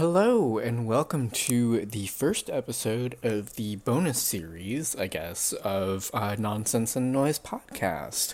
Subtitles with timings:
[0.00, 6.36] Hello, and welcome to the first episode of the bonus series, I guess, of uh,
[6.38, 8.32] Nonsense and Noise podcast.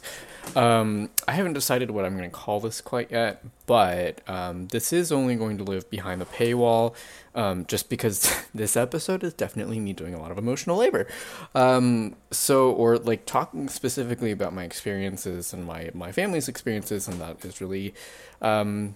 [0.55, 4.93] Um, I haven't decided what I'm going to call this quite yet, but um, this
[4.93, 6.95] is only going to live behind the paywall,
[7.35, 11.09] um, just because this episode is definitely me doing a lot of emotional labor.
[11.53, 17.21] Um, so, or like talking specifically about my experiences and my my family's experiences, and
[17.21, 17.93] that is really,
[18.41, 18.95] um,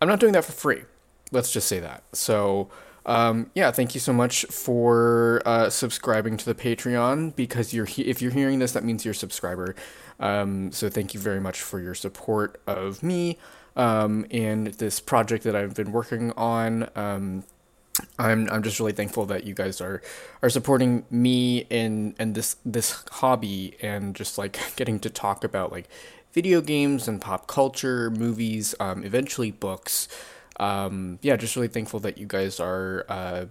[0.00, 0.84] I'm not doing that for free
[1.32, 2.04] let's just say that.
[2.12, 2.68] So,
[3.06, 8.06] um, yeah, thank you so much for uh, subscribing to the Patreon because you're he-
[8.06, 9.74] if you're hearing this, that means you're a subscriber.
[10.20, 13.38] Um, so thank you very much for your support of me
[13.76, 16.90] um, and this project that I've been working on.
[16.96, 17.44] Um,
[18.18, 20.02] I'm I'm just really thankful that you guys are
[20.42, 25.72] are supporting me in and this this hobby and just like getting to talk about
[25.72, 25.88] like
[26.32, 30.08] video games and pop culture, movies, um, eventually books
[30.58, 33.46] um, yeah, just really thankful that you guys are uh,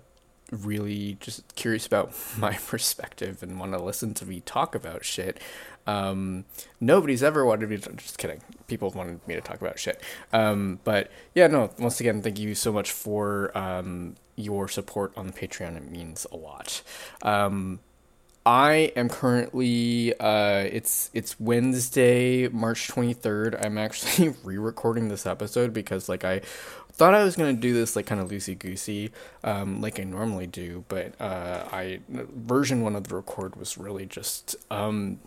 [0.51, 5.39] really just curious about my perspective and want to listen to me talk about shit.
[5.85, 6.43] Um,
[6.81, 8.41] nobody's ever wanted me to, just kidding.
[8.67, 10.01] People wanted me to talk about shit.
[10.33, 15.31] Um, but yeah, no, once again, thank you so much for, um, your support on
[15.31, 15.75] Patreon.
[15.75, 16.81] It means a lot.
[17.21, 17.79] Um,
[18.45, 23.65] I am currently uh, it's it's Wednesday, March 23rd.
[23.65, 26.41] I'm actually re-recording this episode because like I
[26.97, 29.11] thought I was gonna do this like kind of loosey goosey,
[29.43, 34.05] um, like I normally do, but uh, I version one of the record was really
[34.05, 35.19] just um,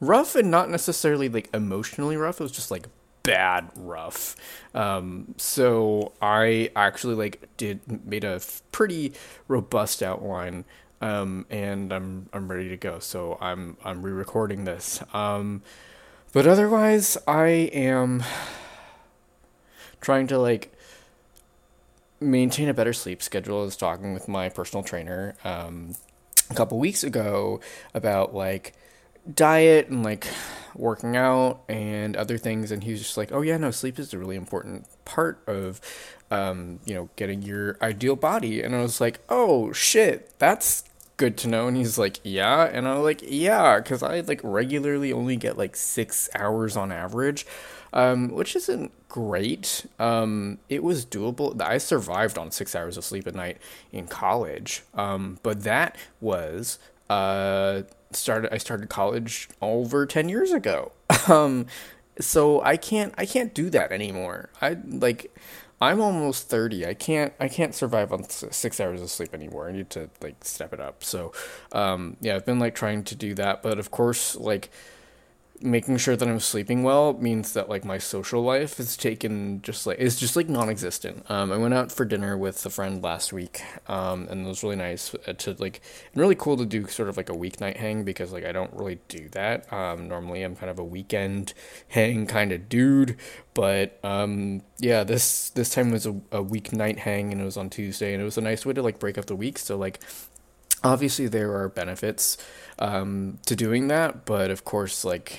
[0.00, 2.40] rough and not necessarily like emotionally rough.
[2.40, 2.88] It was just like
[3.22, 4.36] bad rough.
[4.74, 8.40] Um, so I actually like did made a
[8.72, 9.12] pretty
[9.48, 10.64] robust outline
[11.04, 12.98] um, and I'm I'm ready to go.
[12.98, 15.02] So I'm I'm re-recording this.
[15.12, 15.62] Um,
[16.32, 18.22] but otherwise, I am
[20.00, 20.73] trying to like
[22.24, 23.60] maintain a better sleep schedule.
[23.60, 25.94] I was talking with my personal trainer um,
[26.50, 27.60] a couple weeks ago
[27.94, 28.74] about like
[29.32, 30.26] diet and like
[30.74, 32.70] working out and other things.
[32.70, 35.80] And he was just like oh yeah no sleep is a really important part of
[36.30, 38.62] um, you know getting your ideal body.
[38.62, 40.84] And i was like oh shit that's
[41.16, 41.68] good to know.
[41.68, 42.64] And he's like yeah.
[42.64, 47.46] And i'm like yeah because i like regularly only get like six hours on average
[47.94, 53.28] um, which isn't great um, it was doable i survived on six hours of sleep
[53.28, 53.58] at night
[53.92, 60.90] in college um, but that was uh, started i started college over 10 years ago
[61.28, 61.64] um,
[62.18, 65.32] so i can't i can't do that anymore i like
[65.80, 66.86] I'm almost 30.
[66.86, 69.68] I can't I can't survive on 6 hours of sleep anymore.
[69.68, 71.04] I need to like step it up.
[71.04, 71.32] So
[71.72, 74.70] um yeah, I've been like trying to do that, but of course like
[75.60, 79.86] making sure that I'm sleeping well means that like my social life is taken just
[79.86, 81.28] like it's just like non-existent.
[81.30, 84.62] Um, I went out for dinner with a friend last week, um, and it was
[84.62, 85.80] really nice uh, to like
[86.12, 88.72] and really cool to do sort of like a weeknight hang because like I don't
[88.74, 89.72] really do that.
[89.72, 91.54] Um, normally I'm kind of a weekend
[91.88, 93.16] hang kind of dude,
[93.54, 97.70] but um, yeah, this this time was a, a weeknight hang and it was on
[97.70, 99.58] Tuesday and it was a nice way to like break up the week.
[99.58, 100.00] So like
[100.84, 102.36] obviously there are benefits
[102.78, 105.38] um, to doing that, but of course, like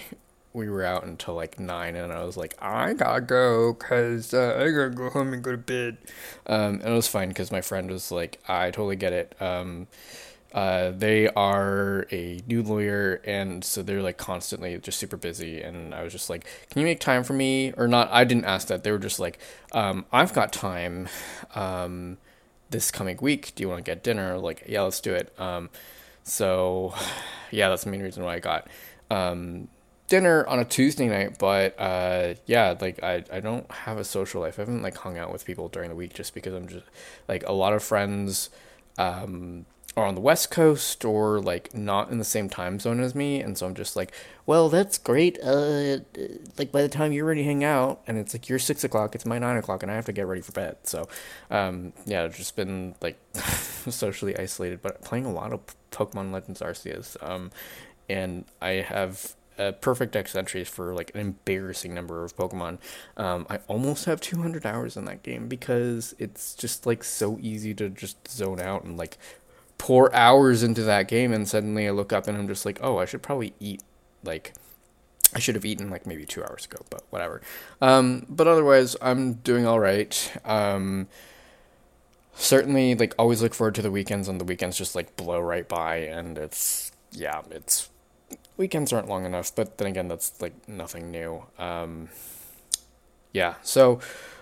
[0.53, 4.55] we were out until like nine, and I was like, I gotta go because uh,
[4.57, 5.97] I gotta go home and go to bed.
[6.47, 9.35] Um, and it was fine because my friend was like, I totally get it.
[9.41, 9.87] Um,
[10.53, 15.61] uh, they are a new lawyer, and so they're like constantly just super busy.
[15.61, 18.09] And I was just like, "Can you make time for me?" Or not?
[18.09, 18.83] I didn't ask that.
[18.85, 19.37] They were just like,
[19.73, 21.09] um, "I've got time."
[21.55, 22.17] Um,
[22.69, 23.53] this coming week.
[23.55, 24.37] Do you want to get dinner?
[24.37, 25.33] Like, yeah, let's do it.
[25.39, 25.69] Um,
[26.23, 26.93] so,
[27.51, 28.67] yeah, that's the main reason why I got
[29.09, 29.67] um,
[30.07, 31.37] dinner on a Tuesday night.
[31.37, 34.59] But uh, yeah, like I, I don't have a social life.
[34.59, 36.85] I haven't like hung out with people during the week just because I'm just
[37.27, 38.49] like a lot of friends
[38.97, 39.65] um,
[39.97, 43.39] are on the West Coast or like not in the same time zone as me,
[43.39, 44.11] and so I'm just like,
[44.45, 45.39] well, that's great.
[45.41, 45.99] Uh,
[46.57, 49.15] like by the time you're ready to hang out, and it's like you're six o'clock,
[49.15, 50.77] it's my nine o'clock, and I have to get ready for bed.
[50.83, 51.07] So,
[51.49, 55.61] um, yeah, I've just been like socially isolated, but playing a lot of
[55.91, 57.15] Pokemon Legends Arceus.
[57.27, 57.51] Um,
[58.09, 62.77] and I have a perfect Dex entries for like an embarrassing number of Pokemon.
[63.17, 67.73] Um, I almost have 200 hours in that game because it's just like so easy
[67.75, 69.17] to just zone out and like
[69.77, 72.97] pour hours into that game and suddenly I look up and I'm just like, oh,
[72.97, 73.81] I should probably eat
[74.23, 74.53] like
[75.35, 77.41] I should have eaten like maybe two hours ago, but whatever.
[77.81, 80.31] Um, but otherwise, I'm doing all right.
[80.45, 81.07] Um,
[82.33, 85.67] certainly, like always look forward to the weekends, and the weekends just like blow right
[85.67, 87.89] by, and it's yeah, it's
[88.55, 89.53] weekends aren't long enough.
[89.53, 91.43] But then again, that's like nothing new.
[91.59, 92.09] Um,
[93.33, 93.99] yeah, so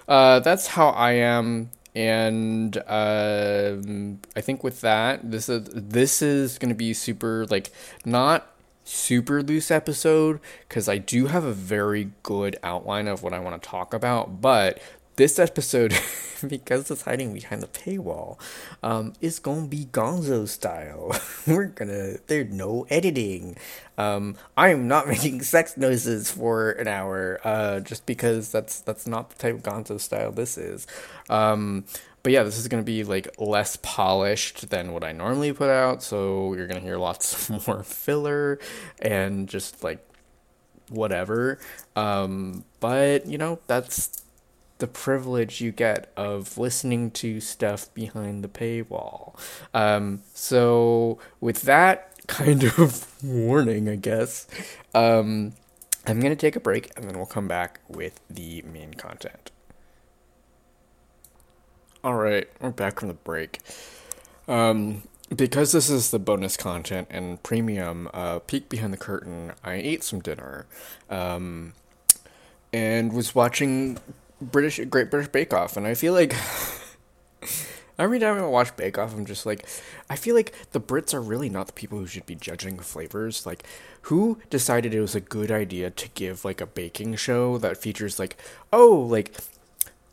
[0.07, 1.71] uh, that's how I am.
[1.95, 7.72] And um, I think with that, this is this is gonna be super like
[8.06, 8.50] not
[8.84, 13.62] super loose episode because I do have a very good outline of what I want
[13.62, 14.81] to talk about, but
[15.15, 15.94] this episode,
[16.48, 18.39] because it's hiding behind the paywall,
[18.81, 21.15] um, is gonna be Gonzo style.
[21.48, 23.57] We're gonna there's no editing.
[23.98, 29.07] Um, I am not making sex noises for an hour, uh, just because that's that's
[29.07, 30.88] not the type of Gonzo style this is.
[31.30, 31.86] Um,
[32.24, 36.01] but yeah, this is gonna be like less polished than what I normally put out,
[36.01, 38.60] so you're gonna hear lots more filler
[39.01, 40.00] and just like
[40.89, 41.60] whatever.
[41.95, 44.23] Um, but you know that's
[44.83, 49.33] the privilege you get of listening to stuff behind the paywall.
[49.74, 54.45] Um, so, with that kind of warning, I guess,
[54.94, 55.53] um,
[56.06, 59.51] I'm going to take a break and then we'll come back with the main content.
[62.03, 63.62] All right, we're back from the break.
[64.50, 65.03] Um,
[65.33, 70.03] because this is the bonus content and premium uh, peek behind the curtain, I ate
[70.03, 70.65] some dinner
[71.09, 71.71] um,
[72.74, 73.97] and was watching
[74.51, 76.36] British Great British Bake Off, and I feel like
[78.00, 79.68] every time I watch Bake Off, I'm just like,
[80.10, 83.45] I feel like the Brits are really not the people who should be judging flavors.
[83.45, 83.63] Like,
[84.04, 88.19] who decided it was a good idea to give like a baking show that features
[88.19, 88.38] like,
[88.72, 89.36] oh, like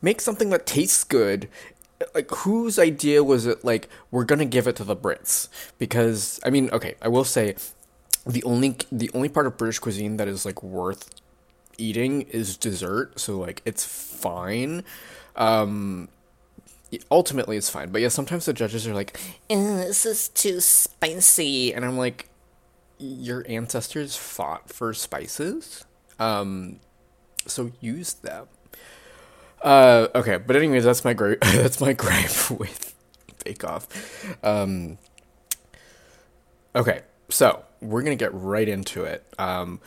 [0.02, 1.48] make something that tastes good
[2.14, 5.48] like whose idea was it like we're gonna give it to the brits
[5.78, 7.54] because i mean okay i will say
[8.26, 11.19] the only the only part of british cuisine that is like worth
[11.80, 14.84] eating is dessert, so like it's fine.
[15.36, 16.08] Um,
[17.10, 17.90] ultimately, it's fine.
[17.90, 19.18] But yeah, sometimes the judges are like,
[19.48, 22.28] "This is too spicy," and I'm like,
[22.98, 25.84] "Your ancestors fought for spices,
[26.18, 26.80] um,
[27.46, 28.46] so use them."
[29.62, 31.40] Uh, okay, but anyways, that's my gripe.
[31.40, 32.94] that's my gripe with
[33.44, 33.88] Bake Off.
[34.44, 34.98] Um,
[36.74, 39.24] okay, so we're gonna get right into it.
[39.38, 39.80] Um,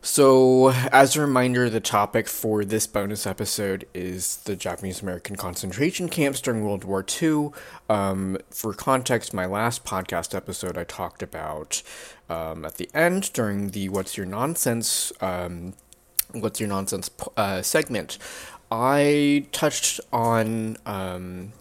[0.00, 6.08] so, as a reminder, the topic for this bonus episode is the Japanese American concentration
[6.08, 7.50] camps during World War II.
[7.90, 11.82] Um, for context, my last podcast episode I talked about
[12.30, 15.74] um, at the end during the What's Your Nonsense um,
[16.32, 18.18] What's Your Nonsense uh, segment.
[18.70, 21.52] I touched on um,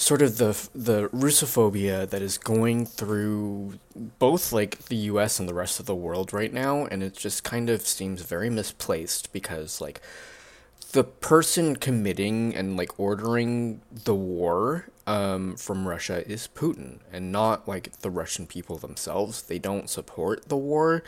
[0.00, 3.78] sort of the the Russophobia that is going through
[4.18, 5.38] both like the U.S.
[5.38, 8.48] and the rest of the world right now, and it just kind of seems very
[8.48, 10.00] misplaced because like
[10.92, 17.68] the person committing and like ordering the war um, from Russia is Putin, and not
[17.68, 19.42] like the Russian people themselves.
[19.42, 21.04] They don't support the war.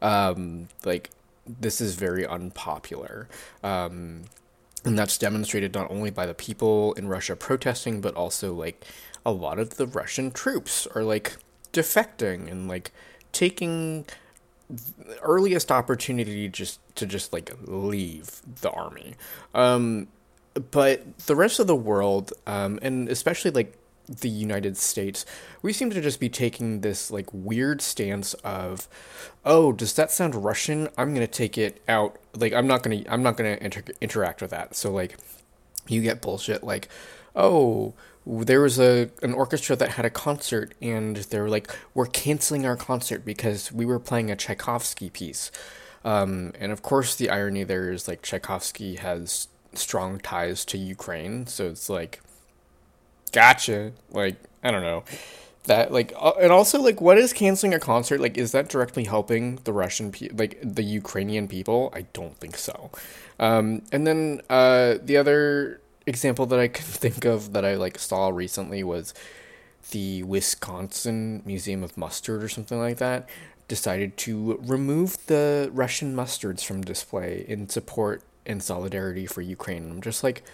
[0.00, 1.10] Um, like
[1.48, 3.28] this is very unpopular.
[3.64, 4.24] Um,
[4.86, 8.84] and that's demonstrated not only by the people in Russia protesting, but also like
[9.24, 11.36] a lot of the Russian troops are like
[11.72, 12.92] defecting and like
[13.32, 14.06] taking
[15.22, 19.16] earliest opportunity just to just like leave the army.
[19.54, 20.06] Um,
[20.70, 25.26] but the rest of the world, um, and especially like the United States,
[25.62, 28.88] we seem to just be taking this like weird stance of,
[29.44, 30.88] oh, does that sound Russian?
[30.96, 32.18] I'm gonna take it out.
[32.34, 34.74] Like I'm not gonna I'm not gonna inter- interact with that.
[34.76, 35.18] So like,
[35.88, 36.88] you get bullshit like,
[37.34, 37.94] oh,
[38.26, 42.76] there was a an orchestra that had a concert and they're like, we're canceling our
[42.76, 45.50] concert because we were playing a Tchaikovsky piece.
[46.04, 51.46] Um, and of course, the irony there is like Tchaikovsky has strong ties to Ukraine,
[51.46, 52.20] so it's like
[53.32, 53.92] gotcha.
[54.10, 55.04] Like, I don't know.
[55.64, 59.02] That like uh, and also like what is canceling a concert like is that directly
[59.02, 61.90] helping the Russian pe- like the Ukrainian people?
[61.92, 62.92] I don't think so.
[63.40, 67.98] Um, and then uh, the other example that I can think of that I like
[67.98, 69.12] saw recently was
[69.90, 73.28] the Wisconsin Museum of Mustard or something like that
[73.68, 79.90] decided to remove the Russian mustards from display in support and solidarity for Ukraine.
[79.90, 80.44] I'm just like,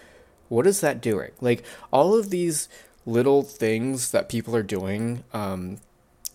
[0.52, 1.30] what is that doing?
[1.40, 2.68] Like all of these
[3.06, 5.78] little things that people are doing, um,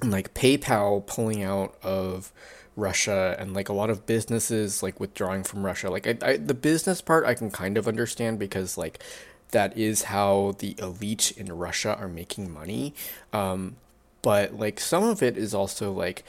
[0.03, 2.31] like PayPal pulling out of
[2.75, 5.91] Russia and like a lot of businesses like withdrawing from Russia.
[5.91, 9.03] Like I, I, the business part I can kind of understand because like
[9.51, 12.95] that is how the elite in Russia are making money.
[13.31, 13.75] Um,
[14.23, 16.25] but like some of it is also like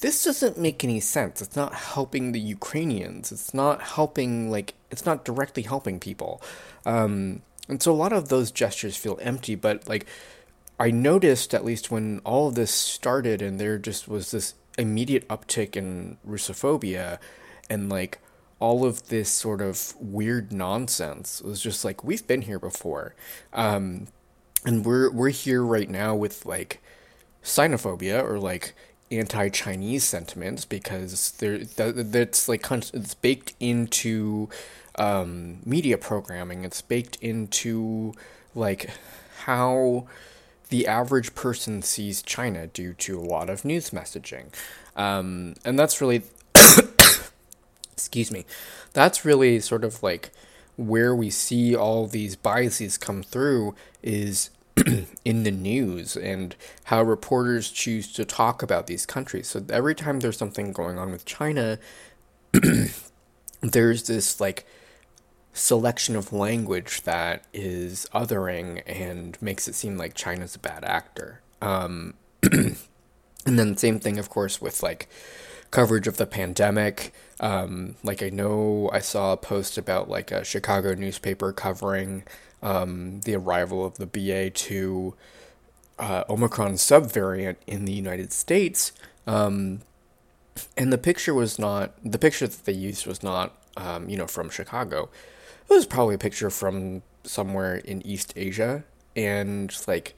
[0.00, 1.42] this doesn't make any sense.
[1.42, 3.32] It's not helping the Ukrainians.
[3.32, 6.40] It's not helping like it's not directly helping people.
[6.86, 10.06] Um, and so a lot of those gestures feel empty, but like
[10.78, 15.26] I noticed at least when all of this started and there just was this immediate
[15.28, 17.18] uptick in Russophobia
[17.68, 18.20] and like
[18.60, 23.14] all of this sort of weird nonsense was just like we've been here before,
[23.52, 24.06] um,
[24.64, 26.80] and we're we're here right now with like
[27.44, 28.74] xenophobia or like
[29.10, 34.48] anti-Chinese sentiments because there that, that's like it's baked into
[34.96, 36.64] um, media programming.
[36.64, 38.14] It's baked into
[38.54, 38.90] like
[39.44, 40.06] how
[40.68, 44.46] the average person sees China due to a lot of news messaging,
[44.96, 46.22] um, and that's really
[47.92, 48.44] excuse me,
[48.92, 50.30] that's really sort of like
[50.76, 54.50] where we see all these biases come through is
[55.24, 56.54] in the news and
[56.84, 59.48] how reporters choose to talk about these countries.
[59.48, 61.78] So every time there's something going on with China,
[63.60, 64.66] there's this like
[65.52, 71.40] selection of language that is othering and makes it seem like China's a bad actor.
[71.60, 72.76] Um, and
[73.44, 75.08] then same thing, of course, with like
[75.70, 77.12] coverage of the pandemic.
[77.40, 82.24] Um, like I know I saw a post about like a Chicago newspaper covering
[82.62, 85.14] um, the arrival of the BA2
[85.98, 88.92] uh, Omicron subvariant in the United States.
[89.26, 89.80] Um,
[90.76, 94.26] and the picture was not, the picture that they used was not, um, you know,
[94.26, 95.08] from Chicago.
[95.68, 98.84] It was probably a picture from somewhere in East Asia.
[99.14, 100.16] And, like,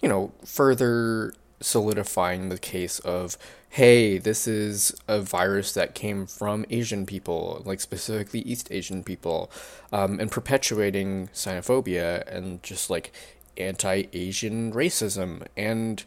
[0.00, 3.36] you know, further solidifying the case of
[3.76, 9.50] hey, this is a virus that came from Asian people, like specifically East Asian people,
[9.92, 13.12] um, and perpetuating xenophobia and just like
[13.58, 15.46] anti Asian racism.
[15.58, 16.02] And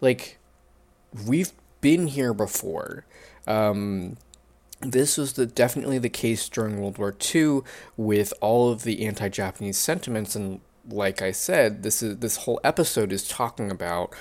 [0.00, 0.38] like,
[1.26, 3.04] we've been here before.
[3.46, 4.16] Um,
[4.80, 7.60] this was the, definitely the case during World War II
[7.96, 10.34] with all of the anti Japanese sentiments.
[10.34, 14.12] And like I said, this is this whole episode is talking about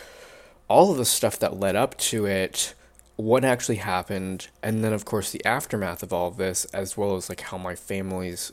[0.74, 2.74] all of the stuff that led up to it
[3.16, 7.16] what actually happened, and then of course the aftermath of all of this, as well
[7.16, 8.52] as like how my family's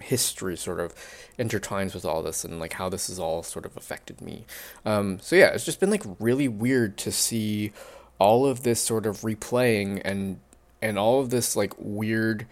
[0.00, 0.94] history sort of
[1.38, 4.46] intertwines with all this and like how this has all sort of affected me.
[4.86, 7.72] Um, so yeah, it's just been like really weird to see
[8.18, 10.40] all of this sort of replaying and
[10.80, 12.46] and all of this like weird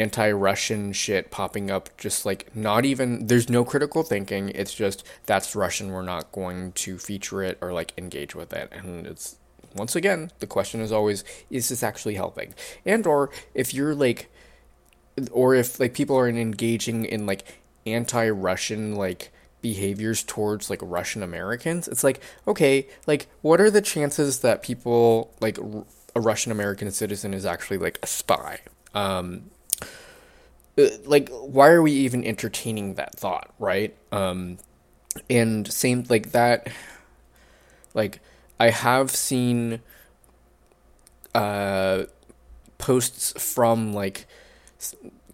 [0.00, 5.54] anti-Russian shit popping up just like not even there's no critical thinking it's just that's
[5.54, 9.36] Russian we're not going to feature it or like engage with it and it's
[9.74, 12.54] once again, the question is always, is this actually helping?
[12.86, 14.30] And or if you're like,
[15.30, 19.32] or if like people are engaging in like anti-Russian like
[19.62, 25.34] behaviors towards like Russian Americans, it's like, okay, like what are the chances that people
[25.40, 25.58] like
[26.16, 28.60] a Russian American citizen is actually like a spy?
[28.94, 29.50] Um,
[31.04, 33.94] like why are we even entertaining that thought, right?
[34.12, 34.58] Um,
[35.30, 36.68] and same like that,
[37.94, 38.20] like
[38.58, 39.80] I have seen
[41.34, 42.04] uh,
[42.78, 44.26] posts from like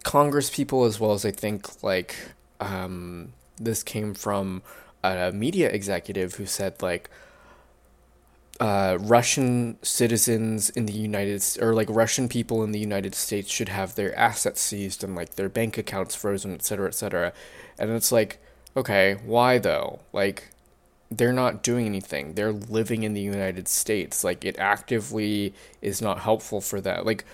[0.03, 2.15] Congress people as well as I think like
[2.59, 4.61] um, this came from
[5.03, 7.09] a media executive who said like
[8.61, 13.51] uh, Russian citizens in the United States or like Russian people in the United States
[13.51, 17.33] should have their assets seized and like their bank accounts frozen, et cetera, et cetera.
[17.79, 18.39] And it's like,
[18.77, 20.01] okay, why though?
[20.13, 20.49] Like,
[21.09, 22.35] they're not doing anything.
[22.35, 24.23] They're living in the United States.
[24.23, 27.03] Like it actively is not helpful for that.
[27.03, 27.25] Like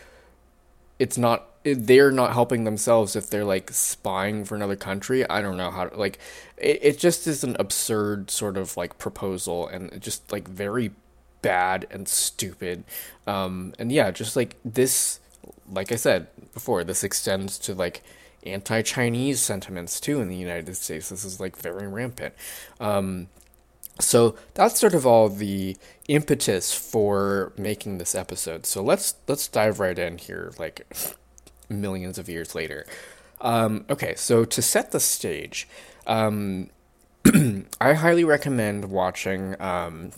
[0.98, 5.30] it's not they're not helping themselves if they're like spying for another country.
[5.30, 6.20] I don't know how to like
[6.58, 10.92] it, it just is an absurd sort of like proposal and just like very
[11.48, 12.84] bad and stupid.
[13.25, 15.20] Um and yeah, just like this
[15.72, 18.04] like I said before, this extends to like
[18.46, 21.10] anti-Chinese sentiments too in the United States.
[21.10, 22.34] This is like very rampant.
[22.80, 23.27] Um
[24.00, 25.75] so that's sort of all the
[26.08, 28.66] impetus for making this episode.
[28.66, 30.86] So let's let's dive right in here, like
[31.70, 32.86] millions of years later.
[33.42, 35.68] Um, okay, so to set the stage,
[36.08, 36.70] um,
[37.82, 39.60] I highly recommend watching.
[39.62, 40.12] Um,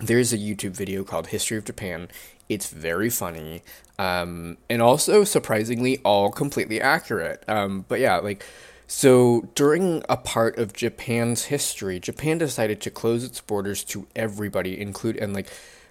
[0.00, 2.08] there's a YouTube video called History of Japan.
[2.48, 3.62] It's very funny,
[3.98, 7.44] um, and also surprisingly all completely accurate.
[7.48, 8.44] Um, but yeah, like
[8.92, 14.80] so, during a part of Japan's history, Japan decided to close its borders to everybody,
[14.80, 15.46] include and like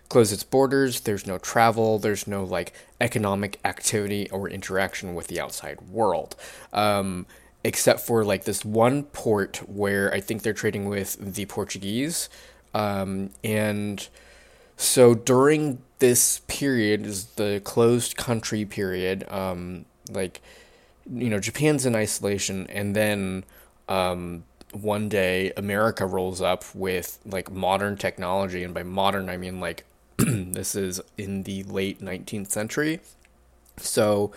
[0.10, 1.00] close its borders.
[1.00, 1.98] There's no travel.
[1.98, 6.36] There's no like economic activity or interaction with the outside world,
[6.74, 7.25] um,
[7.63, 12.28] except for like this one port where I think they're trading with the Portuguese,
[12.73, 14.07] um, and
[14.77, 20.41] so during this period is the closed country period, um, like
[21.11, 23.43] you know, Japan's in isolation, and then
[23.88, 29.59] um, one day America rolls up with like modern technology, and by modern I mean
[29.59, 29.85] like
[30.17, 32.99] this is in the late 19th century.
[33.77, 34.31] So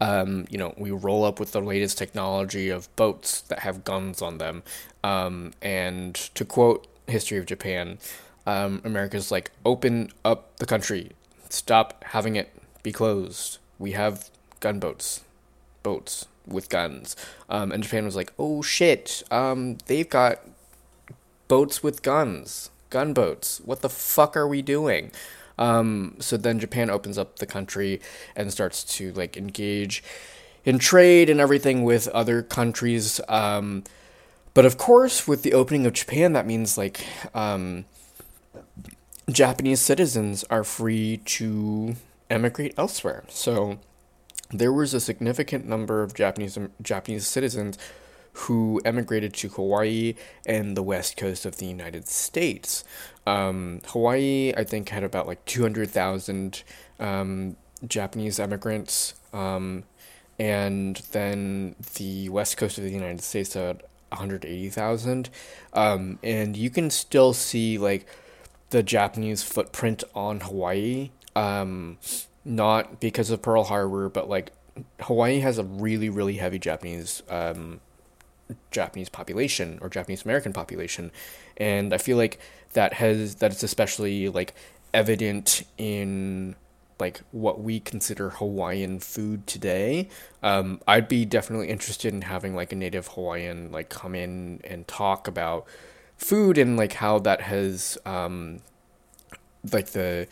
[0.00, 4.22] Um, you know, we roll up with the latest technology of boats that have guns
[4.22, 4.62] on them.
[5.04, 7.98] Um, and to quote History of Japan,
[8.46, 11.12] um, America's like, open up the country,
[11.48, 12.50] stop having it
[12.82, 13.58] be closed.
[13.78, 15.22] We have gunboats,
[15.82, 17.16] boats with guns.
[17.48, 20.40] Um, and Japan was like, oh shit, um, they've got
[21.46, 23.60] boats with guns, gunboats.
[23.64, 25.12] What the fuck are we doing?
[25.58, 28.00] Um, so then Japan opens up the country
[28.36, 30.02] and starts to like engage
[30.64, 33.20] in trade and everything with other countries.
[33.28, 33.84] Um,
[34.58, 37.84] but of course, with the opening of Japan, that means like um,
[39.30, 41.94] Japanese citizens are free to
[42.28, 43.22] emigrate elsewhere.
[43.28, 43.78] So
[44.50, 47.78] there was a significant number of Japanese Japanese citizens
[48.32, 52.82] who emigrated to Hawaii and the west coast of the United States.
[53.28, 56.64] Um, Hawaii, I think, had about like 200,000
[56.98, 59.14] um, Japanese immigrants.
[59.32, 59.84] Um,
[60.36, 65.30] and then the west coast of the United States had 180,000.
[65.72, 68.06] Um, and you can still see like
[68.70, 71.10] the Japanese footprint on Hawaii.
[71.34, 71.98] Um,
[72.44, 74.52] not because of Pearl Harbor, but like
[75.00, 77.80] Hawaii has a really, really heavy Japanese um,
[78.70, 81.10] Japanese population or Japanese American population,
[81.56, 82.40] and I feel like
[82.72, 84.54] that has that is especially like
[84.94, 86.56] evident in
[86.98, 90.08] like what we consider Hawaiian food today.
[90.42, 94.86] Um, I'd be definitely interested in having like a native Hawaiian like come in and
[94.88, 95.66] talk about
[96.16, 98.60] food and like how that has um,
[99.72, 100.26] like the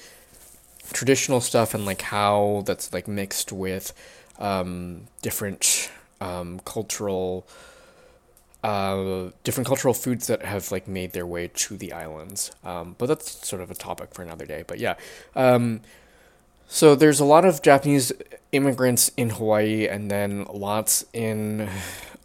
[0.93, 3.93] traditional stuff and like how that's like mixed with
[4.39, 7.47] um, different um, cultural
[8.65, 12.51] uh, different cultural foods that have like made their way to the islands.
[12.65, 14.65] Um, but that's sort of a topic for another day.
[14.67, 14.97] But yeah,
[15.37, 15.83] um,
[16.67, 18.13] so there's a lot of Japanese
[18.53, 21.69] immigrants in Hawaii, and then lots in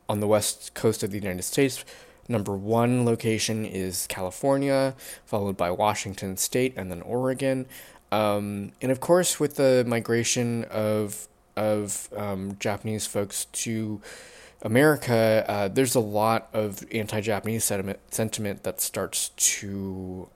[0.10, 1.86] on the west coast of the United States.
[2.28, 4.96] Number one location is California,
[5.26, 7.66] followed by Washington State, and then Oregon.
[8.12, 14.02] Um, and of course, with the migration of of um, Japanese folks to
[14.62, 20.30] America, uh, there's a lot of anti-Japanese sentiment sentiment that starts to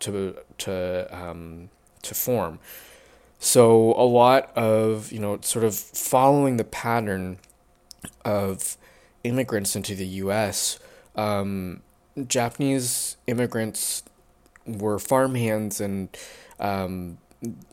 [0.00, 1.70] to to um,
[2.02, 2.58] to form.
[3.38, 7.38] So a lot of you know sort of following the pattern
[8.24, 8.76] of
[9.24, 10.78] immigrants into the U.S.
[11.14, 11.82] Um,
[12.26, 14.02] Japanese immigrants
[14.66, 16.08] were farmhands and
[16.58, 17.18] um,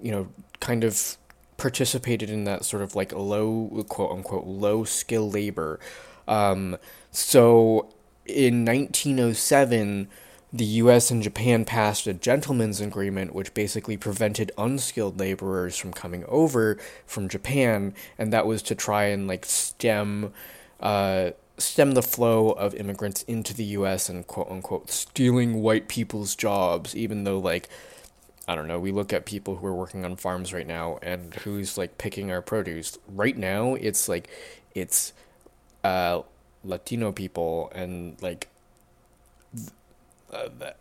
[0.02, 0.28] you know
[0.60, 1.18] kind of
[1.58, 5.80] participated in that sort of like low quote unquote low skill labor.
[6.28, 6.78] Um,
[7.12, 7.90] so
[8.26, 10.08] in 1907,
[10.54, 11.10] the U.S.
[11.10, 17.28] and Japan passed a gentleman's agreement, which basically prevented unskilled laborers from coming over from
[17.28, 20.32] Japan, and that was to try and like stem,
[20.80, 24.10] uh, stem the flow of immigrants into the U.S.
[24.10, 27.68] and quote unquote stealing white people's jobs, even though like
[28.48, 31.34] I don't know, we look at people who are working on farms right now and
[31.34, 32.98] who's like picking our produce.
[33.08, 34.30] Right now, it's like,
[34.76, 35.14] it's
[35.84, 36.24] uh,
[36.64, 38.50] Latino people and like,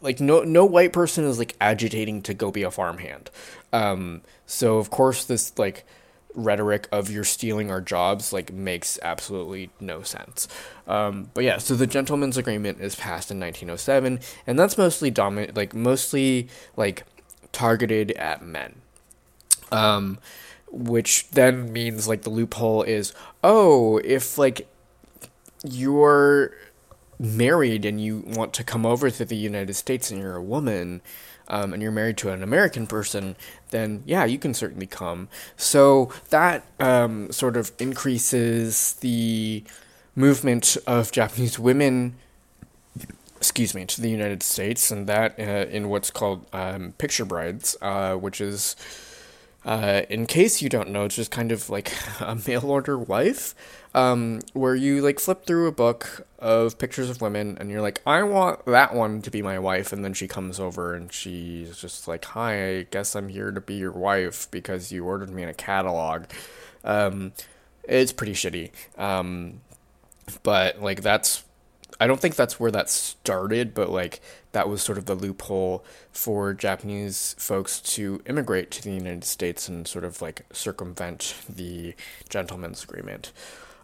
[0.00, 3.30] like no no white person is like agitating to go be a farmhand.
[3.72, 5.84] Um, so of course this like
[6.34, 10.48] rhetoric of you're stealing our jobs like makes absolutely no sense.
[10.86, 15.56] Um, but yeah, so the gentleman's agreement is passed in 1907, and that's mostly dominant,
[15.56, 17.04] like mostly like
[17.52, 18.76] targeted at men.
[19.70, 20.18] Um,
[20.70, 23.12] which then means like the loophole is
[23.44, 24.66] oh if like
[25.64, 26.52] you're
[27.22, 31.00] married and you want to come over to the United States and you're a woman
[31.48, 33.36] um, and you're married to an American person,
[33.70, 35.28] then yeah, you can certainly come.
[35.56, 39.62] So that um, sort of increases the
[40.16, 42.16] movement of Japanese women
[43.36, 47.76] excuse me, to the United States, and that uh, in what's called um, picture brides,
[47.82, 48.76] uh, which is,
[49.64, 53.56] uh, in case you don't know, it's just kind of like a mail order wife,
[53.96, 58.02] um, where you like flip through a book of pictures of women, and you're like,
[58.04, 61.78] I want that one to be my wife, and then she comes over and she's
[61.78, 65.44] just like, Hi, I guess I'm here to be your wife because you ordered me
[65.44, 66.24] in a catalog.
[66.84, 67.32] Um,
[67.84, 68.72] it's pretty shitty.
[68.98, 69.60] Um,
[70.42, 71.44] but like that's
[72.00, 75.84] I don't think that's where that started, but like that was sort of the loophole
[76.10, 81.94] for Japanese folks to immigrate to the United States and sort of like circumvent the
[82.28, 83.30] gentleman's agreement.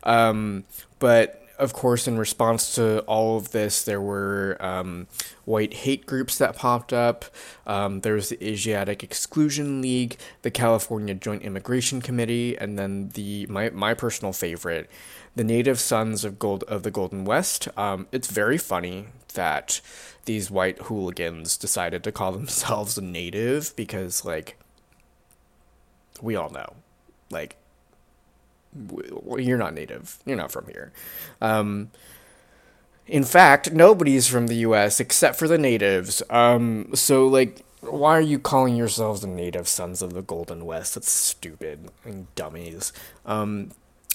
[0.03, 0.65] Um,
[0.99, 5.09] but of course, in response to all of this, there were um,
[5.45, 7.25] white hate groups that popped up.
[7.67, 13.47] Um, there was the Asiatic Exclusion League, the California Joint Immigration Committee, and then the
[13.47, 14.89] my my personal favorite,
[15.35, 17.69] the Native Sons of Gold of the Golden West.
[17.77, 19.81] Um, it's very funny that
[20.25, 24.57] these white hooligans decided to call themselves native because, like,
[26.23, 26.75] we all know,
[27.31, 27.57] like
[28.75, 30.19] well, you're not native.
[30.25, 30.93] You're not from here.
[31.41, 31.91] Um,
[33.07, 35.01] in fact, nobody's from the U.S.
[35.01, 36.23] except for the natives.
[36.29, 40.95] Um, so, like, why are you calling yourselves the native sons of the Golden West?
[40.95, 42.93] That's stupid and dummies.
[43.25, 43.71] Um,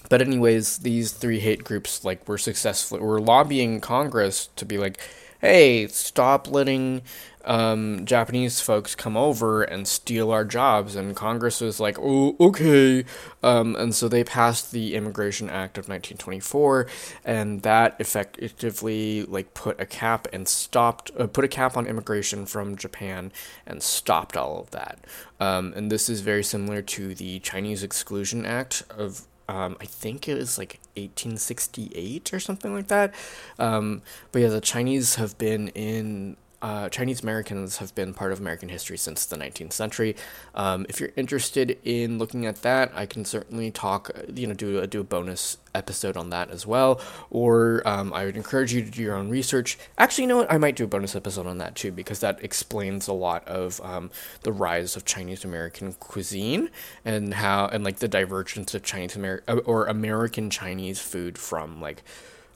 [0.09, 2.99] but anyways, these three hate groups like were successful.
[2.99, 4.99] Were lobbying Congress to be like,
[5.43, 7.01] hey, stop letting
[7.43, 10.95] um, Japanese folks come over and steal our jobs.
[10.95, 13.03] And Congress was like, oh, okay.
[13.43, 16.87] Um, and so they passed the Immigration Act of 1924,
[17.25, 22.45] and that effectively like put a cap and stopped, uh, put a cap on immigration
[22.45, 23.33] from Japan
[23.67, 24.99] and stopped all of that.
[25.41, 30.27] Um, and this is very similar to the Chinese Exclusion Act of um, I think
[30.27, 33.13] it was like 1868 or something like that.
[33.59, 34.01] Um,
[34.31, 38.69] but yeah, the Chinese have been in uh, Chinese Americans have been part of American
[38.69, 40.15] history since the 19th century.
[40.55, 44.79] Um, if you're interested in looking at that, I can certainly talk, you know, do
[44.79, 47.01] a, do a bonus episode on that as well.
[47.29, 49.77] Or um, I would encourage you to do your own research.
[49.97, 50.51] Actually, you know what?
[50.51, 53.81] I might do a bonus episode on that too because that explains a lot of
[53.83, 54.09] um,
[54.43, 56.69] the rise of Chinese American cuisine
[57.03, 62.03] and how and like the divergence of Chinese American or American Chinese food from like.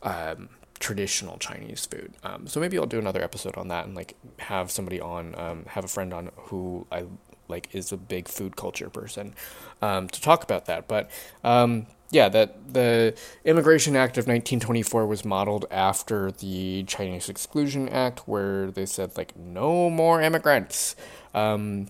[0.02, 2.14] Um, traditional Chinese food.
[2.24, 5.66] Um, so maybe I'll do another episode on that and like have somebody on, um,
[5.70, 7.06] have a friend on who I
[7.48, 9.34] like is a big food culture person
[9.82, 10.88] um, to talk about that.
[10.88, 11.10] But
[11.44, 18.28] um, yeah, that the Immigration Act of 1924 was modeled after the Chinese Exclusion Act,
[18.28, 20.96] where they said like no more immigrants.
[21.34, 21.88] Um,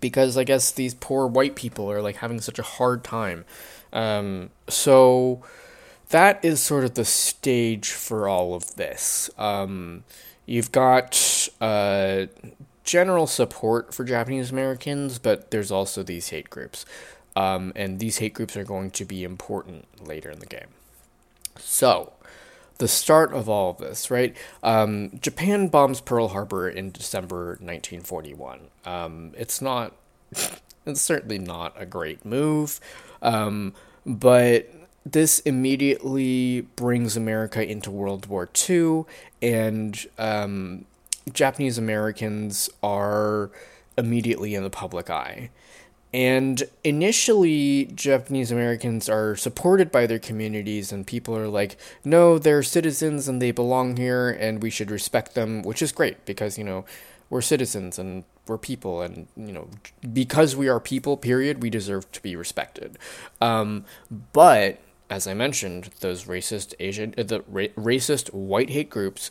[0.00, 3.46] because I guess these poor white people are like having such a hard time.
[3.92, 5.42] Um, so
[6.10, 9.30] that is sort of the stage for all of this.
[9.38, 10.04] Um,
[10.44, 12.26] you've got uh,
[12.84, 16.86] general support for Japanese Americans, but there's also these hate groups.
[17.34, 20.68] Um, and these hate groups are going to be important later in the game.
[21.58, 22.12] So,
[22.78, 24.36] the start of all of this, right?
[24.62, 28.60] Um, Japan bombs Pearl Harbor in December 1941.
[28.84, 29.92] Um, it's not,
[30.86, 32.80] it's certainly not a great move,
[33.20, 33.74] um,
[34.06, 34.70] but
[35.06, 39.04] this immediately brings America into World War II,
[39.40, 40.84] and um,
[41.32, 43.50] Japanese Americans are
[43.96, 45.50] immediately in the public eye.
[46.12, 52.64] And initially, Japanese Americans are supported by their communities, and people are like, no, they're
[52.64, 56.64] citizens and they belong here, and we should respect them, which is great because, you
[56.64, 56.84] know,
[57.30, 59.68] we're citizens and we're people, and, you know,
[60.12, 62.98] because we are people, period, we deserve to be respected.
[63.40, 63.84] Um,
[64.32, 69.30] but as I mentioned, those racist Asian, uh, the ra- racist white hate groups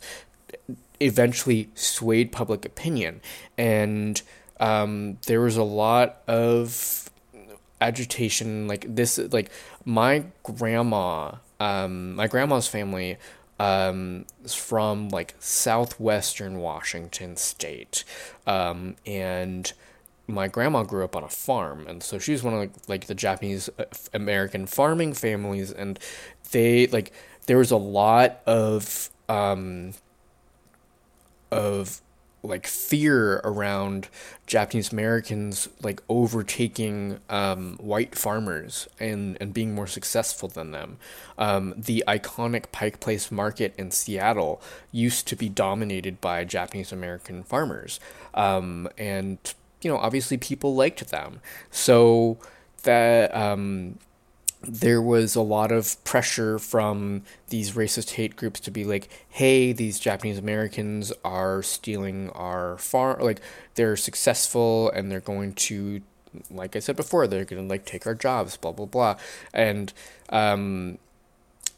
[1.00, 3.20] eventually swayed public opinion,
[3.58, 4.22] and
[4.58, 7.10] um, there was a lot of
[7.80, 8.66] agitation.
[8.66, 9.50] Like this, like
[9.84, 13.18] my grandma, um, my grandma's family
[13.58, 18.04] um, is from like southwestern Washington State,
[18.46, 19.72] um, and
[20.26, 23.14] my grandma grew up on a farm, and so she's one of like, like the
[23.14, 25.98] Japanese uh, American farming families, and
[26.50, 27.12] they like
[27.46, 29.94] there was a lot of um,
[31.50, 32.00] of
[32.42, 34.08] like fear around
[34.46, 40.96] Japanese Americans like overtaking um, white farmers and, and being more successful than them.
[41.38, 44.62] Um, the iconic Pike Place Market in Seattle
[44.92, 47.98] used to be dominated by Japanese American farmers.
[48.34, 49.38] Um, and
[49.86, 51.40] you know, obviously people liked them.
[51.70, 52.38] So
[52.82, 54.00] that um,
[54.62, 59.72] there was a lot of pressure from these racist hate groups to be like, hey,
[59.72, 63.40] these Japanese Americans are stealing our farm, like
[63.76, 66.02] they're successful and they're going to,
[66.50, 69.16] like I said before, they're going to like take our jobs, blah blah blah,
[69.54, 69.92] and
[70.30, 70.98] um,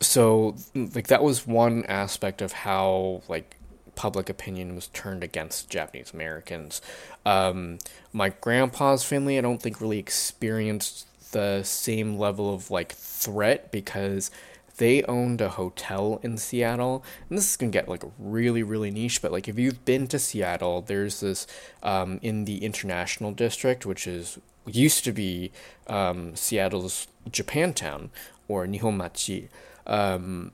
[0.00, 3.57] so like that was one aspect of how like
[3.98, 6.80] public opinion was turned against Japanese Americans.
[7.26, 7.78] Um,
[8.12, 14.30] my grandpa's family, I don't think really experienced the same level of like threat because
[14.76, 17.02] they owned a hotel in Seattle.
[17.28, 20.18] And this is gonna get like really, really niche, but like if you've been to
[20.20, 21.48] Seattle, there's this
[21.82, 25.50] um, in the International District, which is used to be
[25.88, 28.10] um, Seattle's Japantown
[28.46, 29.48] or Nihonmachi.
[29.88, 30.52] Um,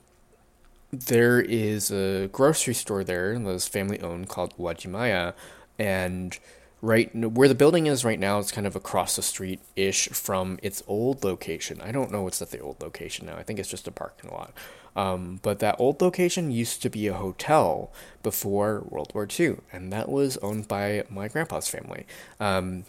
[1.00, 5.34] there is a grocery store there that's family owned called Uwajimaya,
[5.78, 6.38] and
[6.82, 10.58] right where the building is right now, it's kind of across the street ish from
[10.62, 11.80] its old location.
[11.80, 13.36] I don't know what's at the old location now.
[13.36, 14.52] I think it's just a parking lot.
[14.96, 17.90] Um, but that old location used to be a hotel
[18.22, 22.06] before World War II, and that was owned by my grandpa's family.
[22.38, 22.84] Um,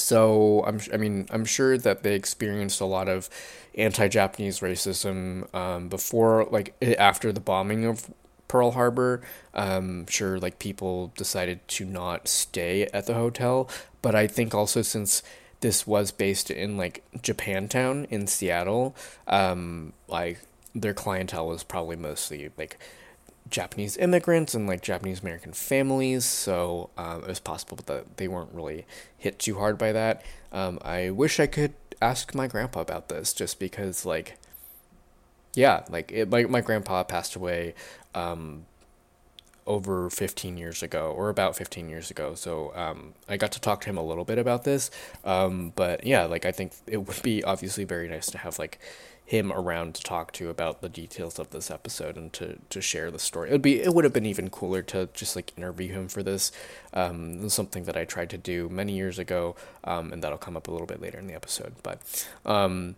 [0.00, 3.28] so I'm, I mean, I'm sure that they experienced a lot of
[3.74, 8.10] anti-Japanese racism um, before, like after the bombing of
[8.48, 9.20] Pearl Harbor.
[9.54, 13.68] Um, sure, like people decided to not stay at the hotel,
[14.02, 15.22] but I think also since
[15.60, 20.40] this was based in like Japantown in Seattle, um, like
[20.74, 22.78] their clientele was probably mostly like
[23.50, 28.52] Japanese immigrants and like Japanese American families, so um, it was possible that they weren't
[28.52, 30.22] really hit too hard by that.
[30.52, 34.36] Um, I wish I could ask my grandpa about this, just because like,
[35.54, 37.74] yeah, like it, my my grandpa passed away
[38.14, 38.66] um,
[39.66, 42.34] over 15 years ago, or about 15 years ago.
[42.34, 44.90] So um, I got to talk to him a little bit about this.
[45.24, 48.78] Um, but yeah, like I think it would be obviously very nice to have like
[49.28, 53.10] him around to talk to about the details of this episode and to, to share
[53.10, 53.50] the story.
[53.50, 56.22] It would be it would have been even cooler to just like interview him for
[56.22, 56.50] this.
[56.94, 60.66] Um, something that I tried to do many years ago, um, and that'll come up
[60.66, 61.74] a little bit later in the episode.
[61.82, 62.96] But um,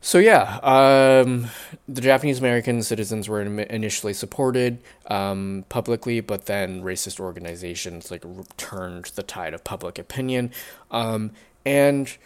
[0.00, 1.48] so yeah, um,
[1.88, 4.78] the Japanese American citizens were initially supported
[5.08, 8.24] um, publicly, but then racist organizations like
[8.56, 10.52] turned the tide of public opinion,
[10.92, 11.32] um,
[11.66, 12.16] and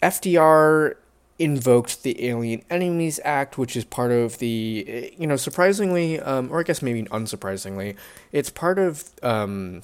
[0.00, 0.94] FDR
[1.38, 6.60] invoked the Alien Enemies Act, which is part of the, you know, surprisingly, um, or
[6.60, 7.96] I guess maybe unsurprisingly,
[8.30, 9.82] it's part of um,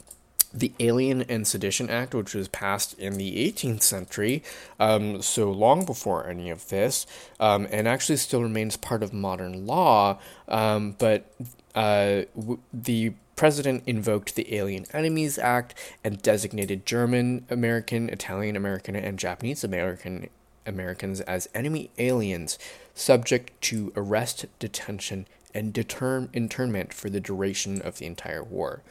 [0.52, 4.42] the Alien and Sedition Act, which was passed in the 18th century,
[4.78, 7.06] um, so long before any of this,
[7.38, 11.32] um, and actually still remains part of modern law, um, but
[11.74, 18.94] uh, w- the president invoked the Alien Enemies Act and designated German American, Italian American,
[18.94, 20.28] and Japanese American
[20.70, 22.58] Americans as enemy aliens
[22.94, 28.82] subject to arrest, detention, and deter- internment for the duration of the entire war.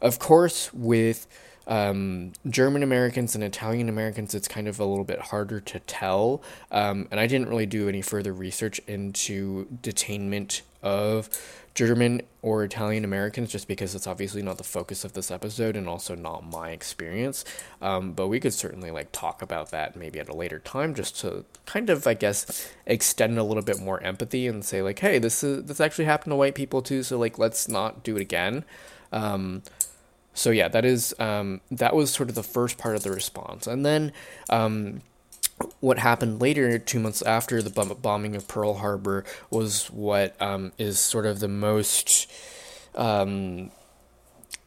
[0.00, 1.26] Of course, with
[1.66, 6.42] um, German Americans and Italian Americans, it's kind of a little bit harder to tell.
[6.70, 11.30] Um, and I didn't really do any further research into detainment of
[11.74, 15.88] German or Italian Americans just because it's obviously not the focus of this episode and
[15.88, 17.44] also not my experience.
[17.80, 21.18] Um, but we could certainly like talk about that maybe at a later time just
[21.20, 25.18] to kind of, I guess, extend a little bit more empathy and say like, hey,
[25.18, 28.20] this is this actually happened to white people too, so like let's not do it
[28.22, 28.64] again.
[29.12, 29.62] Um,
[30.34, 33.66] so yeah, that is um, that was sort of the first part of the response,
[33.66, 34.12] and then
[34.48, 35.02] um,
[35.80, 40.98] what happened later, two months after the bombing of Pearl Harbor, was what um, is
[40.98, 42.30] sort of the most
[42.94, 43.70] um,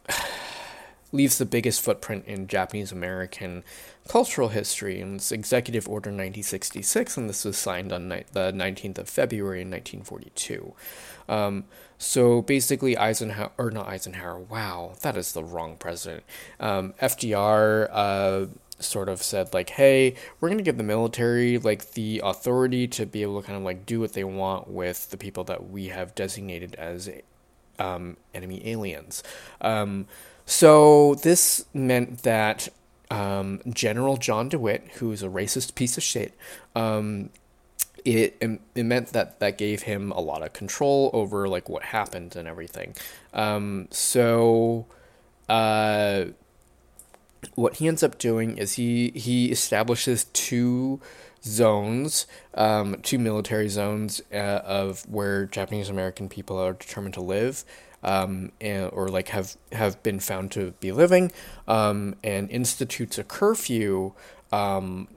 [1.11, 3.63] leaves the biggest footprint in Japanese American
[4.07, 4.99] cultural history.
[5.01, 9.61] And it's Executive Order 9066, and this was signed on ni- the 19th of February
[9.61, 10.73] in 1942.
[11.27, 11.65] Um,
[11.97, 16.23] so basically, Eisenhower, or not Eisenhower, wow, that is the wrong president.
[16.59, 17.89] Um, FDR.
[17.91, 18.45] Uh,
[18.79, 23.05] sort of said like hey we're going to give the military like the authority to
[23.05, 25.87] be able to kind of like do what they want with the people that we
[25.87, 27.09] have designated as
[27.79, 29.23] um, enemy aliens.
[29.61, 30.07] Um,
[30.45, 32.69] so this meant that
[33.09, 36.33] um, general john dewitt who is a racist piece of shit
[36.75, 37.29] um,
[38.05, 38.37] it,
[38.75, 42.47] it meant that that gave him a lot of control over like what happened and
[42.47, 42.95] everything.
[43.33, 44.85] Um, so
[45.49, 46.25] uh,
[47.53, 50.99] what he ends up doing is he he establishes two
[51.43, 57.63] zones, um, two military zones uh, of where Japanese American people are determined to live,
[58.03, 61.31] um, and, or like have have been found to be living,
[61.67, 64.13] um, and institutes a curfew.
[64.51, 65.07] Um,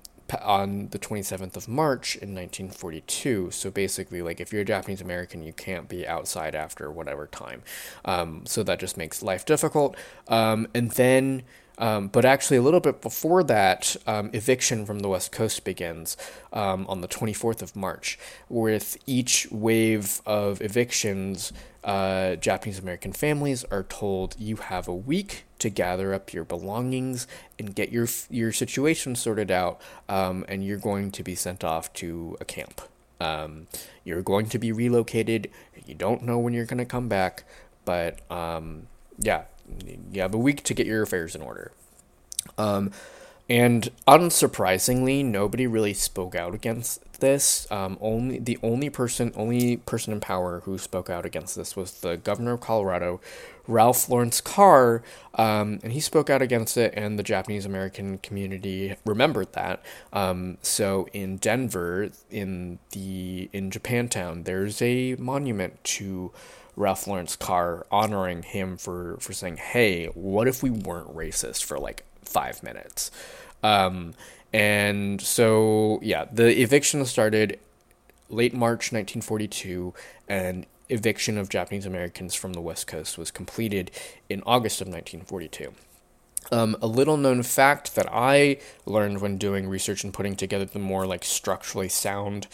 [0.42, 3.50] on the 27th of March in 1942.
[3.50, 7.62] So basically, like if you're a Japanese American, you can't be outside after whatever time.
[8.04, 9.96] Um, so that just makes life difficult.
[10.26, 11.44] Um, and then
[11.78, 16.16] um, but actually, a little bit before that, um, eviction from the West Coast begins
[16.52, 18.18] um, on the 24th of March.
[18.48, 21.52] With each wave of evictions,
[21.84, 27.26] uh, Japanese American families are told you have a week to gather up your belongings
[27.58, 31.92] and get your your situation sorted out, um, and you're going to be sent off
[31.94, 32.80] to a camp.
[33.20, 33.68] Um,
[34.04, 35.50] you're going to be relocated.
[35.86, 37.44] You don't know when you're going to come back,
[37.84, 38.88] but um,
[39.18, 39.44] yeah,
[40.12, 41.72] you have a week to get your affairs in order.
[42.56, 42.92] Um,
[43.48, 47.70] and unsurprisingly, nobody really spoke out against this.
[47.70, 52.00] Um, only the only person, only person in power who spoke out against this was
[52.00, 53.20] the governor of Colorado,
[53.66, 55.02] Ralph Lawrence Carr,
[55.34, 59.82] um, and he spoke out against it, and the Japanese American community remembered that.
[60.12, 66.32] Um, so in Denver, in the in Japantown, there's a monument to
[66.78, 71.78] Ralph Lawrence Carr honoring him for for saying, "Hey, what if we weren't racist for
[71.78, 73.10] like five minutes?"
[73.62, 74.14] Um,
[74.52, 77.58] and so, yeah, the eviction started
[78.30, 79.92] late March 1942,
[80.28, 83.90] and eviction of Japanese Americans from the West Coast was completed
[84.28, 85.74] in August of 1942.
[86.50, 90.78] Um, a little known fact that I learned when doing research and putting together the
[90.78, 92.46] more like structurally sound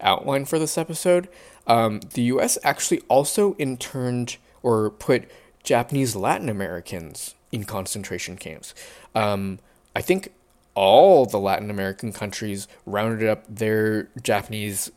[0.00, 1.28] outline for this episode,
[1.70, 2.58] um, the U.S.
[2.64, 5.30] actually also interned or put
[5.62, 8.74] Japanese Latin Americans in concentration camps.
[9.14, 9.60] Um,
[9.94, 10.32] I think
[10.74, 14.90] all the Latin American countries rounded up their Japanese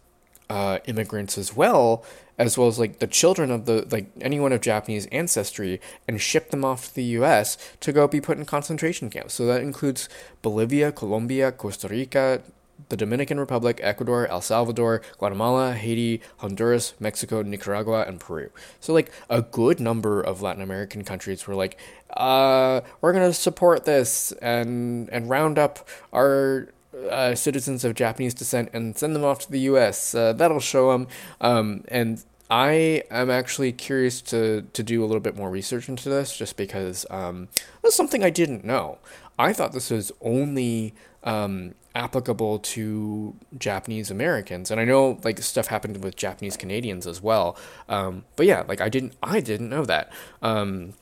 [0.49, 2.03] uh, immigrants as well,
[2.39, 6.49] as well as like the children of the like anyone of Japanese ancestry, and shipped
[6.49, 7.55] them off to the U.S.
[7.81, 9.35] to go be put in concentration camps.
[9.35, 10.09] So that includes
[10.41, 12.41] Bolivia, Colombia, Costa Rica,
[12.89, 18.49] the Dominican Republic, Ecuador, El Salvador, Guatemala, Haiti, Honduras, Mexico, Nicaragua, and Peru.
[18.79, 21.77] So, like, a good number of Latin American countries were like,
[22.11, 26.69] uh, we're going to support this and, and round up our
[27.09, 30.13] uh, citizens of Japanese descent and send them off to the U.S.
[30.13, 31.07] Uh, that'll show them.
[31.41, 36.09] Um, and I am actually curious to, to do a little bit more research into
[36.09, 37.47] this just because um,
[37.81, 38.99] that's something I didn't know.
[39.39, 45.67] I thought this was only um, applicable to Japanese Americans, and I know like stuff
[45.67, 47.57] happened with Japanese Canadians as well.
[47.87, 50.11] Um, but yeah, like I didn't I didn't know that.
[50.41, 50.93] Um,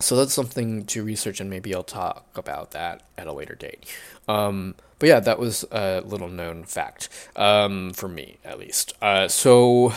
[0.00, 3.86] so that's something to research, and maybe I'll talk about that at a later date.
[4.26, 8.94] Um, but yeah, that was a little known fact um, for me, at least.
[9.00, 9.92] Uh, so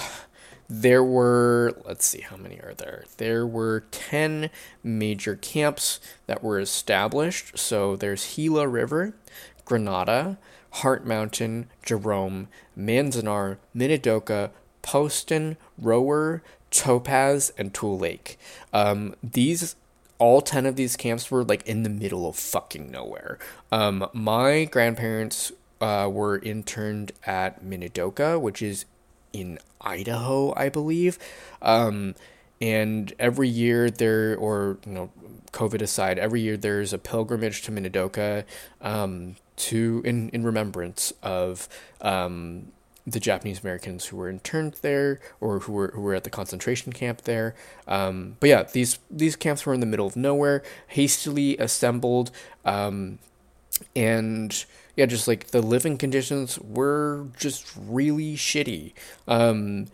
[0.68, 3.06] there were, let's see, how many are there?
[3.18, 4.50] There were 10
[4.84, 7.58] major camps that were established.
[7.58, 9.16] So there's Gila River,
[9.66, 10.38] Granada,
[10.72, 12.48] Heart Mountain, Jerome,
[12.78, 14.52] Manzanar, Minidoka,
[14.82, 18.38] Poston, Rohwer, Topaz, and Tule Lake.
[18.72, 19.76] Um, these
[20.18, 23.38] all 10 of these camps were like in the middle of fucking nowhere.
[23.72, 25.52] Um, my grandparents
[25.82, 28.86] uh, were interned at Minidoka, which is
[29.34, 31.20] in Idaho, I believe.
[31.62, 32.16] Um,
[32.62, 35.12] and every year there, or you know,
[35.52, 38.44] COVID aside, every year there's a pilgrimage to Minidoka
[38.82, 41.68] um, to in in remembrance of
[42.02, 42.72] um,
[43.08, 46.92] the Japanese Americans who were interned there or who were who were at the concentration
[46.92, 47.56] camp there.
[47.88, 52.32] Um, but yeah, these these camps were in the middle of nowhere, hastily assembled,
[52.64, 53.20] um,
[53.96, 54.66] and
[54.96, 58.94] yeah, just like the living conditions were just really shitty.
[59.28, 59.88] Um,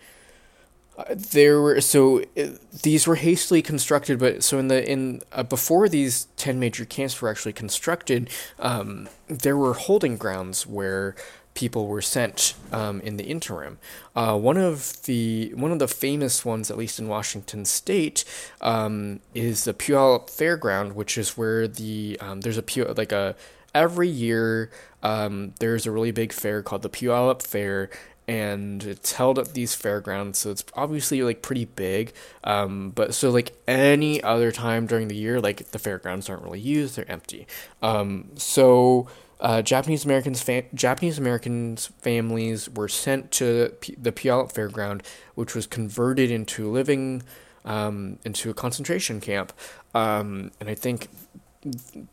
[1.09, 2.47] there were so uh,
[2.83, 7.21] these were hastily constructed, but so in the in uh, before these ten major camps
[7.21, 11.15] were actually constructed, um, there were holding grounds where
[11.53, 13.77] people were sent um, in the interim.
[14.15, 18.23] Uh, one of the one of the famous ones, at least in Washington State,
[18.61, 23.35] um, is the Puyallup Fairground, which is where the um, there's a like a
[23.73, 24.69] every year
[25.03, 27.89] um, there's a really big fair called the Puyallup Fair,
[28.27, 32.13] and it's held at these fairgrounds, so it's obviously like pretty big.
[32.43, 36.59] Um, but so like any other time during the year, like the fairgrounds aren't really
[36.59, 37.47] used; they're empty.
[37.81, 39.07] Um, so
[39.39, 45.01] uh, Japanese Americans, Japanese Americans families were sent to P- the Puyallup Fairground,
[45.35, 47.23] which was converted into living
[47.65, 49.53] um, into a concentration camp.
[49.93, 51.07] Um, and I think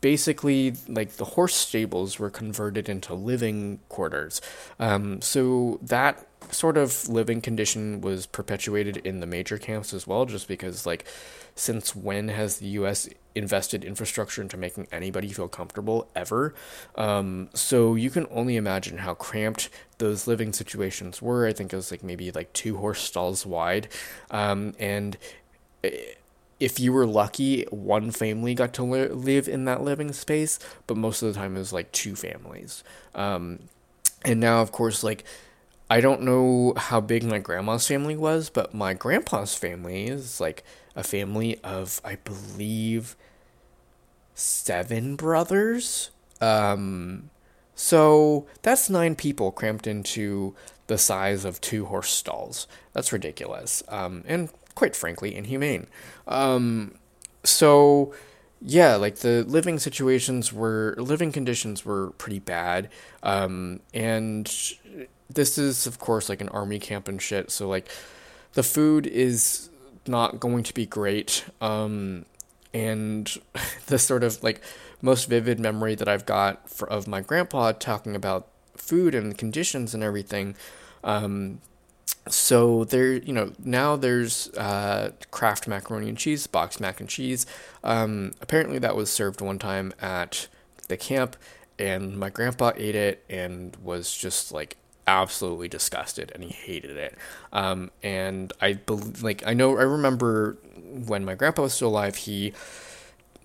[0.01, 4.41] basically like the horse stables were converted into living quarters.
[4.79, 10.25] Um, so that sort of living condition was perpetuated in the major camps as well,
[10.25, 11.05] just because like
[11.55, 13.09] since when has the U.S.
[13.35, 16.53] invested infrastructure into making anybody feel comfortable ever?
[16.95, 21.45] Um, so you can only imagine how cramped those living situations were.
[21.47, 23.87] I think it was like maybe like two horse stalls wide,
[24.29, 25.17] um, and.
[25.81, 26.18] It,
[26.59, 30.97] if you were lucky, one family got to li- live in that living space, but
[30.97, 32.83] most of the time it was like two families.
[33.15, 33.59] Um,
[34.25, 35.23] and now, of course, like,
[35.89, 40.63] I don't know how big my grandma's family was, but my grandpa's family is like
[40.95, 43.15] a family of, I believe,
[44.35, 46.11] seven brothers.
[46.41, 47.29] Um,
[47.73, 50.55] so that's nine people cramped into
[50.87, 52.67] the size of two horse stalls.
[52.93, 53.81] That's ridiculous.
[53.87, 54.49] Um, and
[54.79, 55.87] quite frankly, inhumane.
[56.25, 56.95] Um,
[57.43, 58.13] so,
[58.61, 62.89] yeah, like the living situations were living conditions were pretty bad,
[63.21, 64.45] um, and
[65.29, 67.51] this is of course like an army camp and shit.
[67.51, 67.89] So like,
[68.53, 69.69] the food is
[70.07, 72.23] not going to be great, um,
[72.73, 73.37] and
[73.87, 74.61] the sort of like
[75.01, 79.93] most vivid memory that I've got for, of my grandpa talking about food and conditions
[79.93, 80.55] and everything.
[81.03, 81.59] Um,
[82.27, 87.45] so there, you know, now there's uh, Kraft macaroni and cheese, boxed mac and cheese.
[87.83, 90.47] Um, apparently, that was served one time at
[90.87, 91.35] the camp,
[91.77, 97.17] and my grandpa ate it and was just like absolutely disgusted, and he hated it.
[97.51, 100.57] Um, and I believe, like, I know, I remember
[101.07, 102.53] when my grandpa was still alive, he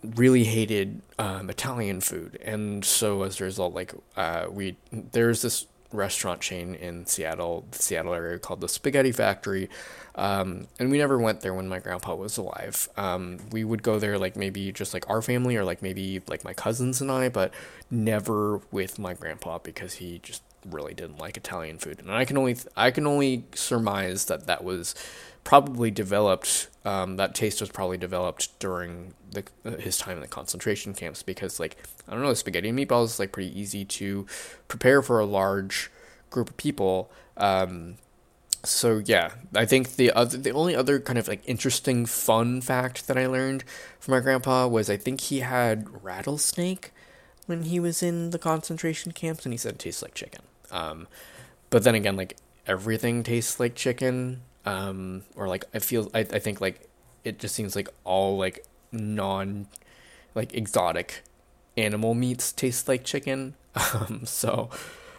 [0.03, 5.67] really hated um, Italian food, and so as a result, like, uh, we there's this
[5.95, 9.69] restaurant chain in Seattle, the Seattle area called the Spaghetti Factory.
[10.17, 12.89] Um, and we never went there when my grandpa was alive.
[12.97, 16.45] Um, we would go there like maybe just like our family or like maybe like
[16.45, 17.53] my cousins and I, but
[17.91, 22.01] never with my grandpa because he just really didn't like Italian food.
[22.01, 24.95] And I can only I can only surmise that that was
[25.45, 26.69] probably developed.
[26.85, 29.45] Um, that taste was probably developed during the,
[29.79, 31.77] his time in the concentration camps because, like,
[32.09, 34.27] I don't know, spaghetti and meatballs is like pretty easy to
[34.69, 35.91] prepare for a large
[36.31, 37.11] group of people.
[37.37, 37.97] Um,
[38.65, 43.07] so yeah, I think the other, the only other kind of like interesting fun fact
[43.09, 43.65] that I learned
[44.01, 46.93] from my grandpa was I think he had rattlesnake
[47.47, 50.43] when he was in the concentration camps, and he said it tastes like chicken.
[50.71, 51.09] Um,
[51.71, 52.37] but then again, like
[52.67, 56.89] everything tastes like chicken um, or like I feel I, I think like
[57.25, 59.67] it just seems like all like non
[60.35, 61.23] like exotic
[61.77, 63.55] animal meats taste like chicken.
[63.93, 64.71] Um, so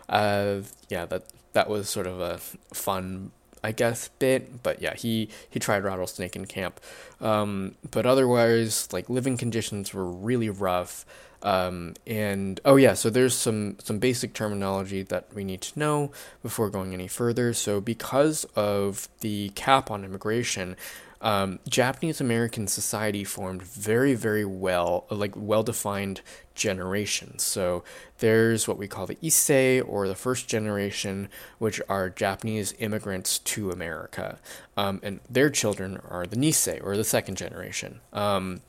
[0.07, 2.37] uh, yeah, that that was sort of a
[2.73, 3.31] fun
[3.65, 6.79] I guess bit, but yeah, he he tried rattlesnake in camp.
[7.19, 11.03] Um, but otherwise, like living conditions were really rough.
[11.41, 16.11] Um, and oh yeah, so there's some some basic terminology that we need to know
[16.43, 17.53] before going any further.
[17.53, 20.75] So because of the cap on immigration,
[21.21, 26.21] um, Japanese American society formed very, very well, like well defined
[26.53, 27.43] generations.
[27.43, 27.83] So
[28.19, 33.71] there's what we call the Issei, or the first generation, which are Japanese immigrants to
[33.71, 34.39] America.
[34.77, 37.99] Um, and their children are the Nisei, or the second generation.
[38.13, 38.61] Um,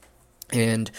[0.52, 0.90] and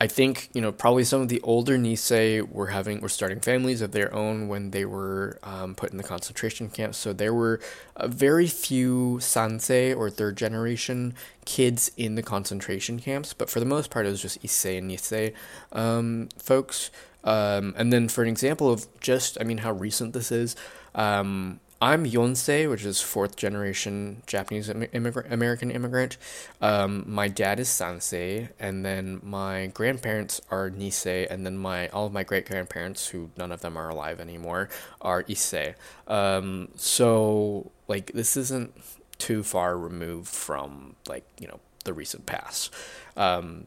[0.00, 3.80] I think you know probably some of the older Nisei were having were starting families
[3.80, 6.98] of their own when they were um, put in the concentration camps.
[6.98, 7.60] So there were
[8.04, 11.14] very few Sansei or third generation
[11.46, 14.90] kids in the concentration camps, but for the most part it was just Issei and
[14.90, 15.32] Nisei
[15.72, 16.90] um, folks.
[17.24, 20.56] Um, and then for an example of just I mean how recent this is.
[20.94, 26.16] Um, I'm Yonsei, which is fourth generation Japanese immigrant, American immigrant.
[26.62, 32.06] Um, my dad is Sansei, and then my grandparents are Nisei, and then my all
[32.06, 34.70] of my great grandparents, who none of them are alive anymore,
[35.02, 35.74] are Issei.
[36.08, 38.72] Um, so like this isn't
[39.18, 42.72] too far removed from like you know the recent past.
[43.18, 43.66] Um,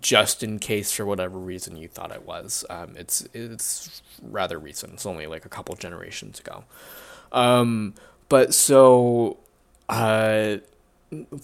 [0.00, 4.94] just in case for whatever reason you thought it was, um, it's it's rather recent.
[4.94, 6.64] It's only like a couple generations ago.
[7.30, 7.94] Um,
[8.28, 9.38] but so,
[9.88, 10.56] uh,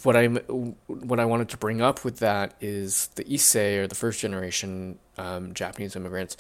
[0.02, 3.94] what I what I wanted to bring up with that is the Issei or the
[3.94, 6.36] first generation um, Japanese immigrants.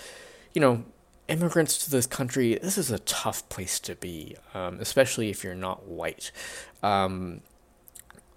[0.54, 0.84] You know,
[1.28, 2.58] immigrants to this country.
[2.60, 6.32] This is a tough place to be, um, especially if you're not white.
[6.82, 7.42] Um,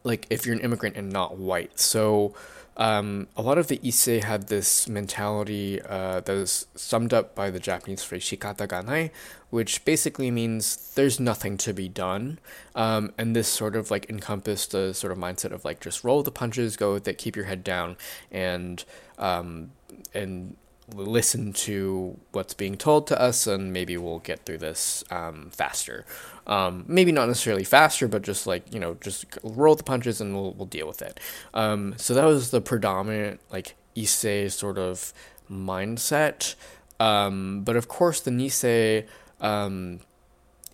[0.03, 1.79] like if you're an immigrant and not white.
[1.79, 2.33] So
[2.81, 7.51] um, a lot of the Issei had this mentality uh, that is summed up by
[7.51, 9.11] the Japanese phrase shikata ga nai,
[9.51, 12.39] which basically means there's nothing to be done.
[12.73, 16.23] Um, and this sort of like encompassed a sort of mindset of like just roll
[16.23, 17.97] the punches, go with it, keep your head down,
[18.31, 18.83] and
[19.19, 19.73] um,
[20.11, 20.55] and
[20.93, 26.05] listen to what's being told to us, and maybe we'll get through this um, faster.
[26.47, 30.33] Um, maybe not necessarily faster, but just like you know, just roll the punches and
[30.33, 31.19] we'll we'll deal with it.
[31.53, 35.13] Um, so that was the predominant like Issei sort of
[35.49, 36.55] mindset.
[36.99, 39.07] Um, but of course, the Nisei,
[39.39, 40.01] um,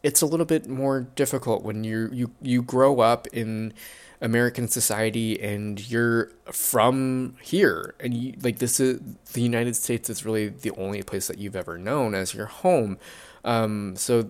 [0.04, 3.74] it's a little bit more difficult when you you you grow up in
[4.22, 9.00] American society and you're from here and you like this is
[9.34, 12.98] the United States is really the only place that you've ever known as your home.
[13.44, 14.30] Um, so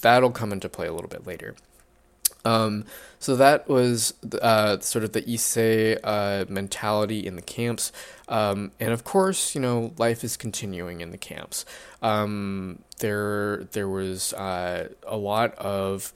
[0.00, 1.54] that'll come into play a little bit later.
[2.44, 2.84] Um,
[3.18, 7.92] so that was uh, sort of the Issei uh, mentality in the camps.
[8.28, 11.66] Um, and of course, you know, life is continuing in the camps.
[12.00, 16.12] Um, there, there was uh, a lot of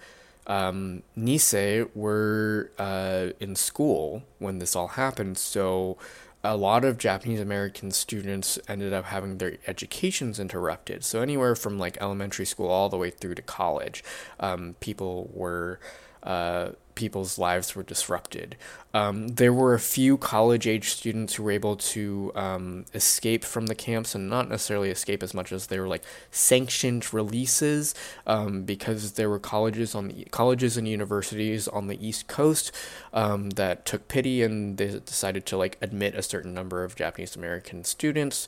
[0.47, 5.97] um, Nisei were uh, in school when this all happened, so
[6.43, 11.03] a lot of Japanese American students ended up having their educations interrupted.
[11.03, 14.05] So, anywhere from like elementary school all the way through to college,
[14.39, 15.81] um, people were.
[16.23, 18.57] Uh, people's lives were disrupted.
[18.93, 23.67] Um, there were a few college age students who were able to um, escape from
[23.67, 27.95] the camps and not necessarily escape as much as they were like sanctioned releases
[28.27, 32.71] um, because there were colleges on the colleges and universities on the East Coast
[33.13, 37.35] um, that took pity and they decided to like admit a certain number of Japanese
[37.35, 38.47] American students.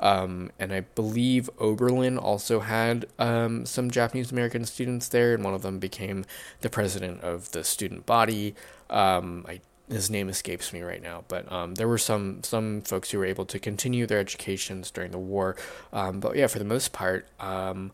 [0.00, 5.54] Um, and I believe Oberlin also had um, some Japanese American students there, and one
[5.54, 6.24] of them became
[6.60, 8.54] the president of the student body.
[8.90, 13.10] Um, I, his name escapes me right now, but um, there were some some folks
[13.10, 15.56] who were able to continue their educations during the war.
[15.92, 17.92] Um, but yeah, for the most part, um,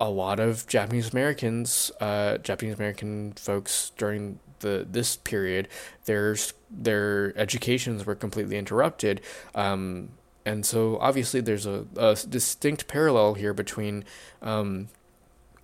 [0.00, 5.68] a lot of Japanese Americans, uh, Japanese American folks during the this period,
[6.06, 6.36] their
[6.70, 9.20] their educations were completely interrupted.
[9.54, 10.10] Um,
[10.44, 14.04] and so obviously there's a, a distinct parallel here between
[14.40, 14.88] um,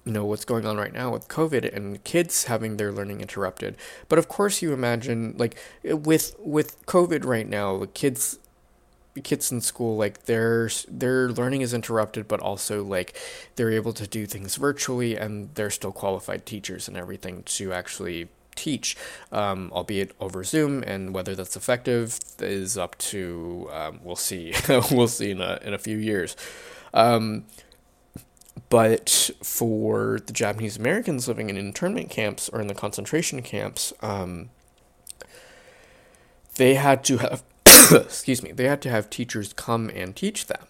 [0.07, 3.77] know what's going on right now with covid and kids having their learning interrupted
[4.09, 8.39] but of course you imagine like with with covid right now the kids
[9.23, 13.19] kids in school like their their learning is interrupted but also like
[13.57, 18.29] they're able to do things virtually and they're still qualified teachers and everything to actually
[18.57, 18.97] teach,
[19.31, 24.55] um, albeit over Zoom, and whether that's effective is up to um, we'll see.
[24.91, 26.37] we'll see in a in a few years.
[26.93, 27.45] Um,
[28.69, 34.51] but for the Japanese Americans living in internment camps or in the concentration camps, um,
[36.57, 37.43] they had to have
[37.93, 40.67] excuse me, they had to have teachers come and teach them,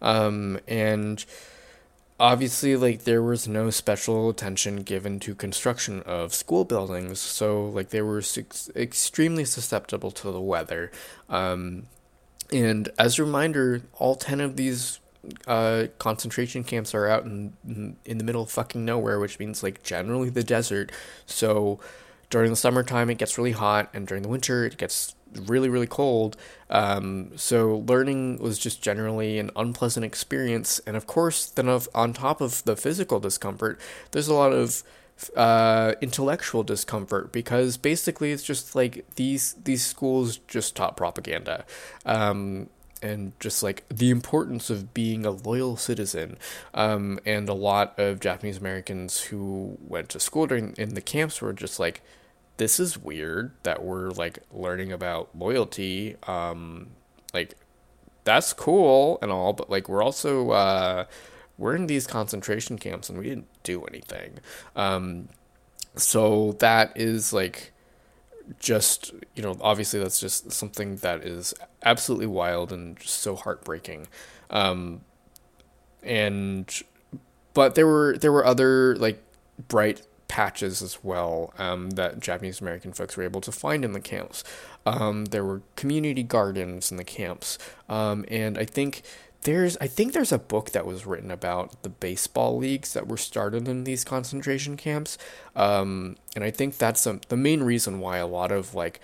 [0.00, 1.24] um, and
[2.18, 7.18] obviously like there was no special attention given to construction of school buildings.
[7.18, 10.92] So like they were su- extremely susceptible to the weather.
[11.28, 11.84] Um,
[12.52, 15.00] and as a reminder all 10 of these
[15.46, 19.82] uh, concentration camps are out in in the middle of fucking nowhere which means like
[19.82, 20.92] generally the desert.
[21.26, 21.80] So
[22.30, 25.86] during the summertime it gets really hot and during the winter it gets really really
[25.86, 26.36] cold.
[26.70, 30.80] Um, so learning was just generally an unpleasant experience.
[30.86, 33.80] And of course then of, on top of the physical discomfort
[34.12, 34.82] there's a lot of
[35.36, 41.64] uh, intellectual discomfort because basically it's just like these these schools just taught propaganda.
[42.04, 42.68] Um,
[43.02, 46.38] and just like the importance of being a loyal citizen.
[46.72, 51.42] Um, and a lot of Japanese Americans who went to school during in the camps
[51.42, 52.02] were just like,
[52.56, 56.16] this is weird that we're like learning about loyalty.
[56.26, 56.90] Um,
[57.32, 57.54] like
[58.24, 61.04] that's cool and all, but like we're also uh,
[61.58, 64.38] we're in these concentration camps and we didn't do anything.
[64.74, 65.28] Um,
[65.96, 67.73] so that is like
[68.58, 74.06] just you know obviously that's just something that is absolutely wild and just so heartbreaking.
[74.50, 75.00] Um,
[76.02, 76.82] and
[77.54, 79.22] but there were there were other like
[79.68, 84.00] bright patches as well um, that Japanese American folks were able to find in the
[84.00, 84.42] camps.
[84.84, 89.02] Um, there were community gardens in the camps, um, and I think
[89.44, 93.16] there's I think there's a book that was written about the baseball leagues that were
[93.16, 95.16] started in these concentration camps,
[95.54, 99.00] um, and I think that's a, the main reason why a lot of like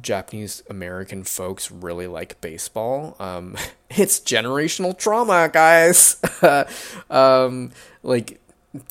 [0.00, 3.16] Japanese American folks really like baseball.
[3.18, 3.56] Um,
[3.90, 6.20] it's generational trauma, guys.
[7.10, 7.70] um,
[8.02, 8.40] like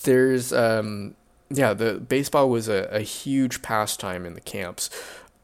[0.03, 1.15] there's um,
[1.49, 4.89] yeah, the baseball was a, a huge pastime in the camps.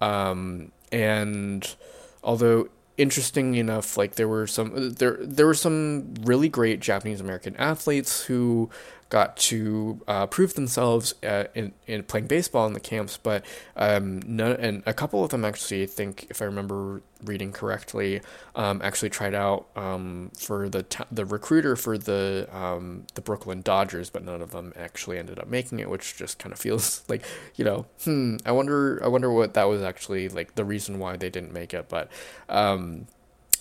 [0.01, 1.75] Um, and
[2.23, 7.55] although interesting enough, like there were some there there were some really great Japanese American
[7.57, 8.69] athletes who
[9.13, 13.45] got to uh, prove themselves uh, in, in playing baseball in the camps, but
[13.77, 18.21] um, none, and a couple of them actually, I think, if I remember reading correctly,
[18.55, 23.61] um, actually tried out um, for the t- the recruiter for the um, the Brooklyn
[23.61, 27.03] Dodgers, but none of them actually ended up making it, which just kind of feels
[27.07, 27.21] like
[27.53, 31.17] you know, hmm, I wonder, I wonder what that was actually like the reason why
[31.17, 32.09] they didn't make it, but
[32.49, 33.05] um,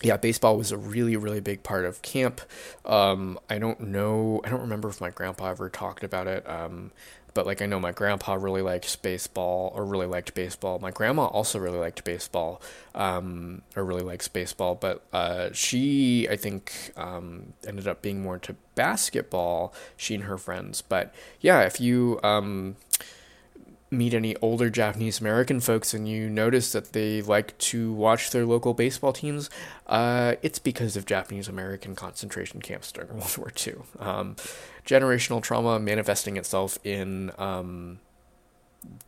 [0.03, 2.41] yeah, baseball was a really, really big part of camp.
[2.85, 6.49] Um, I don't know, I don't remember if my grandpa ever talked about it.
[6.49, 6.91] Um,
[7.35, 10.79] but like I know my grandpa really liked baseball or really liked baseball.
[10.79, 12.61] My grandma also really liked baseball,
[12.95, 14.75] um, or really likes baseball.
[14.75, 19.73] But uh, she, I think, um, ended up being more into basketball.
[19.97, 20.83] She and her friends.
[20.83, 22.77] But yeah, if you um,
[23.93, 28.47] meet any older Japanese American folks and you notice that they like to watch their
[28.47, 29.51] local baseball teams,
[29.87, 33.75] uh, it's because of Japanese American concentration camps during World War II.
[33.99, 34.37] Um,
[34.87, 38.01] generational trauma manifesting itself in um,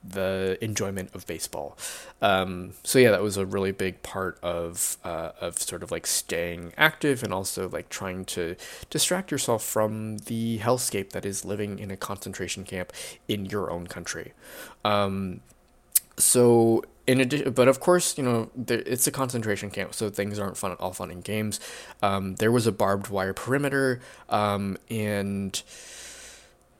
[0.03, 1.77] the enjoyment of baseball.
[2.21, 6.07] Um, so yeah, that was a really big part of uh, of sort of like
[6.07, 8.57] staying active and also like trying to
[8.91, 12.93] distract yourself from the hellscape that is living in a concentration camp
[13.29, 14.33] in your own country.
[14.85, 15.41] Um,
[16.17, 20.39] so in addition, but of course, you know, there, it's a concentration camp, so things
[20.39, 21.61] aren't fun all fun and games.
[22.03, 25.63] Um, there was a barbed wire perimeter, um, and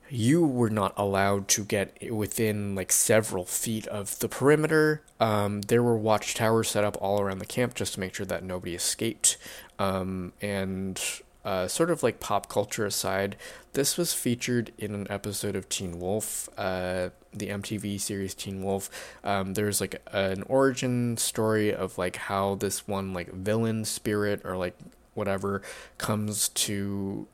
[0.09, 5.01] you were not allowed to get within like several feet of the perimeter.
[5.19, 8.43] Um, there were watchtowers set up all around the camp just to make sure that
[8.43, 9.37] nobody escaped.
[9.79, 11.01] Um, and
[11.43, 13.35] uh, sort of like pop culture aside,
[13.73, 18.89] this was featured in an episode of Teen Wolf, uh, the MTV series Teen Wolf.
[19.23, 24.57] Um, there's like an origin story of like how this one like villain spirit or
[24.57, 24.77] like
[25.13, 25.61] whatever
[25.97, 27.27] comes to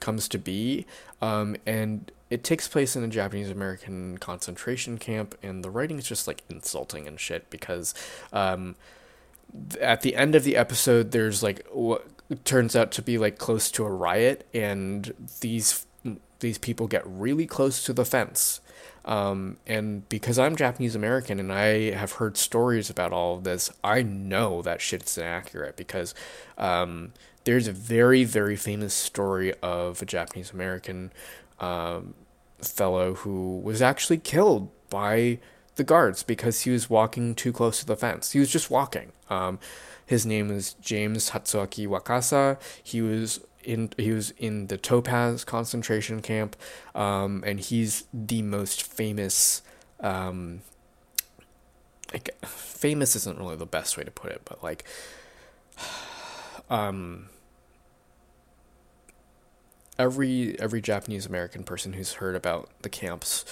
[0.00, 0.86] comes to be.
[1.20, 6.06] Um, and it takes place in a Japanese American concentration camp, and the writing is
[6.06, 7.94] just like insulting and shit because
[8.32, 8.76] um,
[9.80, 12.06] at the end of the episode, there's like what
[12.44, 15.86] turns out to be like close to a riot, and these
[16.40, 18.60] these people get really close to the fence.
[19.04, 23.70] Um, and because I'm Japanese American and I have heard stories about all of this,
[23.82, 26.14] I know that shit's inaccurate because
[26.58, 27.12] um,
[27.48, 31.10] there's a very, very famous story of a Japanese American
[31.60, 32.12] um,
[32.58, 35.38] fellow who was actually killed by
[35.76, 38.32] the guards because he was walking too close to the fence.
[38.32, 39.12] He was just walking.
[39.30, 39.58] Um,
[40.04, 42.60] his name is James Hatsuaki Wakasa.
[42.82, 46.54] He was in he was in the Topaz concentration camp,
[46.94, 49.62] um, and he's the most famous.
[50.00, 50.60] Um,
[52.12, 54.84] like famous isn't really the best way to put it, but like,
[56.68, 57.30] um,
[59.98, 63.44] every every Japanese American person who's heard about the camps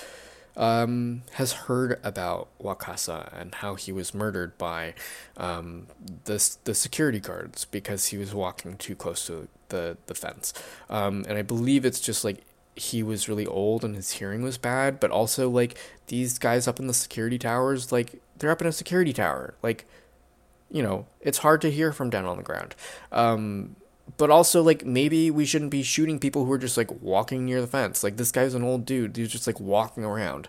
[0.57, 4.95] um, has heard about Wakasa and how he was murdered by
[5.37, 5.87] um,
[6.25, 10.55] the the security guards because he was walking too close to the the fence.
[10.89, 12.39] Um, and I believe it's just like
[12.75, 15.79] he was really old and his hearing was bad, but also like
[16.09, 19.87] these guys up in the security towers, like they're up in a security tower, like
[20.71, 22.75] you know, it's hard to hear from down on the ground.
[23.13, 23.77] Um,
[24.17, 27.61] but also like maybe we shouldn't be shooting people who are just like walking near
[27.61, 28.03] the fence.
[28.05, 30.49] Like this guy's an old dude who's just like walking around.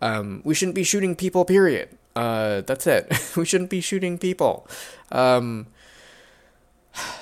[0.00, 1.44] Um, we shouldn't be shooting people.
[1.44, 1.90] Period.
[2.14, 3.12] Uh, that's it.
[3.36, 4.66] we shouldn't be shooting people.
[5.12, 5.66] Um,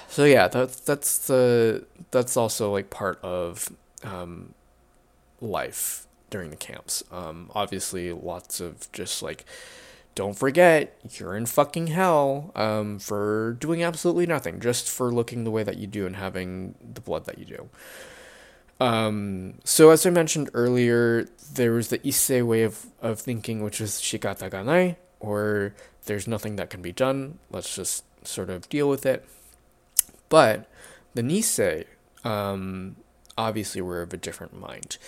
[0.09, 3.71] so yeah, that's that's the that's also like part of
[4.03, 4.55] um,
[5.41, 7.03] life during the camps.
[7.11, 9.45] Um, obviously, lots of just like
[10.15, 15.51] don't forget you're in fucking hell um, for doing absolutely nothing, just for looking the
[15.51, 17.69] way that you do and having the blood that you do.
[18.81, 23.81] Um, so as I mentioned earlier, there was the Issei way of, of thinking, which
[23.81, 25.75] is shikata ga nai, or
[26.07, 27.39] there's nothing that can be done.
[27.51, 29.25] Let's just sort of deal with it.
[30.29, 30.69] But
[31.15, 31.87] the Nisei,
[32.25, 32.97] um,
[33.39, 34.99] obviously, were of a different mind.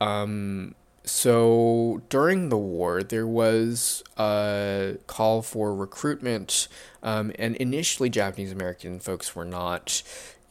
[0.00, 0.74] Um,
[1.06, 6.66] so during the war, there was a call for recruitment,
[7.02, 10.02] um, and initially Japanese American folks were not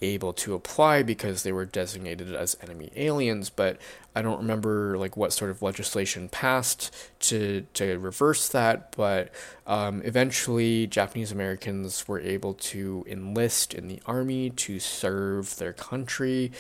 [0.02, 3.50] able to apply because they were designated as enemy aliens.
[3.50, 3.78] But
[4.16, 8.96] I don't remember like what sort of legislation passed to to reverse that.
[8.96, 9.32] But
[9.68, 16.52] um, eventually, Japanese Americans were able to enlist in the army to serve their country.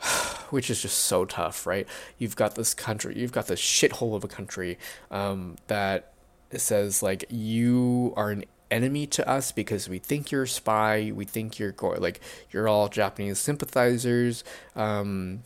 [0.50, 1.86] which is just so tough, right?
[2.18, 4.78] You've got this country, you've got this shithole of a country
[5.10, 6.12] um, that
[6.56, 11.24] says like you are an enemy to us because we think you're a spy, we
[11.24, 12.20] think you're go- like
[12.50, 14.44] you're all Japanese sympathizers,
[14.74, 15.42] um,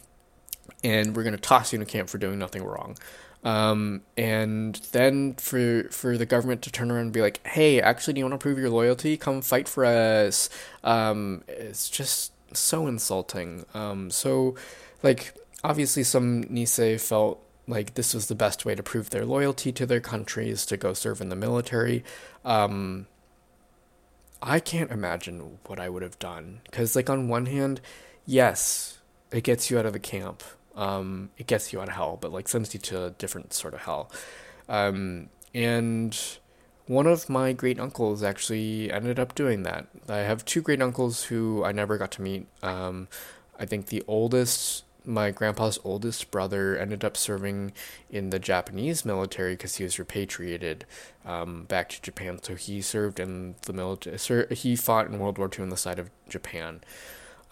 [0.83, 2.97] and we're gonna toss you in a camp for doing nothing wrong.
[3.43, 8.15] Um, and then for for the government to turn around and be like, "Hey, actually,
[8.15, 9.17] do you want to prove your loyalty?
[9.17, 10.51] Come fight for us."
[10.85, 13.65] Um, it's just so insulting.
[13.75, 14.55] Um, so,
[15.03, 19.73] like, obviously, some Nisei felt like this was the best way to prove their loyalty
[19.73, 22.05] to their countries to go serve in the military.
[22.45, 23.07] Um,
[24.43, 27.81] I can't imagine what I would have done because, like, on one hand,
[28.27, 28.99] yes,
[29.33, 30.43] it gets you out of the camp.
[30.77, 33.75] Um, it gets you out of hell, but like sends you to a different sort
[33.75, 34.11] of hell.
[34.69, 36.19] Um, and
[36.91, 39.87] one of my great uncles actually ended up doing that.
[40.09, 42.49] I have two great uncles who I never got to meet.
[42.65, 43.07] Um,
[43.61, 47.71] I think the oldest, my grandpa's oldest brother, ended up serving
[48.11, 50.85] in the Japanese military because he was repatriated
[51.25, 52.41] um, back to Japan.
[52.43, 54.19] So he served in the military.
[54.57, 56.81] He fought in World War II on the side of Japan.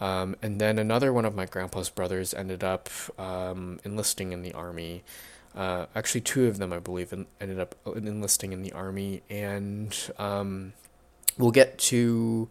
[0.01, 4.51] Um, and then another one of my grandpa's brothers ended up um, enlisting in the
[4.51, 5.05] army
[5.59, 10.71] Uh, actually, two of them, I believe, ended up enlisting in the army, and um,
[11.37, 12.47] we'll get to.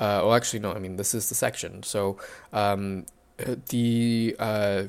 [0.00, 0.72] Uh, well, actually, no.
[0.72, 1.82] I mean, this is the section.
[1.82, 2.16] So,
[2.54, 3.04] um,
[3.68, 4.84] the uh,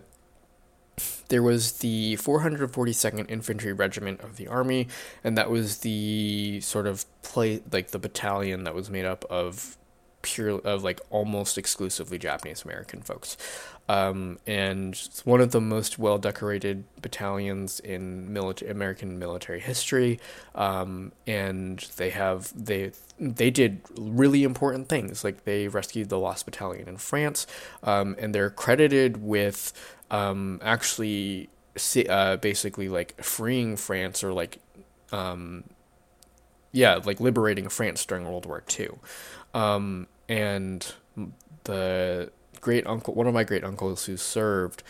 [1.28, 4.88] there was the 442nd Infantry Regiment of the Army,
[5.22, 9.76] and that was the sort of play like the battalion that was made up of
[10.22, 13.36] pure of like almost exclusively Japanese American folks.
[13.90, 20.20] Um, and it's one of the most well decorated battalions in military American military history.
[20.56, 26.46] Um, and they have they they did really important things, like they rescued the lost
[26.46, 27.48] battalion in France,
[27.84, 29.74] um, and they're credited with
[30.12, 31.50] um, actually
[32.10, 34.60] uh, basically like freeing France or like
[35.12, 35.64] um,
[36.72, 38.90] yeah like liberating France during World War II.
[39.54, 40.94] Um, and
[41.64, 42.32] the
[42.68, 44.84] great uncle, one of my great uncles who served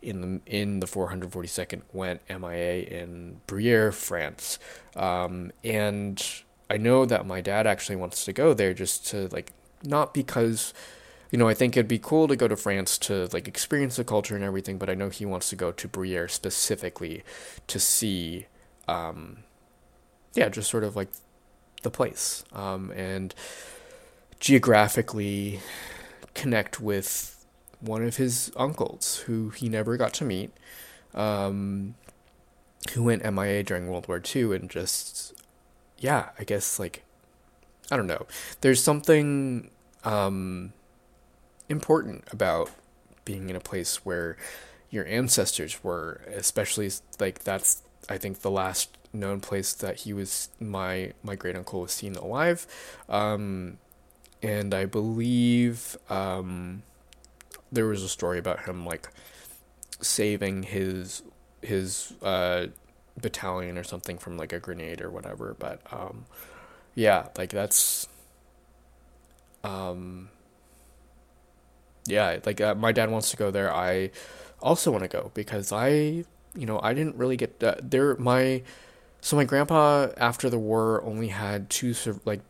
[0.00, 4.60] in the in the 442nd went MIA in Bruyères, France,
[4.94, 6.24] um, and
[6.70, 10.72] I know that my dad actually wants to go there just to like not because
[11.32, 14.04] you know I think it'd be cool to go to France to like experience the
[14.04, 17.24] culture and everything, but I know he wants to go to Bruyères specifically
[17.66, 18.46] to see,
[18.86, 19.38] um,
[20.34, 21.08] yeah, just sort of like
[21.82, 23.34] the place, um, and
[24.38, 25.58] geographically
[26.34, 27.44] connect with
[27.80, 30.50] one of his uncles who he never got to meet,
[31.14, 31.94] um,
[32.92, 35.34] who went MIA during World War II, and just,
[35.98, 37.04] yeah, I guess, like,
[37.90, 38.26] I don't know.
[38.60, 39.70] There's something
[40.04, 40.72] um,
[41.68, 42.70] important about
[43.24, 44.36] being in a place where
[44.90, 50.48] your ancestors were, especially, like, that's, I think, the last known place that he was,
[50.60, 52.66] my, my great uncle was seen alive.
[53.08, 53.78] Um,
[54.44, 56.82] and I believe um,
[57.72, 59.08] there was a story about him like
[60.02, 61.22] saving his
[61.62, 62.66] his uh,
[63.20, 65.56] battalion or something from like a grenade or whatever.
[65.58, 66.26] But um,
[66.94, 68.06] yeah, like that's
[69.64, 70.28] um,
[72.06, 73.74] yeah, like uh, my dad wants to go there.
[73.74, 74.10] I
[74.60, 78.14] also want to go because I you know I didn't really get uh, there.
[78.16, 78.60] My
[79.22, 81.94] so my grandpa after the war only had two
[82.26, 82.40] like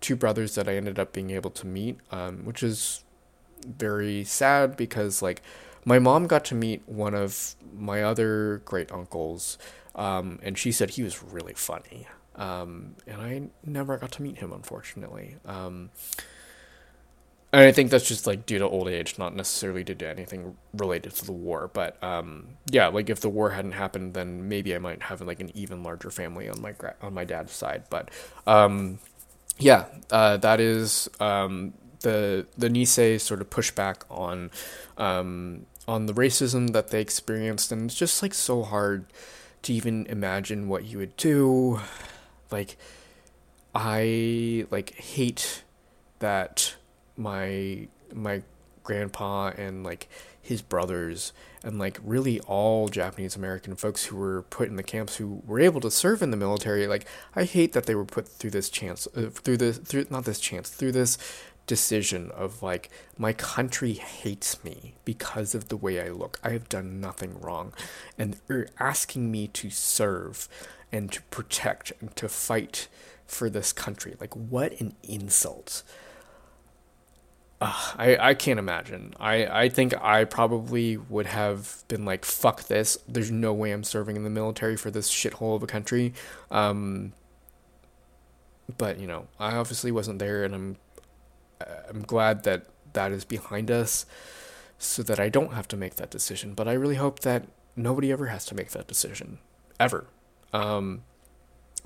[0.00, 3.04] two brothers that I ended up being able to meet, um, which is
[3.66, 5.42] very sad because like
[5.84, 9.58] my mom got to meet one of my other great uncles,
[9.94, 12.06] um, and she said he was really funny.
[12.36, 15.36] Um, and I never got to meet him, unfortunately.
[15.46, 15.90] Um,
[17.52, 20.56] and I think that's just like due to old age, not necessarily due to anything
[20.72, 21.70] related to the war.
[21.72, 25.38] But um, yeah, like if the war hadn't happened, then maybe I might have like
[25.38, 27.84] an even larger family on my gra- on my dad's side.
[27.90, 28.10] But
[28.48, 28.98] um,
[29.58, 34.50] yeah, uh, that is um, the the Nisei sort of pushback on
[34.98, 39.06] um, on the racism that they experienced, and it's just like so hard
[39.62, 41.80] to even imagine what you would do.
[42.50, 42.76] Like,
[43.74, 45.62] I like hate
[46.18, 46.74] that
[47.16, 48.42] my my
[48.82, 50.08] grandpa and like
[50.44, 51.32] his brothers
[51.64, 55.58] and like really all Japanese American folks who were put in the camps who were
[55.58, 56.86] able to serve in the military.
[56.86, 60.26] Like I hate that they were put through this chance, uh, through this, through not
[60.26, 61.16] this chance, through this
[61.66, 66.38] decision of like my country hates me because of the way I look.
[66.44, 67.72] I have done nothing wrong,
[68.18, 70.48] and they're asking me to serve
[70.92, 72.88] and to protect and to fight
[73.26, 74.14] for this country.
[74.20, 75.82] Like what an insult
[77.64, 79.14] uh, I, I can't imagine.
[79.18, 82.98] I, I think I probably would have been like, fuck this.
[83.08, 86.12] There's no way I'm serving in the military for this shithole of a country.
[86.50, 87.12] Um,
[88.76, 90.76] but, you know, I obviously wasn't there, and I'm,
[91.88, 94.06] I'm glad that that is behind us
[94.78, 96.54] so that I don't have to make that decision.
[96.54, 97.46] But I really hope that
[97.76, 99.38] nobody ever has to make that decision.
[99.80, 100.06] Ever.
[100.52, 101.02] Um,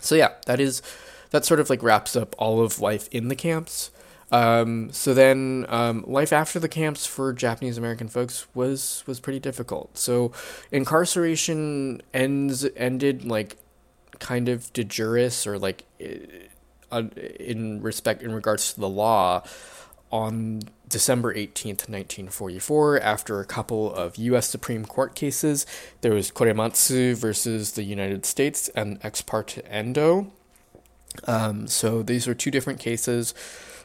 [0.01, 0.83] so, yeah, that is,
[1.31, 3.91] that sort of like wraps up all of life in the camps.
[4.31, 9.41] Um, so then, um, life after the camps for Japanese American folks was was pretty
[9.41, 9.97] difficult.
[9.97, 10.33] So,
[10.70, 13.57] incarceration ends ended like
[14.18, 19.43] kind of de juris or like in respect in regards to the law
[20.11, 24.49] on December 18th, 1944, after a couple of U.S.
[24.49, 25.66] Supreme Court cases.
[26.01, 30.33] There was Korematsu versus the United States and Ex parte Endo.
[31.24, 33.35] Um, so these were two different cases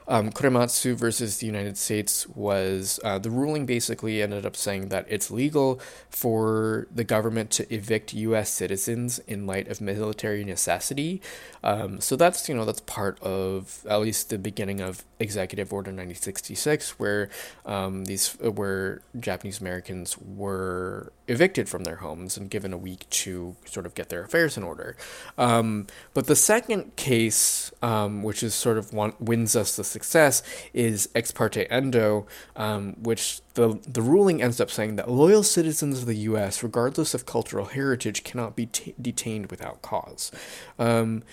[0.08, 5.06] um, Korematsu versus the United States was uh, the ruling basically ended up saying that
[5.10, 5.80] it's legal
[6.10, 8.50] for the government to evict U.S.
[8.50, 11.22] citizens in light of military necessity.
[11.64, 15.92] Um, so that's you know that's part of at least the beginning of Executive Order
[15.92, 17.30] 9066, where
[17.66, 23.56] um, these where Japanese Americans were evicted from their homes and given a week to
[23.66, 24.96] sort of get their affairs in order.
[25.38, 30.44] Um, but the second case, um, which is sort of one, wins us the success,
[30.74, 36.00] is ex parte endo, um, which the the ruling ends up saying that loyal citizens
[36.00, 40.32] of the U.S., regardless of cultural heritage, cannot be t- detained without cause.
[40.78, 41.24] Um,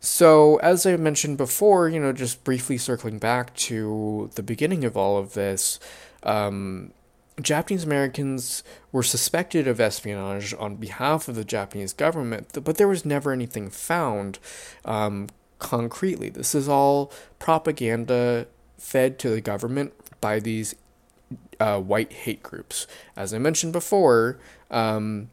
[0.00, 4.96] so, as I mentioned before, you know, just briefly circling back to the beginning of
[4.96, 5.78] all of this,
[6.22, 6.92] um,
[7.42, 8.62] Japanese Americans
[8.92, 13.70] were suspected of espionage on behalf of the Japanese government, but there was never anything
[13.70, 14.38] found
[14.84, 15.28] um,
[15.58, 16.30] concretely.
[16.30, 18.46] This is all propaganda
[18.78, 20.74] fed to the government by these
[21.60, 22.86] uh, white hate groups.
[23.16, 24.38] As I mentioned before,
[24.70, 25.30] um,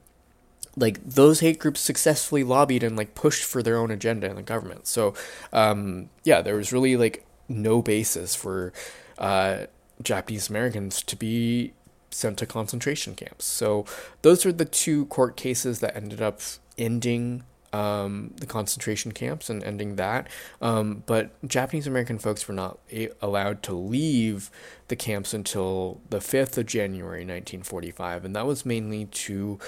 [0.75, 4.43] like those hate groups successfully lobbied and like pushed for their own agenda in the
[4.43, 4.87] government.
[4.87, 5.13] So
[5.51, 8.73] um, yeah, there was really like no basis for
[9.17, 9.65] uh,
[10.03, 11.73] Japanese Americans to be
[12.17, 13.45] sent to concentration camps.
[13.45, 13.85] So
[14.23, 16.41] those are the two court cases that ended up
[16.77, 17.43] ending
[17.73, 20.27] um, the concentration camps and ending that.
[20.59, 24.49] Um, but Japanese American folks were not a- allowed to leave
[24.87, 29.59] the camps until the 5th of January 1945, and that was mainly to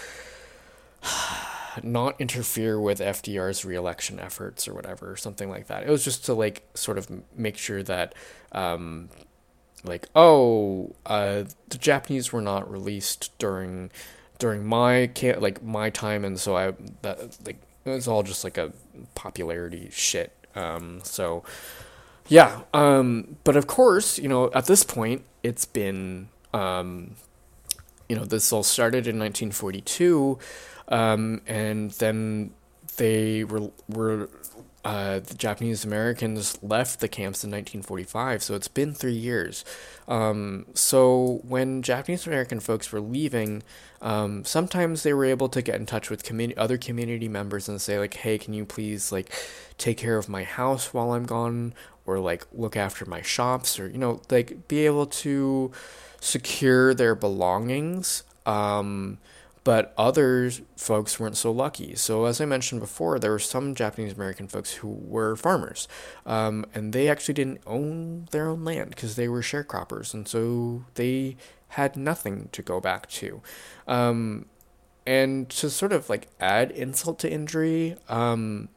[1.84, 5.84] not interfere with FDR's reelection efforts or whatever, or something like that.
[5.84, 8.16] It was just to like sort of make sure that,
[8.54, 9.10] um,
[9.84, 13.92] like, oh, uh, the Japanese were not released during
[14.38, 18.58] during my like my time, and so I that like it was all just like
[18.58, 18.72] a
[19.16, 20.32] popularity shit.
[20.56, 21.44] Um, so
[22.28, 27.16] yeah, um, but of course, you know, at this point, it's been um,
[28.10, 30.40] you know, this all started in 1942.
[30.90, 32.52] Um, and then
[32.98, 34.30] they were were
[34.86, 39.66] uh, the Japanese Americans left the camps in 1945, so it's been three years.
[40.08, 43.62] Um, so when Japanese American folks were leaving,
[44.02, 46.24] um, sometimes they were able to get in touch with
[46.58, 49.32] other community members and say like, "Hey, can you please like
[49.78, 51.74] take care of my house while I'm gone,
[52.06, 55.72] or like look after my shops, or you know, like be able to
[56.22, 59.18] secure their belongings." Um,
[59.64, 61.96] but other folks weren't so lucky.
[61.96, 65.88] So, as I mentioned before, there were some Japanese American folks who were farmers,
[66.26, 70.86] um, and they actually didn't own their own land because they were sharecroppers, and so
[70.96, 71.38] they
[71.70, 73.42] had nothing to go back to.
[73.88, 74.46] Um,
[75.06, 78.70] and to sort of like add insult to injury, um,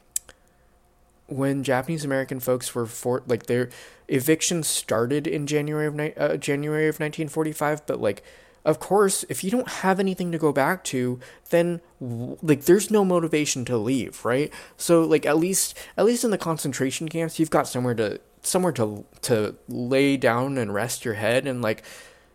[1.27, 3.69] when Japanese American folks were for like their
[4.07, 8.23] eviction started in January of ni- uh, January of 1945, but like
[8.65, 13.03] of course, if you don't have anything to go back to, then like there's no
[13.03, 14.51] motivation to leave, right?
[14.77, 18.71] So like at least at least in the concentration camps, you've got somewhere to somewhere
[18.73, 21.83] to to lay down and rest your head and like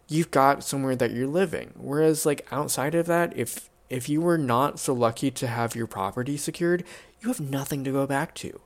[0.08, 1.72] you've got somewhere that you're living.
[1.76, 5.86] Whereas like outside of that, if if you were not so lucky to have your
[5.86, 6.84] property secured,
[7.20, 8.60] you have nothing to go back to.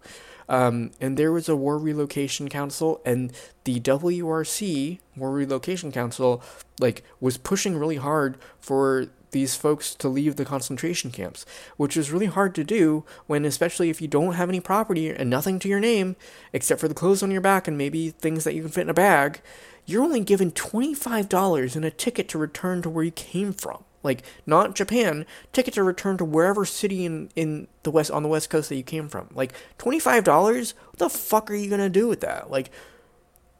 [0.49, 3.33] Um, and there was a War Relocation Council, and
[3.65, 6.43] the WRC, War Relocation Council,
[6.81, 11.45] like was pushing really hard for these folks to leave the concentration camps,
[11.77, 15.29] which is really hard to do when, especially if you don't have any property and
[15.29, 16.17] nothing to your name
[16.53, 18.91] except for the clothes on your back and maybe things that you can fit in
[18.91, 19.41] a bag,
[19.87, 24.23] you're only given $25 and a ticket to return to where you came from like
[24.47, 28.51] not Japan, ticket to return to wherever city in, in the west on the west
[28.51, 29.29] coast that you came from.
[29.35, 30.75] Like twenty five dollars?
[30.91, 32.51] What the fuck are you gonna do with that?
[32.51, 32.71] Like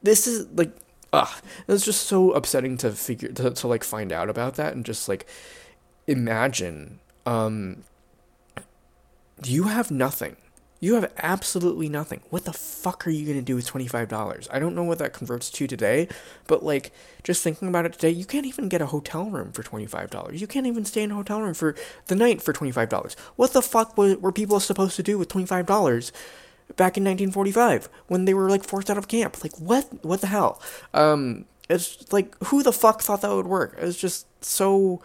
[0.03, 0.73] this is like
[1.13, 1.43] ugh.
[1.69, 5.09] It's just so upsetting to figure to, to like find out about that and just
[5.09, 5.27] like
[6.07, 7.85] imagine um
[9.45, 10.37] you have nothing
[10.83, 12.23] you have absolutely nothing.
[12.31, 14.49] What the fuck are you going to do with $25?
[14.51, 16.09] I don't know what that converts to today,
[16.49, 19.63] but like just thinking about it today, you can't even get a hotel room for
[19.63, 20.37] $25.
[20.37, 21.77] You can't even stay in a hotel room for
[22.09, 23.15] the night for $25.
[23.37, 26.11] What the fuck were people supposed to do with $25
[26.75, 29.41] back in 1945 when they were like forced out of camp?
[29.45, 30.61] Like what what the hell?
[30.93, 33.77] Um it's like who the fuck thought that would work?
[33.79, 35.01] It was just so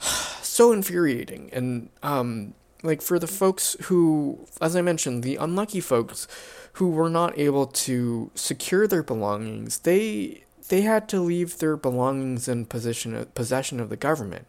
[0.00, 2.54] so infuriating and um
[2.84, 6.28] like for the folks who, as I mentioned, the unlucky folks
[6.74, 12.46] who were not able to secure their belongings, they they had to leave their belongings
[12.46, 14.46] in possession possession of the government.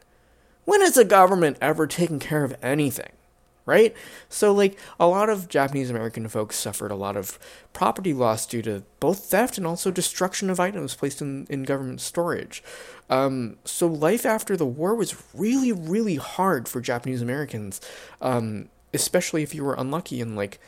[0.65, 3.11] When has the government ever taken care of anything?
[3.65, 3.95] Right?
[4.29, 7.39] So, like, a lot of Japanese American folks suffered a lot of
[7.73, 12.01] property loss due to both theft and also destruction of items placed in, in government
[12.01, 12.63] storage.
[13.09, 17.81] Um, so, life after the war was really, really hard for Japanese Americans,
[18.21, 20.59] um, especially if you were unlucky and, like,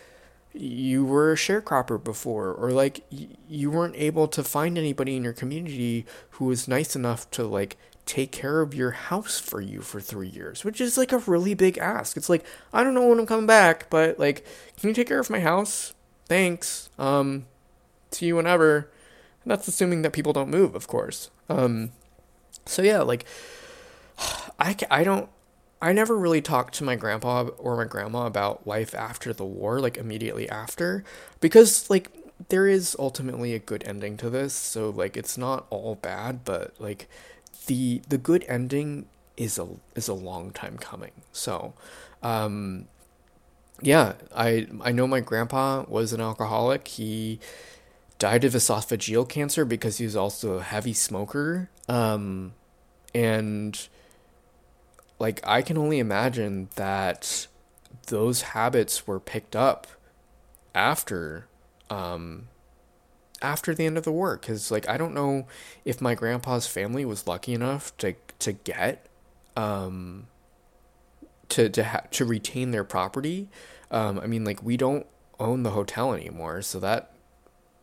[0.53, 3.03] you were a sharecropper before, or like
[3.47, 7.77] you weren't able to find anybody in your community who was nice enough to like
[8.07, 11.53] take care of your house for you for three years, which is like a really
[11.53, 12.17] big ask.
[12.17, 12.43] It's like,
[12.73, 14.45] I don't know when I'm coming back, but like,
[14.79, 15.93] can you take care of my house?
[16.25, 16.89] Thanks.
[16.97, 17.45] Um,
[18.11, 18.89] see you whenever.
[19.43, 21.29] And that's assuming that people don't move, of course.
[21.49, 21.91] Um,
[22.65, 23.25] so yeah, like,
[24.59, 25.29] I, I don't,
[25.81, 29.79] I never really talked to my grandpa or my grandma about life after the war,
[29.79, 31.03] like immediately after,
[31.39, 32.09] because like
[32.49, 34.53] there is ultimately a good ending to this.
[34.53, 37.07] So like it's not all bad, but like
[37.67, 39.05] the the good ending
[39.37, 41.11] is a is a long time coming.
[41.31, 41.73] So,
[42.23, 42.87] um,
[43.81, 46.87] yeah, I I know my grandpa was an alcoholic.
[46.87, 47.39] He
[48.19, 51.69] died of esophageal cancer because he was also a heavy smoker.
[51.87, 52.53] Um,
[53.13, 53.87] and
[55.19, 57.47] like I can only imagine that
[58.07, 59.87] those habits were picked up
[60.73, 61.47] after
[61.89, 62.47] um
[63.41, 65.47] after the end of the war cuz like I don't know
[65.85, 69.07] if my grandpa's family was lucky enough to to get
[69.55, 70.27] um
[71.49, 73.49] to to ha- to retain their property
[73.91, 75.05] um I mean like we don't
[75.39, 77.11] own the hotel anymore so that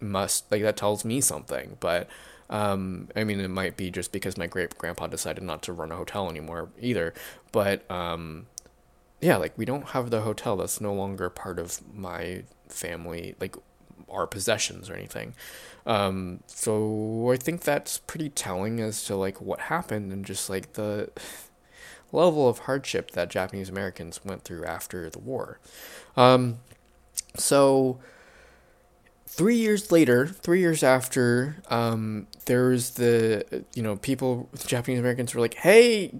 [0.00, 2.08] must like that tells me something but
[2.50, 5.90] um, I mean, it might be just because my great grandpa decided not to run
[5.90, 7.14] a hotel anymore either.
[7.52, 8.46] But um,
[9.20, 10.56] yeah, like we don't have the hotel.
[10.56, 13.56] That's no longer part of my family, like
[14.14, 15.34] our possessions or anything.
[15.86, 20.74] Um, so I think that's pretty telling as to like what happened and just like
[20.74, 21.10] the
[22.12, 25.58] level of hardship that Japanese Americans went through after the war.
[26.16, 26.58] Um,
[27.36, 27.98] so
[29.26, 35.40] three years later, three years after, um, there's the you know people Japanese Americans were
[35.40, 36.12] like, hey,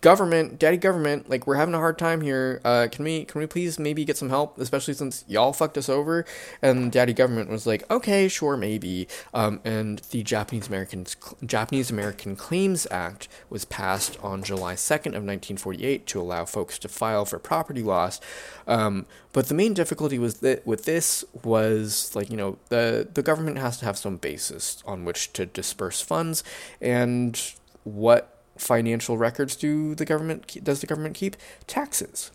[0.00, 2.60] government, daddy government, like we're having a hard time here.
[2.64, 5.88] Uh, can we can we please maybe get some help, especially since y'all fucked us
[5.88, 6.24] over?
[6.62, 9.08] And daddy government was like, okay, sure, maybe.
[9.34, 15.22] Um, and the Japanese Americans Japanese American Claims Act was passed on July second of
[15.22, 18.20] 1948 to allow folks to file for property loss.
[18.66, 23.22] Um, but the main difficulty was that with this was like you know the the
[23.22, 26.42] government has to have some basis on which to disperse funds
[26.80, 31.36] and what financial records do the government does the government keep?
[31.66, 32.30] Taxes.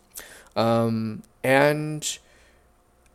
[0.56, 2.18] Um, and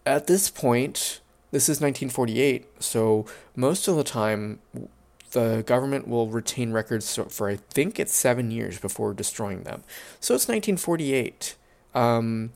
[0.07, 4.61] at this point this is 1948 so most of the time
[5.33, 9.83] the government will retain records for i think it's seven years before destroying them.
[10.21, 11.57] So it's 1948
[11.95, 12.53] um,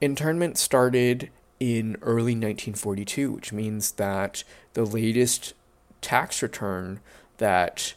[0.00, 1.30] internment started
[1.60, 5.54] in early 1942 which means that the latest
[6.00, 7.00] tax return
[7.38, 7.94] that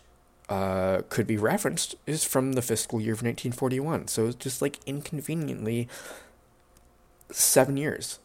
[0.49, 4.07] uh, could be referenced is from the fiscal year of 1941.
[4.07, 5.87] So it's just like inconveniently
[7.31, 8.19] seven years.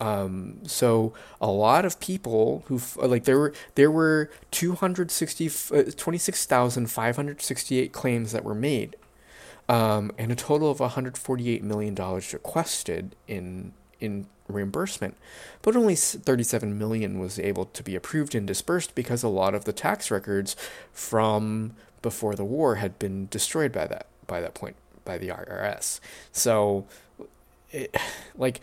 [0.00, 7.92] Um, so a lot of people who like there were there were 260 uh, 26,568
[7.92, 8.96] claims that were made.
[9.66, 15.16] Um, and a total of 148 million dollars requested in in reimbursement,
[15.62, 19.64] but only 37 million was able to be approved and dispersed because a lot of
[19.64, 20.54] the tax records
[20.92, 21.72] from
[22.02, 26.00] before the war had been destroyed by that by that point by the IRS.
[26.32, 26.86] So
[27.70, 27.94] it,
[28.36, 28.60] like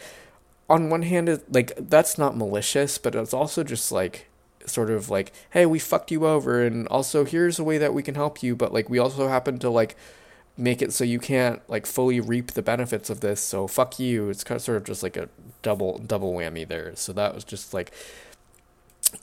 [0.69, 4.27] on one hand it, like that's not malicious, but it's also just like
[4.65, 8.03] sort of like hey, we fucked you over and also here's a way that we
[8.03, 9.95] can help you, but like we also happen to like
[10.57, 13.41] make it so you can't like fully reap the benefits of this.
[13.41, 14.29] So fuck you.
[14.29, 15.29] It's kind of sort of just like a
[15.61, 16.95] double double whammy there.
[16.95, 17.91] So that was just like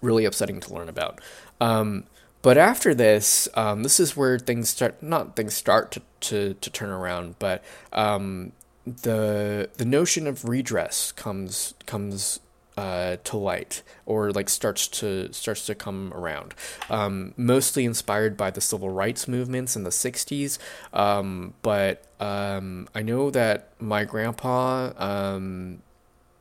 [0.02, 1.20] really upsetting to learn about.
[1.60, 2.04] Um,
[2.40, 5.02] but after this, um, this is where things start.
[5.02, 7.62] Not things start to to, to turn around, but
[7.92, 8.52] um,
[8.86, 12.40] the the notion of redress comes comes
[12.78, 16.54] uh, to light or like starts to starts to come around.
[16.88, 20.58] Um, mostly inspired by the civil rights movements in the '60s,
[20.92, 25.82] um, but um, I know that my grandpa um,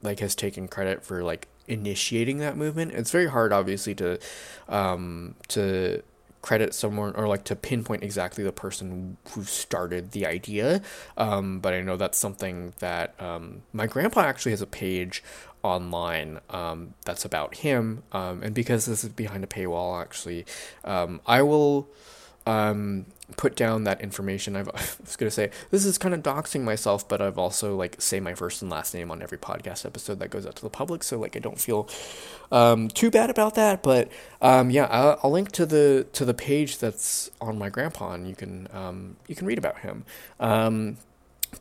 [0.03, 2.91] like has taken credit for like initiating that movement.
[2.91, 4.19] It's very hard, obviously, to
[4.69, 6.03] um, to
[6.47, 10.81] credit someone or like to pinpoint exactly the person who started the idea.
[11.17, 15.21] Um, but I know that's something that um, my grandpa actually has a page
[15.67, 18.03] online um, that's about him.
[18.11, 20.45] Um, and because this is behind a paywall, actually,
[20.83, 21.89] um, I will
[22.47, 23.05] um,
[23.35, 24.55] put down that information.
[24.55, 28.01] I've, I was gonna say this is kind of doxing myself, but I've also like
[28.01, 30.69] say my first and last name on every podcast episode that goes out to the
[30.69, 31.89] public, so like I don't feel
[32.51, 33.83] um, too bad about that.
[33.83, 34.09] But
[34.41, 38.27] um, yeah, I'll, I'll, link to the to the page that's on my grandpa, and
[38.27, 40.05] you can um, you can read about him.
[40.39, 40.97] Um,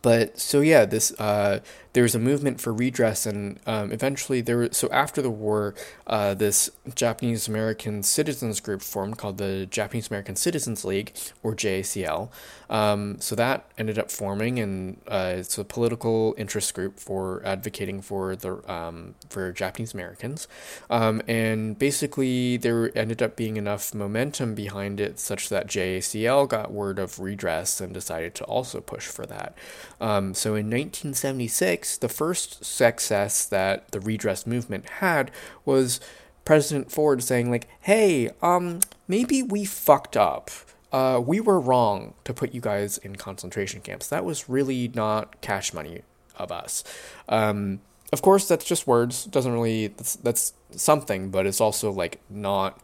[0.03, 1.61] but so yeah, this uh,
[1.97, 4.59] there was a movement for redress, and um, eventually there.
[4.59, 5.75] Was, so after the war,
[6.07, 12.29] uh, this Japanese American citizens group formed called the Japanese American Citizens League, or JACL.
[12.69, 18.03] Um, so that ended up forming, and uh, it's a political interest group for advocating
[18.03, 20.49] for the um, for Japanese Americans,
[20.91, 26.71] um, and basically there ended up being enough momentum behind it such that JACL got
[26.73, 29.57] word of redress and decided to also push for that.
[29.99, 35.31] Um, so in 1976, the first success that the redress movement had
[35.65, 36.01] was
[36.45, 40.51] President Ford saying like, "Hey, um, maybe we fucked up."
[40.93, 44.07] Uh, we were wrong to put you guys in concentration camps.
[44.09, 46.03] That was really not cash money
[46.37, 46.85] of us.
[47.29, 47.81] Um,
[48.13, 49.25] of course, that's just words.
[49.25, 52.81] Doesn't really that's that's something, but it's also like not.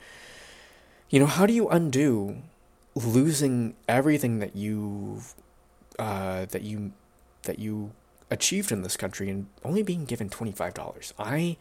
[1.11, 2.43] You know, how do you undo
[2.95, 5.23] losing everything that you
[5.99, 6.93] uh, that you
[7.45, 7.93] that you
[8.33, 11.15] achieved in this country and only being given twenty five dollars?
[11.19, 11.57] I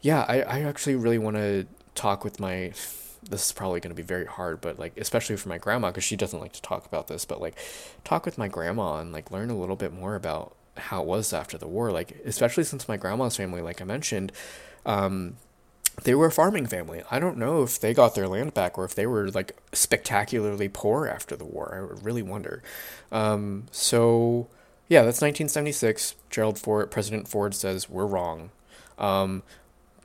[0.00, 2.72] yeah, I I actually really want to talk with my
[3.22, 6.04] this is probably going to be very hard, but like especially for my grandma because
[6.04, 7.56] she doesn't like to talk about this, but like
[8.04, 11.32] talk with my grandma and like learn a little bit more about how it was
[11.32, 11.90] after the war.
[11.90, 14.32] Like especially since my grandma's family, like I mentioned,
[14.86, 15.36] um,
[16.04, 17.02] they were a farming family.
[17.10, 20.68] I don't know if they got their land back or if they were like spectacularly
[20.68, 21.72] poor after the war.
[21.74, 22.62] I really wonder.
[23.10, 24.48] Um, so
[24.88, 26.14] yeah, that's 1976.
[26.30, 28.50] Gerald Ford, President Ford says we're wrong.
[28.98, 29.42] Um,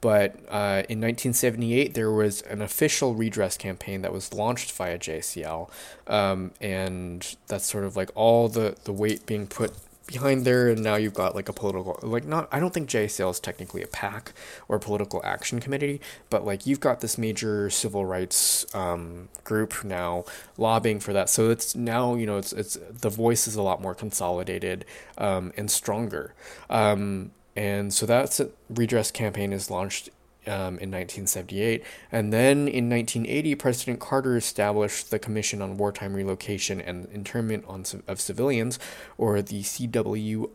[0.01, 5.69] but uh, in 1978, there was an official redress campaign that was launched via JCL,
[6.07, 9.71] um, and that's sort of like all the, the weight being put
[10.07, 13.31] behind there, and now you've got like a political, like not, I don't think JCL
[13.31, 14.33] is technically a PAC
[14.67, 19.83] or a political action committee, but like you've got this major civil rights um, group
[19.83, 20.25] now
[20.57, 21.29] lobbying for that.
[21.29, 24.85] So it's now, you know, it's, it's, the voice is a lot more consolidated
[25.17, 26.33] um, and stronger.
[26.69, 30.09] Um, and so that's a redress campaign is launched
[30.47, 31.83] um, in 1978.
[32.11, 37.83] And then in 1980, President Carter established the Commission on Wartime Relocation and Internment on,
[38.07, 38.79] of Civilians,
[39.17, 40.53] or the CWRIC.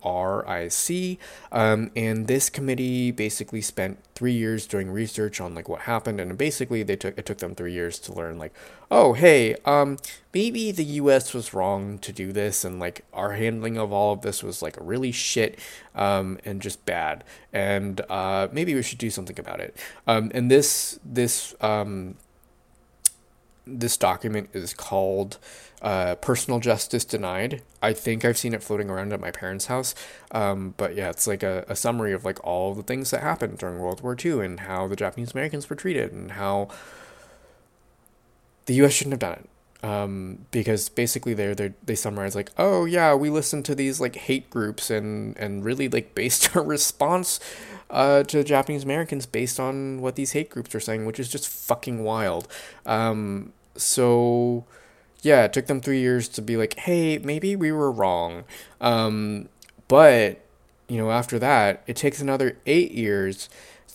[1.53, 6.36] Um, and this committee basically spent three years doing research on like what happened, and
[6.36, 8.53] basically they took it took them three years to learn like,
[8.91, 9.99] oh hey, um,
[10.32, 11.34] maybe the U.S.
[11.34, 14.76] was wrong to do this, and like our handling of all of this was like
[14.80, 15.59] really shit,
[15.95, 19.76] um, and just bad, and uh, maybe we should do something about it.
[20.07, 22.16] Um, and this this um,
[23.66, 25.39] this document is called
[25.82, 27.62] uh, Personal Justice Denied.
[27.82, 29.95] I think I've seen it floating around at my parents' house.
[30.30, 33.59] Um, but yeah, it's like a, a summary of like all the things that happened
[33.59, 36.68] during World War II and how the Japanese Americans were treated and how
[38.69, 38.93] the U.S.
[38.93, 39.49] shouldn't have done it.
[39.81, 44.16] Um, because basically they they they summarize like, oh yeah, we listened to these like
[44.16, 47.41] hate groups and and really like based our response
[47.91, 51.49] uh, to Japanese Americans based on what these hate groups are saying, which is just
[51.49, 52.49] fucking wild.
[52.87, 54.64] Um, so
[55.23, 58.45] yeah, it took them three years to be like, hey, maybe we were wrong.
[58.81, 59.49] Um,
[59.87, 60.41] but
[60.89, 63.49] you know, after that, it takes another eight years.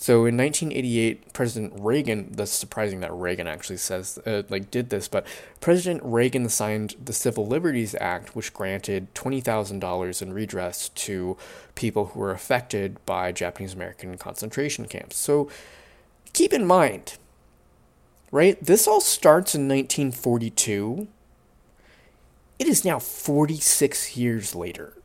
[0.03, 2.33] So in 1988, President Reagan.
[2.33, 5.25] That's surprising that Reagan actually says uh, like did this, but
[5.61, 11.37] President Reagan signed the Civil Liberties Act, which granted twenty thousand dollars in redress to
[11.75, 15.15] people who were affected by Japanese American concentration camps.
[15.15, 15.47] So
[16.33, 17.17] keep in mind,
[18.29, 18.61] right?
[18.61, 21.07] This all starts in 1942.
[22.59, 24.97] It is now 46 years later.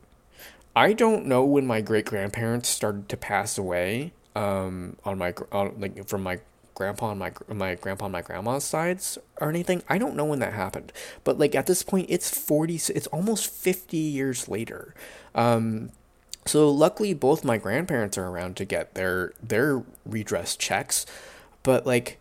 [0.75, 4.11] I don't know when my great grandparents started to pass away.
[4.39, 6.39] Um, on my on, like from my
[6.73, 9.83] grandpa and my my grandpa and my grandma's sides or anything.
[9.89, 10.93] I don't know when that happened,
[11.25, 12.75] but like at this point, it's forty.
[12.75, 14.95] It's almost fifty years later.
[15.35, 15.91] Um,
[16.45, 21.05] so luckily, both my grandparents are around to get their their redress checks,
[21.63, 22.17] but like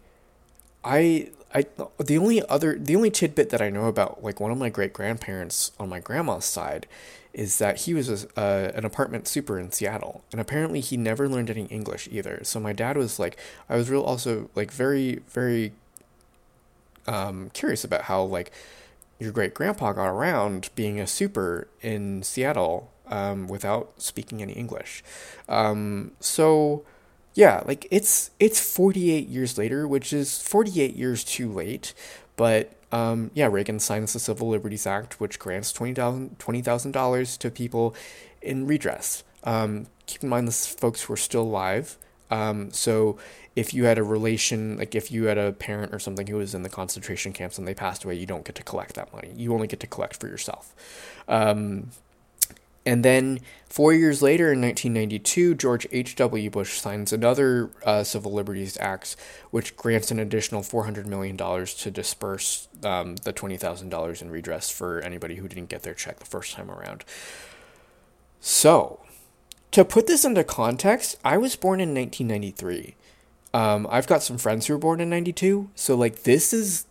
[0.83, 1.67] I I
[1.99, 4.93] the only other the only tidbit that I know about like one of my great
[4.93, 6.89] grandparents on my grandma's side
[7.33, 11.29] is that he was a, uh, an apartment super in Seattle, and apparently he never
[11.29, 12.41] learned any English either.
[12.43, 13.39] So my dad was like,
[13.69, 15.73] I was real also like very very
[17.07, 18.53] um, curious about how like
[19.19, 25.03] your great grandpa got around being a super in Seattle um, without speaking any English.
[25.49, 26.85] Um, so
[27.35, 31.95] yeah, like it's it's 48 years later, which is 48 years too late.
[32.37, 37.95] But um, yeah, Reagan signs the Civil Liberties Act, which grants $20,000 $20, to people
[38.41, 39.25] in redress.
[39.45, 41.99] Um, keep in mind, this folks who are still alive.
[42.31, 43.19] Um, so
[43.57, 46.55] if you had a relation, like if you had a parent or something who was
[46.55, 49.33] in the concentration camps and they passed away, you don't get to collect that money.
[49.35, 50.75] You only get to collect for yourself.
[51.27, 51.91] Um,
[52.87, 56.51] and then four years later, in 1992, George H.W.
[56.51, 59.17] Bush signs another uh, Civil Liberties Act,
[59.51, 65.37] which grants an additional $400 million to disperse um, the $20,000 in redress for anybody
[65.37, 67.05] who didn't get their check the first time around.
[68.41, 69.01] So,
[69.73, 72.95] to put this into context, I was born in 1993.
[73.53, 75.71] Um, I've got some friends who were born in 92.
[75.75, 76.87] So, like, this is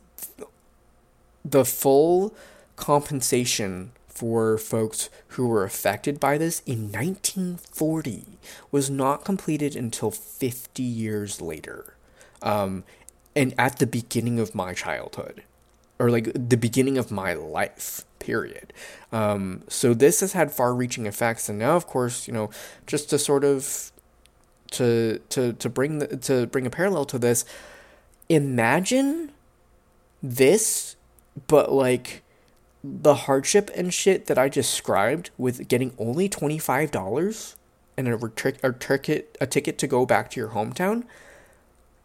[1.44, 2.36] the full
[2.76, 8.26] compensation for folks who were affected by this in 1940
[8.72, 11.94] was not completed until 50 years later.
[12.42, 12.84] Um,
[13.36, 15.44] and at the beginning of my childhood,
[16.00, 18.74] or like the beginning of my life, period.
[19.12, 21.48] Um, so this has had far reaching effects.
[21.48, 22.50] And now, of course, you know,
[22.88, 23.92] just to sort of
[24.72, 27.46] to to to bring the, to bring a parallel to this
[28.30, 29.32] imagine
[30.22, 30.96] this
[31.48, 32.24] but like
[32.84, 37.56] the hardship and shit that I described with getting only $25
[37.98, 38.16] and a,
[38.64, 41.04] a, ticket, a ticket to go back to your hometown,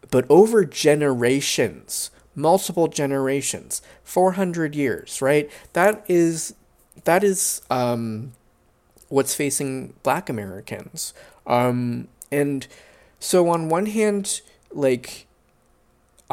[0.09, 5.49] but over generations, multiple generations, 400 years, right?
[5.73, 6.55] That is,
[7.03, 8.33] that is, um,
[9.09, 11.13] what's facing black Americans.
[11.45, 12.67] Um, and
[13.19, 14.41] so on one hand,
[14.71, 15.27] like,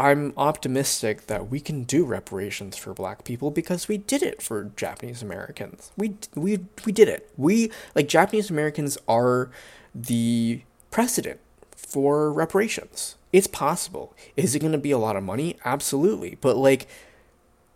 [0.01, 4.71] I'm optimistic that we can do reparations for black people because we did it for
[4.75, 5.93] Japanese Americans.
[5.95, 7.31] We we we did it.
[7.37, 9.51] We like Japanese Americans are
[9.95, 11.39] the precedent
[11.77, 13.17] for reparations.
[13.31, 14.17] It's possible.
[14.39, 15.59] Is it going to be a lot of money?
[15.67, 16.39] Absolutely.
[16.41, 16.89] But like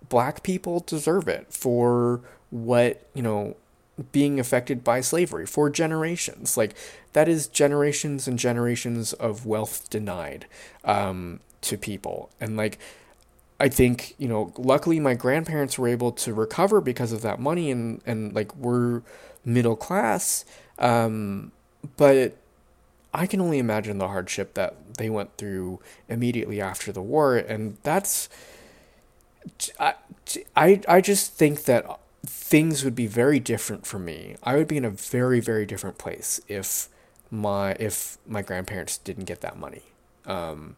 [0.08, 3.56] black people deserve it for what, you know,
[4.12, 6.56] being affected by slavery for generations.
[6.56, 6.74] Like
[7.12, 10.46] that is generations and generations of wealth denied.
[10.84, 12.30] Um, to people.
[12.40, 12.78] And like,
[13.60, 17.70] I think, you know, luckily my grandparents were able to recover because of that money
[17.70, 19.02] and, and like we're
[19.44, 20.44] middle class.
[20.78, 21.52] Um,
[21.96, 22.36] but
[23.12, 27.36] I can only imagine the hardship that they went through immediately after the war.
[27.36, 28.28] And that's,
[29.78, 29.94] I,
[30.56, 34.36] I, I just think that things would be very different for me.
[34.42, 36.88] I would be in a very, very different place if
[37.30, 39.82] my, if my grandparents didn't get that money.
[40.26, 40.76] Um,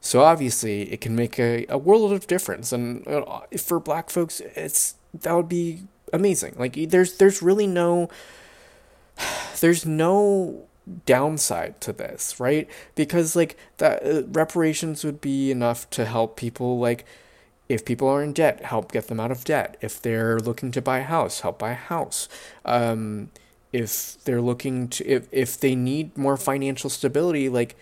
[0.00, 4.40] so obviously, it can make a, a world of difference, and uh, for Black folks,
[4.40, 5.82] it's that would be
[6.12, 6.54] amazing.
[6.58, 8.08] Like there's there's really no
[9.60, 10.66] there's no
[11.06, 12.68] downside to this, right?
[12.94, 17.04] Because like that uh, reparations would be enough to help people like
[17.68, 19.76] if people are in debt, help get them out of debt.
[19.80, 22.28] If they're looking to buy a house, help buy a house.
[22.64, 23.30] Um,
[23.72, 27.76] if they're looking to if if they need more financial stability, like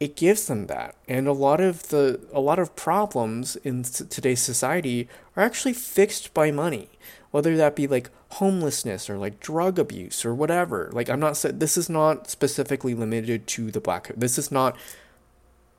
[0.00, 0.96] it gives them that.
[1.06, 6.34] And a lot of the a lot of problems in today's society are actually fixed
[6.34, 6.88] by money
[7.30, 10.90] whether that be like homelessness or like drug abuse or whatever.
[10.92, 14.76] Like i'm not this is not specifically limited to the black this is not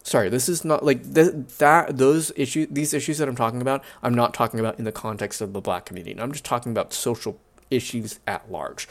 [0.03, 3.83] sorry this is not like th- that those issues these issues that i'm talking about
[4.01, 6.19] i'm not talking about in the context of the black community.
[6.19, 7.39] I'm just talking about social
[7.69, 8.87] issues at large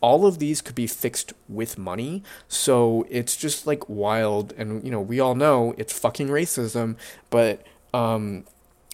[0.00, 2.22] all of these could be fixed with money.
[2.48, 4.52] So it's just like wild.
[4.56, 6.96] And, you know, we all know it's fucking racism,
[7.28, 8.44] but, um,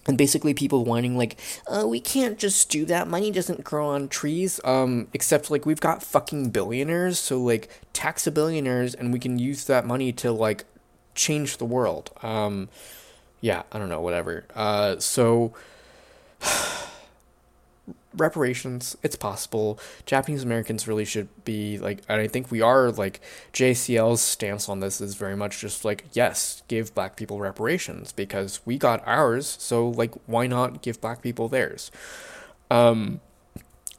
[0.05, 3.07] and basically people whining like, uh, we can't just do that.
[3.07, 4.59] Money doesn't grow on trees.
[4.63, 7.19] Um, except like we've got fucking billionaires.
[7.19, 10.65] So like tax the billionaires and we can use that money to like
[11.15, 12.11] change the world.
[12.21, 12.69] Um,
[13.41, 14.45] yeah, I don't know, whatever.
[14.55, 15.53] Uh, so
[18.15, 19.79] reparations it's possible.
[20.05, 23.21] Japanese americans really should be like and i think we are like
[23.53, 28.59] jcl's stance on this is very much just like yes give black people reparations because
[28.65, 31.91] we got ours so like why not give black people theirs?
[32.69, 33.21] Um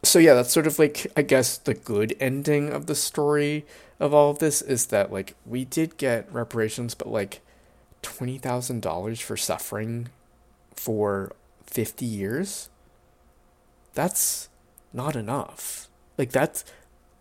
[0.02, 3.64] so yeah that's sort of like i guess the good ending of the story
[4.00, 7.40] of all of this is that like we did get reparations but like
[8.02, 10.08] $20000 for suffering
[10.74, 11.32] for
[11.66, 12.68] 50 years
[13.94, 14.48] that's
[14.92, 15.88] not enough.
[16.16, 16.64] Like that's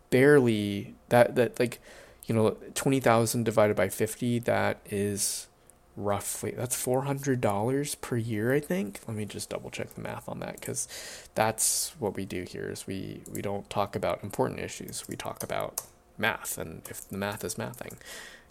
[0.10, 1.80] barely that that like
[2.26, 5.48] you know 20,000 divided by 50 that is
[5.96, 9.02] roughly that's $400 per year I think.
[9.08, 10.88] Let me just double check the math on that cuz
[11.36, 15.08] that's what we do here is we we don't talk about important issues.
[15.08, 15.82] We talk about
[16.18, 17.98] math and if the math is mathing.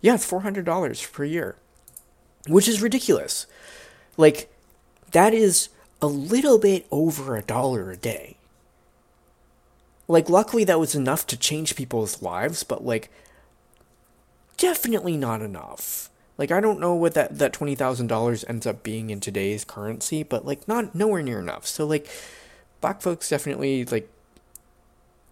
[0.01, 1.57] Yeah, it's $400 per year.
[2.49, 3.47] Which is ridiculous.
[4.17, 4.53] Like
[5.13, 5.69] that is
[6.01, 8.37] a little bit over a dollar a day.
[10.09, 13.11] Like, luckily, that was enough to change people's lives, but, like,
[14.57, 16.11] definitely not enough.
[16.39, 20.45] Like, I don't know what that, that $20,000 ends up being in today's currency, but,
[20.47, 21.67] like, not nowhere near enough.
[21.67, 22.09] So, like,
[22.81, 24.09] black folks definitely, like,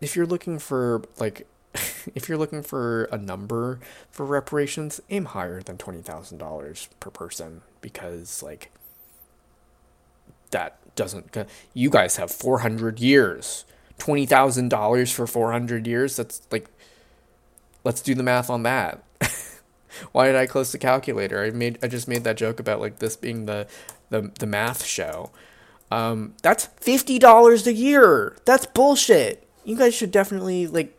[0.04, 1.46] if you're looking for like
[2.14, 3.80] if you're looking for a number
[4.10, 8.70] for reparations, aim higher than $20,000 per person because like
[10.54, 11.36] that doesn't
[11.74, 13.64] you guys have 400 years.
[13.98, 16.68] $20,000 for 400 years, that's like
[17.84, 19.04] let's do the math on that.
[20.12, 21.42] Why did I close the calculator?
[21.44, 23.66] I made I just made that joke about like this being the
[24.10, 25.30] the, the math show.
[25.90, 28.36] Um, that's fifty dollars a year.
[28.44, 29.46] That's bullshit.
[29.64, 30.98] You guys should definitely like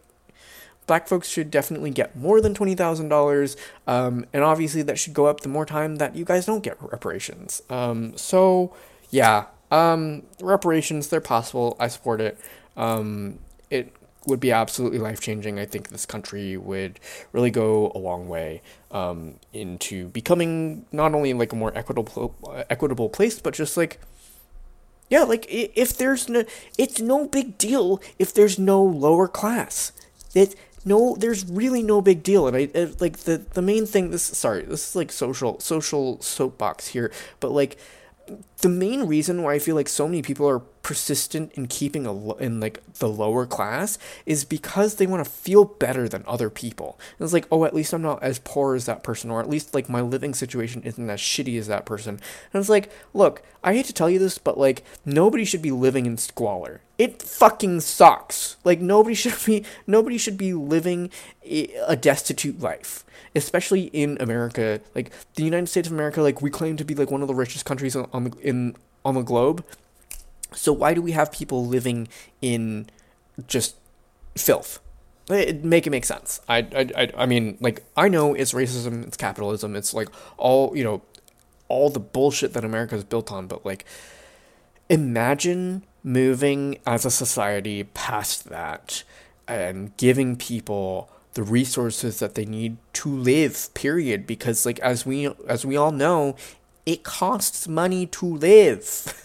[0.87, 3.55] black folks should definitely get more than $20,000.
[3.87, 6.77] Um, and obviously, that should go up the more time that you guys don't get
[6.79, 7.61] reparations.
[7.69, 8.75] Um, so,
[9.09, 11.75] yeah, um, reparations, they're possible.
[11.79, 12.37] I support it.
[12.77, 13.93] Um, it
[14.27, 15.59] would be absolutely life changing.
[15.59, 16.99] I think this country would
[17.31, 18.61] really go a long way
[18.91, 22.35] um, into becoming not only like a more equitable
[22.69, 23.99] equitable place, but just like
[25.09, 26.43] yeah, like if there's no,
[26.77, 29.91] it's no big deal if there's no lower class.
[30.33, 32.47] It no, there's really no big deal.
[32.47, 34.11] And I, I like the the main thing.
[34.11, 37.77] This sorry, this is like social social soapbox here, but like
[38.61, 42.35] the main reason why I feel like so many people are persistent in keeping a
[42.35, 43.97] in like the lower class
[44.27, 46.99] is because they want to feel better than other people.
[47.17, 49.49] And it's like, oh, at least I'm not as poor as that person, or at
[49.49, 52.19] least like my living situation isn't as shitty as that person.
[52.53, 55.71] And it's like, look, I hate to tell you this, but like nobody should be
[55.71, 56.81] living in squalor.
[56.99, 58.57] It fucking sucks.
[58.63, 61.09] Like nobody should be nobody should be living
[61.43, 63.01] a destitute life
[63.37, 67.11] especially in America, like the United States of America, like we claim to be like
[67.11, 69.61] one of the richest countries on, the in on the globe.
[70.55, 72.07] So why do we have people living
[72.41, 72.89] in
[73.47, 73.75] just
[74.35, 74.79] filth?
[75.29, 76.41] Eh, it, make it make sense.
[76.47, 80.75] I, I, I, I mean, like I know it's racism, it's capitalism, it's like all
[80.75, 81.01] you know,
[81.67, 83.47] all the bullshit that America is built on.
[83.47, 83.85] But like,
[84.89, 89.03] imagine moving as a society past that
[89.47, 95.29] and giving people the resources that they need to live period because like as we
[95.47, 96.35] as we all know
[96.85, 99.24] it costs money to live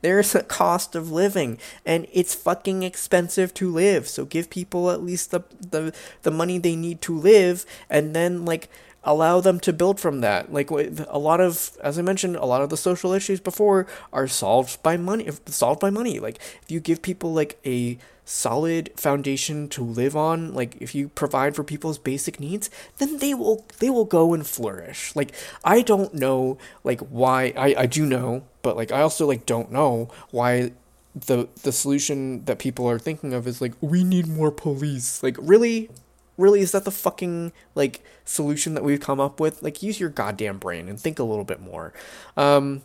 [0.00, 4.08] there's a cost of living and it's fucking expensive to live.
[4.08, 5.92] So give people at least the the,
[6.22, 8.68] the money they need to live and then like
[9.08, 10.52] allow them to build from that.
[10.52, 14.28] Like a lot of as i mentioned a lot of the social issues before are
[14.28, 16.20] solved by money solved by money.
[16.20, 21.08] Like if you give people like a solid foundation to live on like if you
[21.08, 22.68] provide for people's basic needs
[22.98, 25.16] then they will they will go and flourish.
[25.16, 25.32] Like
[25.64, 29.72] i don't know like why i i do know but like i also like don't
[29.72, 30.72] know why
[31.14, 35.22] the the solution that people are thinking of is like we need more police.
[35.22, 35.90] Like really
[36.38, 40.08] really is that the fucking like solution that we've come up with like use your
[40.08, 41.92] goddamn brain and think a little bit more
[42.36, 42.82] um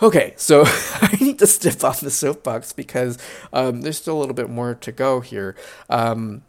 [0.00, 3.18] Okay, so I need to step off the soapbox because
[3.52, 5.56] um, there's still a little bit more to go here.
[5.90, 6.42] Um,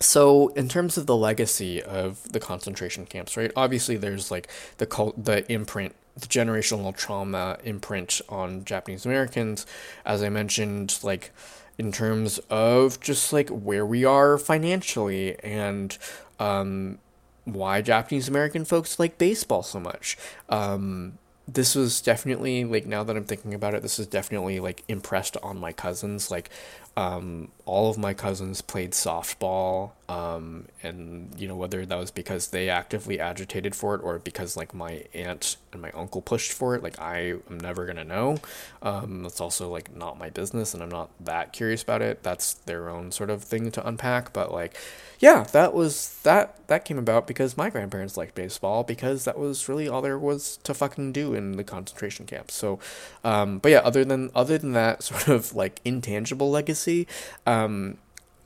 [0.00, 3.50] so, in terms of the legacy of the concentration camps, right?
[3.56, 4.48] Obviously, there's like
[4.78, 9.66] the cult, the imprint, the generational trauma imprint on Japanese Americans.
[10.06, 11.32] As I mentioned, like
[11.78, 15.96] in terms of just like where we are financially and
[16.40, 16.98] um,
[17.44, 20.18] why Japanese American folks like baseball so much.
[20.48, 24.84] Um, this was definitely like now that I'm thinking about it, this is definitely like
[24.88, 26.30] impressed on my cousins.
[26.30, 26.50] Like
[26.96, 32.48] um, all of my cousins played softball, um, and you know whether that was because
[32.48, 36.74] they actively agitated for it or because like my aunt and my uncle pushed for
[36.74, 36.82] it.
[36.82, 38.38] Like I am never gonna know.
[38.80, 42.22] Um, that's also like not my business, and I'm not that curious about it.
[42.22, 44.32] That's their own sort of thing to unpack.
[44.32, 44.78] But like,
[45.18, 49.68] yeah, that was that that came about because my grandparents liked baseball because that was
[49.68, 52.54] really all there was to fucking do in the concentration camps.
[52.54, 52.78] So,
[53.24, 57.06] um, but yeah, other than other than that sort of like intangible legacy
[57.46, 57.98] um,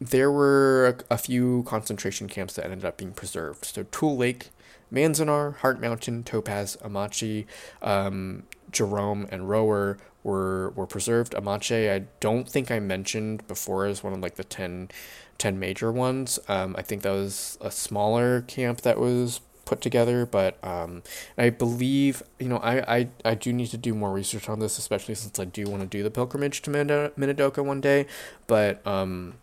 [0.07, 3.65] there were a, a, few concentration camps that ended up being preserved.
[3.65, 4.51] So Tule Lake,
[4.93, 7.47] Manzanar, Heart Mountain, Topaz, Amache,
[7.83, 11.35] um, Jerome, and Rohwer were were preserved.
[11.35, 14.91] Amache, I don't think I mentioned before as one of like the 10,
[15.39, 16.39] 10 major ones.
[16.49, 21.03] Um, I think that was a smaller camp that was put together, but um,
[21.39, 24.79] I believe you know I, I I do need to do more research on this,
[24.79, 28.07] especially since I do want to do the pilgrimage to Minidoka one day.
[28.47, 29.35] But um,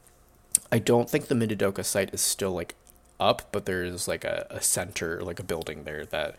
[0.71, 2.75] I don't think the Minidoka site is still like
[3.19, 6.35] up, but there's like a, a center, like a building there that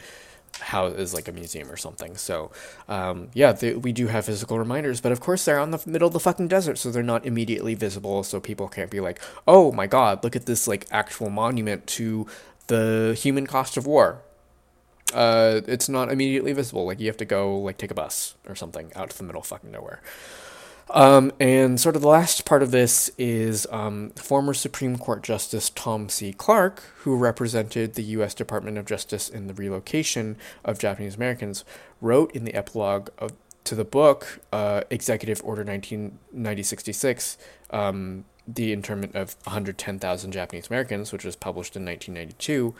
[0.59, 2.17] how is like a museum or something.
[2.17, 2.51] So,
[2.89, 6.09] um, yeah, they, we do have physical reminders, but of course they're on the middle
[6.09, 8.23] of the fucking desert, so they're not immediately visible.
[8.23, 12.27] So people can't be like, "Oh my god, look at this like actual monument to
[12.67, 14.23] the human cost of war.
[15.13, 16.87] Uh, it's not immediately visible.
[16.87, 19.41] Like you have to go like take a bus or something out to the middle
[19.41, 20.01] of fucking nowhere.
[20.93, 25.71] Um, and sort of the last part of this is um, former Supreme Court Justice
[25.71, 26.33] Tom C.
[26.33, 28.35] Clark, who represented the U.S.
[28.35, 31.65] Department of Justice in the relocation of Japanese Americans,
[32.01, 33.33] wrote in the epilogue of,
[33.65, 37.39] to the book, uh, Executive Order 9066,
[37.71, 42.75] um, the internment of 110,000 Japanese Americans, which was published in 1992.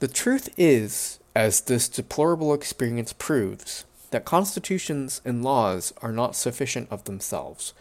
[0.00, 6.88] The truth is, as this deplorable experience proves, that constitutions and laws are not sufficient
[6.90, 7.72] of themselves.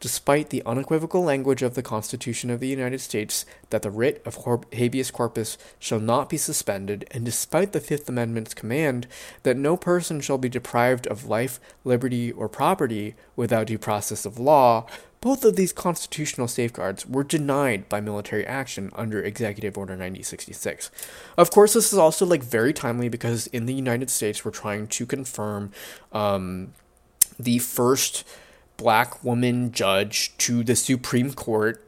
[0.00, 4.64] Despite the unequivocal language of the Constitution of the United States that the writ of
[4.72, 9.08] habeas corpus shall not be suspended, and despite the Fifth Amendment's command
[9.42, 14.38] that no person shall be deprived of life, liberty, or property without due process of
[14.38, 14.86] law,
[15.20, 20.90] both of these constitutional safeguards were denied by military action under Executive Order 9066.
[21.36, 24.86] Of course, this is also like very timely because in the United States we're trying
[24.86, 25.72] to confirm
[26.12, 26.72] um,
[27.38, 28.24] the first
[28.78, 31.84] black woman judge to the Supreme Court.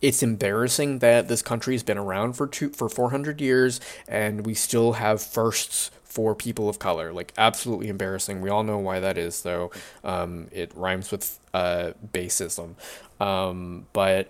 [0.00, 4.54] It's embarrassing that this country has been around for two for 400 years and we
[4.54, 7.12] still have firsts for people of color.
[7.12, 8.40] Like absolutely embarrassing.
[8.40, 9.72] We all know why that is, though.
[10.04, 12.74] Um, it rhymes with uh, basism.
[13.20, 14.28] Um, but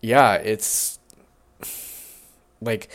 [0.00, 0.98] yeah, it's
[2.60, 2.90] like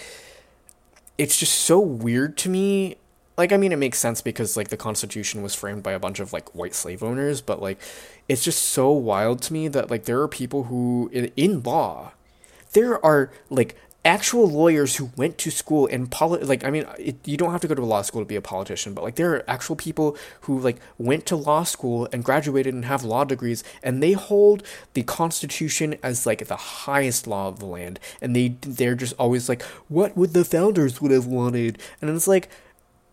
[1.18, 2.98] it's just so weird to me.
[3.38, 6.20] Like, I mean, it makes sense because like the Constitution was framed by a bunch
[6.20, 7.80] of like white slave owners, but like
[8.28, 12.12] it's just so wild to me that like there are people who in, in law
[12.74, 13.76] there are like
[14.06, 17.62] actual lawyers who went to school and poli- like I mean it, you don't have
[17.62, 20.18] to go to law school to be a politician but like there are actual people
[20.42, 24.64] who like went to law school and graduated and have law degrees and they hold
[24.94, 29.48] the constitution as like the highest law of the land and they they're just always
[29.48, 31.80] like what would the founders would have wanted?
[32.02, 32.50] And it's like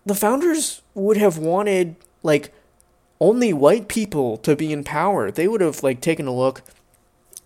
[0.05, 2.53] the founders would have wanted like
[3.21, 6.63] only white people to be in power they would have like taken a look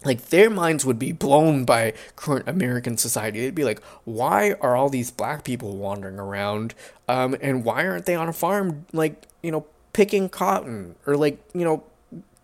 [0.04, 3.40] like their minds would be blown by current American society.
[3.40, 6.74] They'd be like, why are all these black people wandering around?
[7.08, 11.38] Um, and why aren't they on a farm, like, you know, picking cotton or like,
[11.54, 11.84] you know,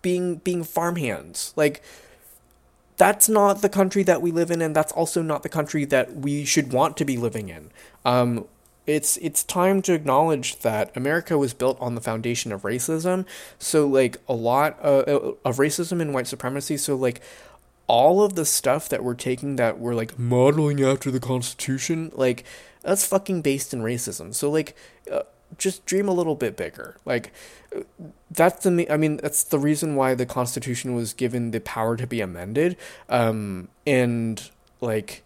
[0.02, 1.52] being being farmhands?
[1.56, 1.82] Like
[2.96, 6.16] that's not the country that we live in, and that's also not the country that
[6.16, 7.70] we should want to be living in.
[8.04, 8.46] Um,
[8.90, 13.24] it's it's time to acknowledge that America was built on the foundation of racism.
[13.58, 16.76] So like a lot of, uh, of racism and white supremacy.
[16.76, 17.20] So like
[17.86, 22.44] all of the stuff that we're taking that we're like modeling after the Constitution, like
[22.82, 24.34] that's fucking based in racism.
[24.34, 24.76] So like,
[25.10, 25.22] uh,
[25.58, 26.96] just dream a little bit bigger.
[27.04, 27.32] Like
[28.30, 32.06] that's the I mean that's the reason why the Constitution was given the power to
[32.06, 32.76] be amended.
[33.08, 34.50] Um, and
[34.80, 35.24] like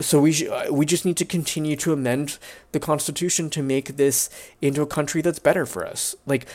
[0.00, 2.38] so we sh- uh, we just need to continue to amend
[2.72, 4.28] the constitution to make this
[4.60, 6.14] into a country that's better for us.
[6.26, 6.46] Like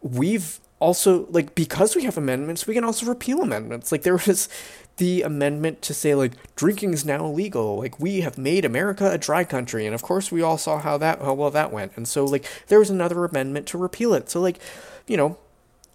[0.00, 3.92] we've also like because we have amendments we can also repeal amendments.
[3.92, 4.48] Like there was
[4.96, 7.78] the amendment to say like drinking is now illegal.
[7.78, 9.84] Like we have made america a dry country.
[9.86, 11.92] And of course we all saw how that how well that went.
[11.96, 14.30] And so like there was another amendment to repeal it.
[14.30, 14.58] So like
[15.06, 15.38] you know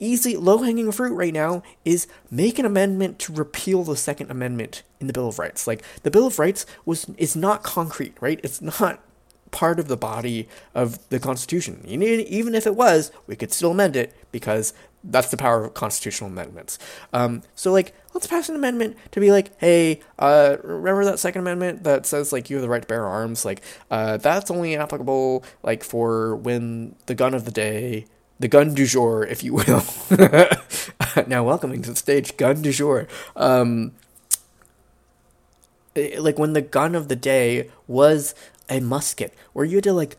[0.02, 4.84] easy low hanging fruit right now is make an amendment to repeal the second amendment
[4.99, 8.40] in the bill of rights like the bill of rights was is not concrete right
[8.44, 9.02] it's not
[9.52, 11.84] part of the body of the Constitution.
[11.86, 14.73] Even if it was, we could still amend it because
[15.03, 16.80] that's the power of constitutional amendments.
[17.11, 21.41] Um, so, like, let's pass an amendment to be like, hey, uh, remember that Second
[21.41, 23.45] Amendment that says like you have the right to bear arms?
[23.45, 28.06] Like, uh, that's only applicable like for when the gun of the day.
[28.41, 29.84] The gun du jour, if you will.
[31.27, 33.07] now, welcoming to the stage, gun du jour.
[33.35, 33.91] Um,
[35.95, 38.34] eh, like when the gun of the day was
[38.68, 40.18] a musket where you had to like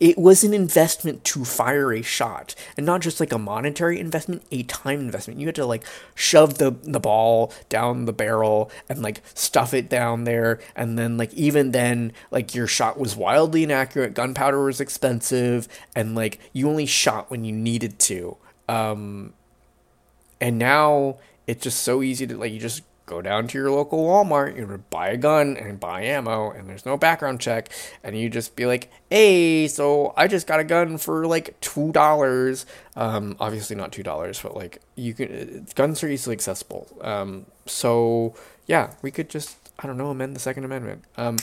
[0.00, 4.42] it was an investment to fire a shot and not just like a monetary investment
[4.50, 5.40] a time investment.
[5.40, 5.84] You had to like
[6.14, 11.16] shove the the ball down the barrel and like stuff it down there and then
[11.16, 16.68] like even then like your shot was wildly inaccurate gunpowder was expensive and like you
[16.68, 18.36] only shot when you needed to.
[18.68, 19.32] Um
[20.40, 22.82] and now it's just so easy to like you just
[23.12, 26.86] go down to your local Walmart, you buy a gun and buy ammo, and there's
[26.86, 27.70] no background check,
[28.02, 31.92] and you just be like, "Hey, so I just got a gun for like two
[31.92, 32.64] dollars."
[32.96, 36.86] Um, obviously not two dollars, but like you can, guns are easily accessible.
[37.02, 38.34] Um, so
[38.66, 41.04] yeah, we could just I don't know amend the Second Amendment.
[41.16, 41.36] Um,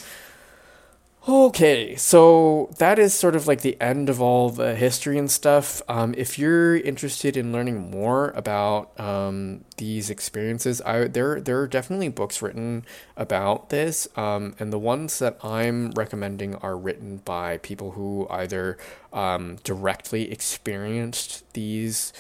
[1.28, 5.82] Okay, so that is sort of like the end of all the history and stuff.
[5.90, 11.68] Um, if you're interested in learning more about um, these experiences, I there there are
[11.68, 12.86] definitely books written
[13.18, 18.78] about this, um, and the ones that I'm recommending are written by people who either
[19.12, 22.14] um, directly experienced these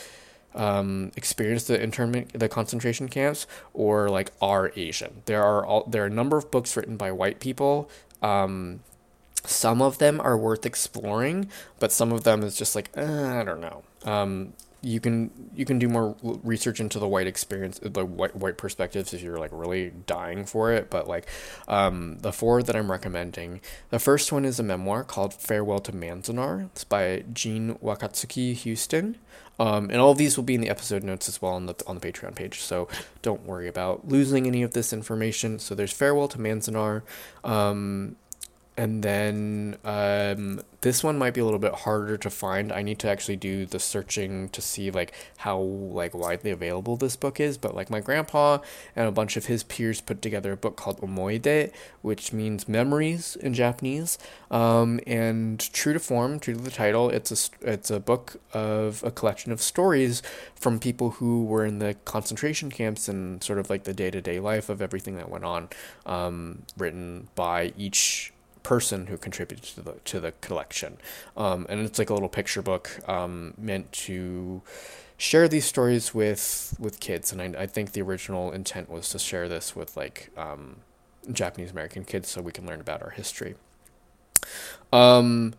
[0.53, 5.23] um, the internment, the concentration camps, or like are Asian.
[5.25, 7.89] There are all, there are a number of books written by white people.
[8.21, 8.81] Um,
[9.45, 11.49] some of them are worth exploring,
[11.79, 13.83] but some of them is just like uh, I don't know.
[14.05, 18.57] Um, you can you can do more research into the white experience the white white
[18.57, 21.27] perspectives if you're like really dying for it but like
[21.67, 23.59] um, the four that i'm recommending
[23.89, 26.65] the first one is a memoir called farewell to manzanar.
[26.67, 29.17] It's by jeanne wakatsuki houston.
[29.59, 31.75] Um, and all of these will be in the episode notes as well on the
[31.85, 32.87] on the patreon page so
[33.21, 35.59] don't worry about losing any of this information.
[35.59, 37.01] So there's farewell to manzanar.
[37.43, 38.15] Um,
[38.79, 42.71] and then um, this one might be a little bit harder to find.
[42.71, 47.17] I need to actually do the searching to see like how like widely available this
[47.17, 47.57] book is.
[47.57, 48.59] But like my grandpa
[48.95, 53.35] and a bunch of his peers put together a book called Omoide, which means memories
[53.35, 54.17] in Japanese.
[54.49, 59.03] Um, and true to form, true to the title, it's a it's a book of
[59.03, 60.21] a collection of stories
[60.55, 64.21] from people who were in the concentration camps and sort of like the day to
[64.21, 65.67] day life of everything that went on,
[66.05, 68.31] um, written by each
[68.63, 70.97] person who contributed to the to the collection.
[71.35, 74.61] Um, and it's like a little picture book um, meant to
[75.17, 77.31] share these stories with with kids.
[77.31, 80.77] And I, I think the original intent was to share this with like um,
[81.31, 83.55] Japanese American kids so we can learn about our history.
[84.91, 85.53] Um,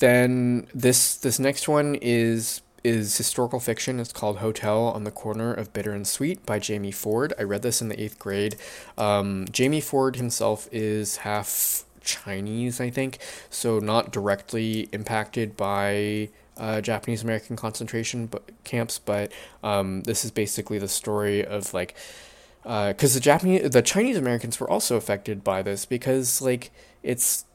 [0.00, 4.00] then this this next one is is historical fiction.
[4.00, 7.32] It's called Hotel on the Corner of Bitter and Sweet by Jamie Ford.
[7.38, 8.56] I read this in the eighth grade.
[8.96, 13.18] Um, Jamie Ford himself is half Chinese, I think,
[13.50, 18.30] so not directly impacted by uh, Japanese American concentration
[18.64, 19.32] camps, but
[19.62, 21.94] um, this is basically the story of like
[22.62, 26.70] because uh, the Japanese the Chinese Americans were also affected by this because like
[27.02, 27.46] it's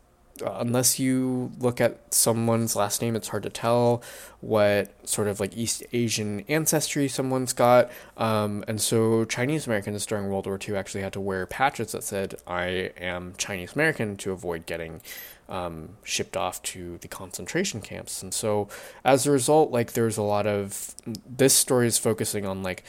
[0.43, 4.01] unless you look at someone's last name, it's hard to tell
[4.41, 7.89] what sort of like East Asian ancestry someone's got.
[8.17, 12.03] Um, and so Chinese Americans during World War II actually had to wear patches that
[12.03, 15.01] said, I am Chinese American to avoid getting
[15.47, 18.21] um, shipped off to the concentration camps.
[18.21, 18.67] And so
[19.03, 20.95] as a result, like there's a lot of
[21.27, 22.83] this story is focusing on like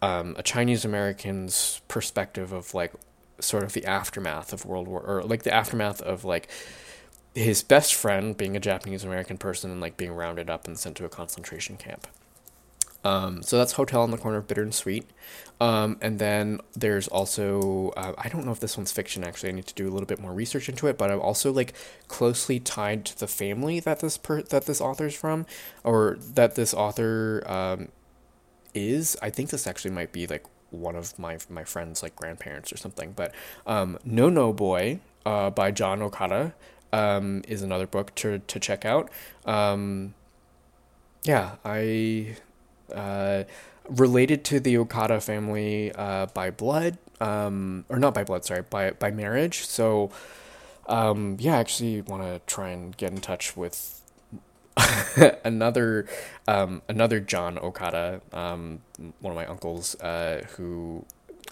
[0.00, 2.92] um, a Chinese American's perspective of like
[3.38, 6.48] sort of the aftermath of World War, or like the aftermath of like
[7.34, 10.96] his best friend being a Japanese American person and like being rounded up and sent
[10.96, 12.06] to a concentration camp.
[13.04, 15.10] Um, so that's Hotel on the Corner of Bitter and Sweet.
[15.60, 19.52] Um, and then there's also, uh, I don't know if this one's fiction actually, I
[19.52, 21.72] need to do a little bit more research into it, but I'm also like
[22.06, 25.46] closely tied to the family that this per- that this author's from,
[25.82, 27.88] or that this author um,
[28.72, 29.16] is.
[29.20, 32.76] I think this actually might be like one of my my friends like grandparents or
[32.76, 33.12] something.
[33.12, 33.34] But
[33.66, 36.54] um, No No Boy uh, by John Okada
[36.92, 39.10] um, is another book to to check out.
[39.46, 40.14] Um,
[41.24, 42.36] yeah, I
[42.94, 43.44] uh,
[43.88, 48.90] related to the Okada family uh, by blood, um, or not by blood, sorry, by
[48.92, 49.66] by marriage.
[49.66, 50.10] So
[50.86, 54.01] um, yeah, I actually want to try and get in touch with
[55.44, 56.06] another
[56.48, 58.80] um, another John Okada, um,
[59.20, 61.04] one of my uncles, uh, who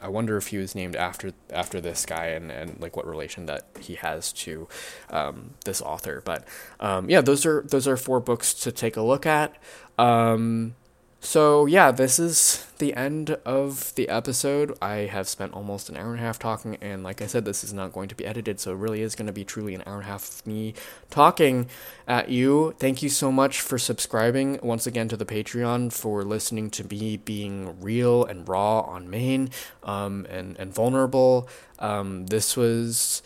[0.02, 3.46] I wonder if he was named after after this guy and, and like what relation
[3.46, 4.68] that he has to
[5.10, 6.22] um, this author.
[6.24, 6.46] But
[6.78, 9.56] um, yeah, those are those are four books to take a look at.
[9.98, 10.74] Um,
[11.22, 14.76] so, yeah, this is the end of the episode.
[14.80, 17.62] I have spent almost an hour and a half talking, and like I said, this
[17.62, 19.82] is not going to be edited, so it really is going to be truly an
[19.84, 20.72] hour and a half of me
[21.10, 21.68] talking
[22.08, 22.74] at you.
[22.78, 27.18] Thank you so much for subscribing once again to the Patreon, for listening to me
[27.18, 29.50] being real and raw on Maine
[29.82, 31.50] um, and, and vulnerable.
[31.80, 33.22] Um, this was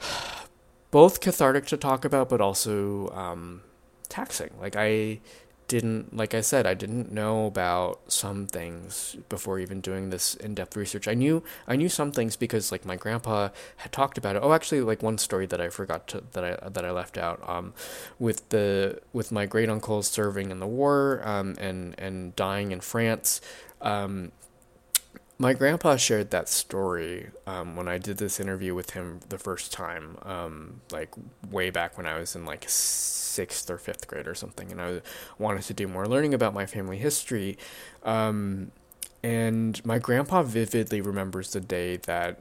[0.90, 3.60] both cathartic to talk about, but also um,
[4.08, 4.50] taxing.
[4.58, 5.20] Like, I
[5.68, 10.76] didn't like I said I didn't know about some things before even doing this in-depth
[10.76, 11.08] research.
[11.08, 14.42] I knew I knew some things because like my grandpa had talked about it.
[14.42, 17.46] Oh, actually like one story that I forgot to that I that I left out
[17.48, 17.74] um
[18.18, 22.80] with the with my great uncle serving in the war um and and dying in
[22.80, 23.40] France.
[23.80, 24.32] Um
[25.38, 29.70] my grandpa shared that story um, when I did this interview with him the first
[29.70, 31.10] time, um, like
[31.50, 35.02] way back when I was in like sixth or fifth grade or something, and I
[35.38, 37.58] wanted to do more learning about my family history.
[38.02, 38.72] Um,
[39.22, 42.38] and my grandpa vividly remembers the day that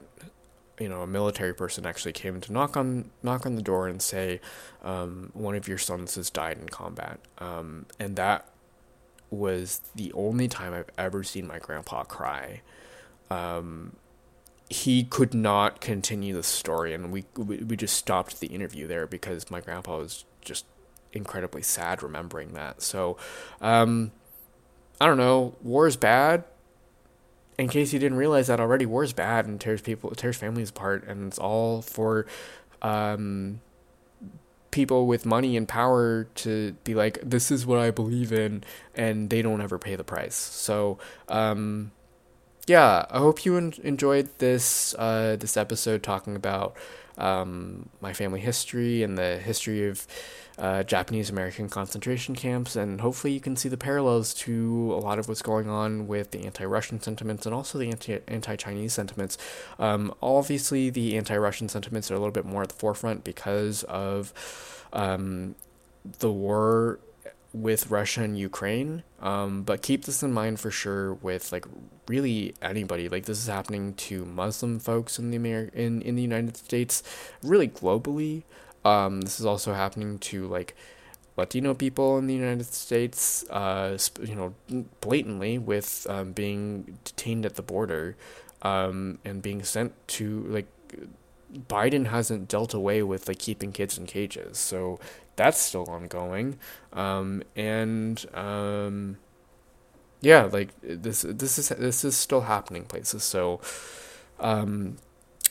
[0.80, 4.02] you know a military person actually came to knock on knock on the door and
[4.02, 4.40] say
[4.84, 8.46] um, one of your sons has died in combat um, and that
[9.32, 12.62] was the only time I've ever seen my grandpa cry
[13.30, 13.96] um,
[14.70, 19.06] he could not continue the story, and we, we we just stopped the interview there
[19.08, 20.66] because my grandpa was just
[21.14, 22.82] incredibly sad remembering that.
[22.82, 23.18] So,
[23.62, 24.12] um,
[25.00, 26.44] I don't know, war is bad.
[27.58, 30.72] In case you didn't realize that already, war is bad and tears people, tears families
[30.72, 32.26] apart, and it's all for
[32.82, 33.62] um,
[34.72, 39.30] people with money and power to be like, this is what I believe in, and
[39.30, 40.36] they don't ever pay the price.
[40.36, 40.98] So,
[41.30, 41.92] um,
[42.68, 46.76] yeah, I hope you en- enjoyed this uh, this episode talking about
[47.18, 50.08] um, my family history and the history of
[50.58, 55.20] uh, Japanese American concentration camps, and hopefully you can see the parallels to a lot
[55.20, 59.38] of what's going on with the anti-Russian sentiments and also the anti anti-Chinese sentiments.
[59.78, 64.34] Um, obviously, the anti-Russian sentiments are a little bit more at the forefront because of
[64.94, 65.56] um,
[66.20, 67.00] the war
[67.56, 69.04] with Russia and Ukraine.
[69.22, 71.66] Um, but keep this in mind for sure with like
[72.08, 73.10] really anybody.
[73.10, 77.02] Like this is happening to Muslim folks in the Amer- in in the United States,
[77.42, 78.44] really globally.
[78.84, 80.76] Um, this is also happening to like
[81.38, 84.54] Latino people in the United States, uh, you know,
[85.02, 88.16] blatantly with um, being detained at the border
[88.62, 90.68] um, and being sent to like
[91.54, 95.00] Biden hasn't dealt away with like keeping kids in cages, so
[95.36, 96.58] that's still ongoing.
[96.94, 99.18] Um, and um,
[100.22, 103.24] yeah, like this this is this is still happening places.
[103.24, 103.62] So
[104.40, 104.98] um,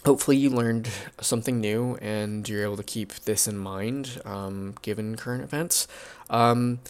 [0.05, 0.89] hopefully you learned
[1.21, 5.87] something new and you're able to keep this in mind um, given current events.
[6.29, 6.81] Um,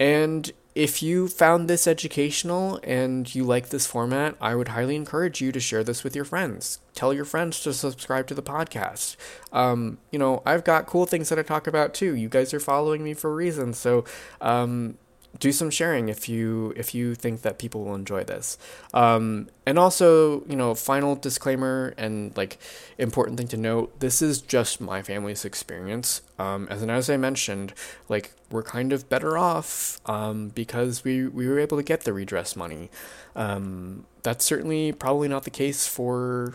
[0.00, 5.40] and if you found this educational and you like this format, I would highly encourage
[5.40, 6.80] you to share this with your friends.
[6.94, 9.16] Tell your friends to subscribe to the podcast.
[9.52, 12.16] Um, you know, I've got cool things that I talk about too.
[12.16, 13.72] You guys are following me for a reason.
[13.72, 14.04] So,
[14.40, 14.98] um,
[15.38, 18.56] do some sharing if you if you think that people will enjoy this.
[18.92, 22.58] Um, and also you know final disclaimer and like
[22.98, 26.22] important thing to note this is just my family's experience.
[26.38, 27.72] Um, as and as i mentioned
[28.08, 32.12] like we're kind of better off um, because we we were able to get the
[32.12, 32.90] redress money.
[33.34, 36.54] Um, that's certainly probably not the case for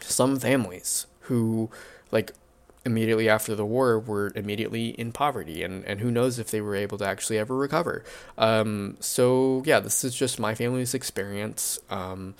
[0.00, 1.70] some families who
[2.10, 2.32] like
[2.84, 6.74] immediately after the war were immediately in poverty and, and who knows if they were
[6.74, 8.04] able to actually ever recover.
[8.36, 11.78] Um, so yeah this is just my family's experience.
[11.90, 12.34] Um,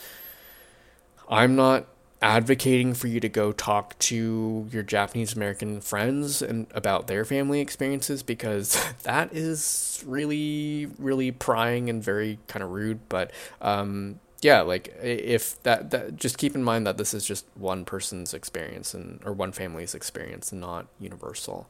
[1.28, 1.86] i'm not
[2.20, 7.60] advocating for you to go talk to your japanese american friends and about their family
[7.60, 14.60] experiences because that is really really prying and very kind of rude but um, yeah,
[14.62, 18.92] like if that that just keep in mind that this is just one person's experience
[18.92, 21.68] and or one family's experience and not universal.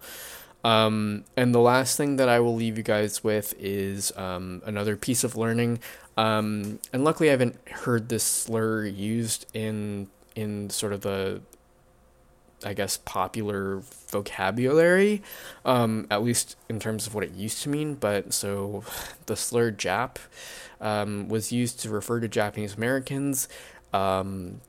[0.65, 4.97] Um, and the last thing that I will leave you guys with is um, another
[4.97, 5.81] piece of learning.
[6.17, 11.43] Um, and luckily, I haven't heard this slur used in in sort of the
[12.65, 15.23] I guess popular vocabulary,
[15.65, 17.97] um, at least in terms of what it used to mean.
[17.97, 18.85] But so
[19.27, 20.17] the slur Jap
[20.83, 23.49] um, was used to refer to Japanese Americans.
[23.95, 24.61] Um,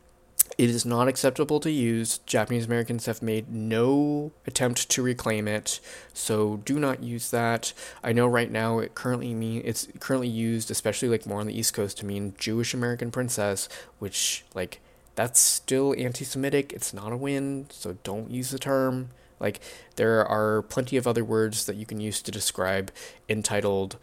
[0.58, 2.20] it is not acceptable to use.
[2.20, 5.80] Japanese Americans have made no attempt to reclaim it,
[6.14, 7.74] so do not use that.
[8.04, 11.58] I know right now it currently mean it's currently used, especially like more on the
[11.58, 13.68] East Coast, to mean Jewish American princess,
[13.98, 14.80] which like
[15.16, 16.72] that's still anti-Semitic.
[16.72, 19.10] It's not a win, so don't use the term.
[19.40, 19.60] Like
[19.96, 22.92] there are plenty of other words that you can use to describe
[23.28, 23.98] entitled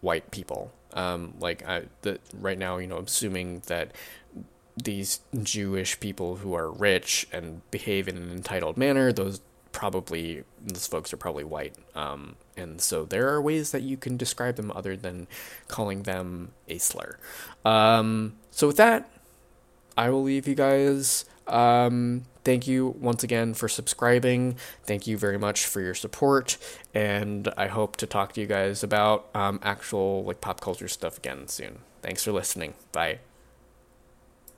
[0.00, 0.72] white people.
[0.94, 3.92] Um, like I, the, right now, you know, assuming that
[4.76, 9.40] these Jewish people who are rich and behave in an entitled manner, those
[9.72, 11.74] probably those folks are probably white.
[11.94, 15.26] Um, and so there are ways that you can describe them other than
[15.68, 17.18] calling them a slur.
[17.64, 19.08] Um, so with that,
[19.96, 21.24] I will leave you guys.
[21.46, 24.56] Um, thank you once again for subscribing.
[24.84, 26.56] Thank you very much for your support,
[26.94, 31.18] and I hope to talk to you guys about um, actual like pop culture stuff
[31.18, 31.80] again soon.
[32.00, 32.72] Thanks for listening.
[32.90, 33.18] Bye.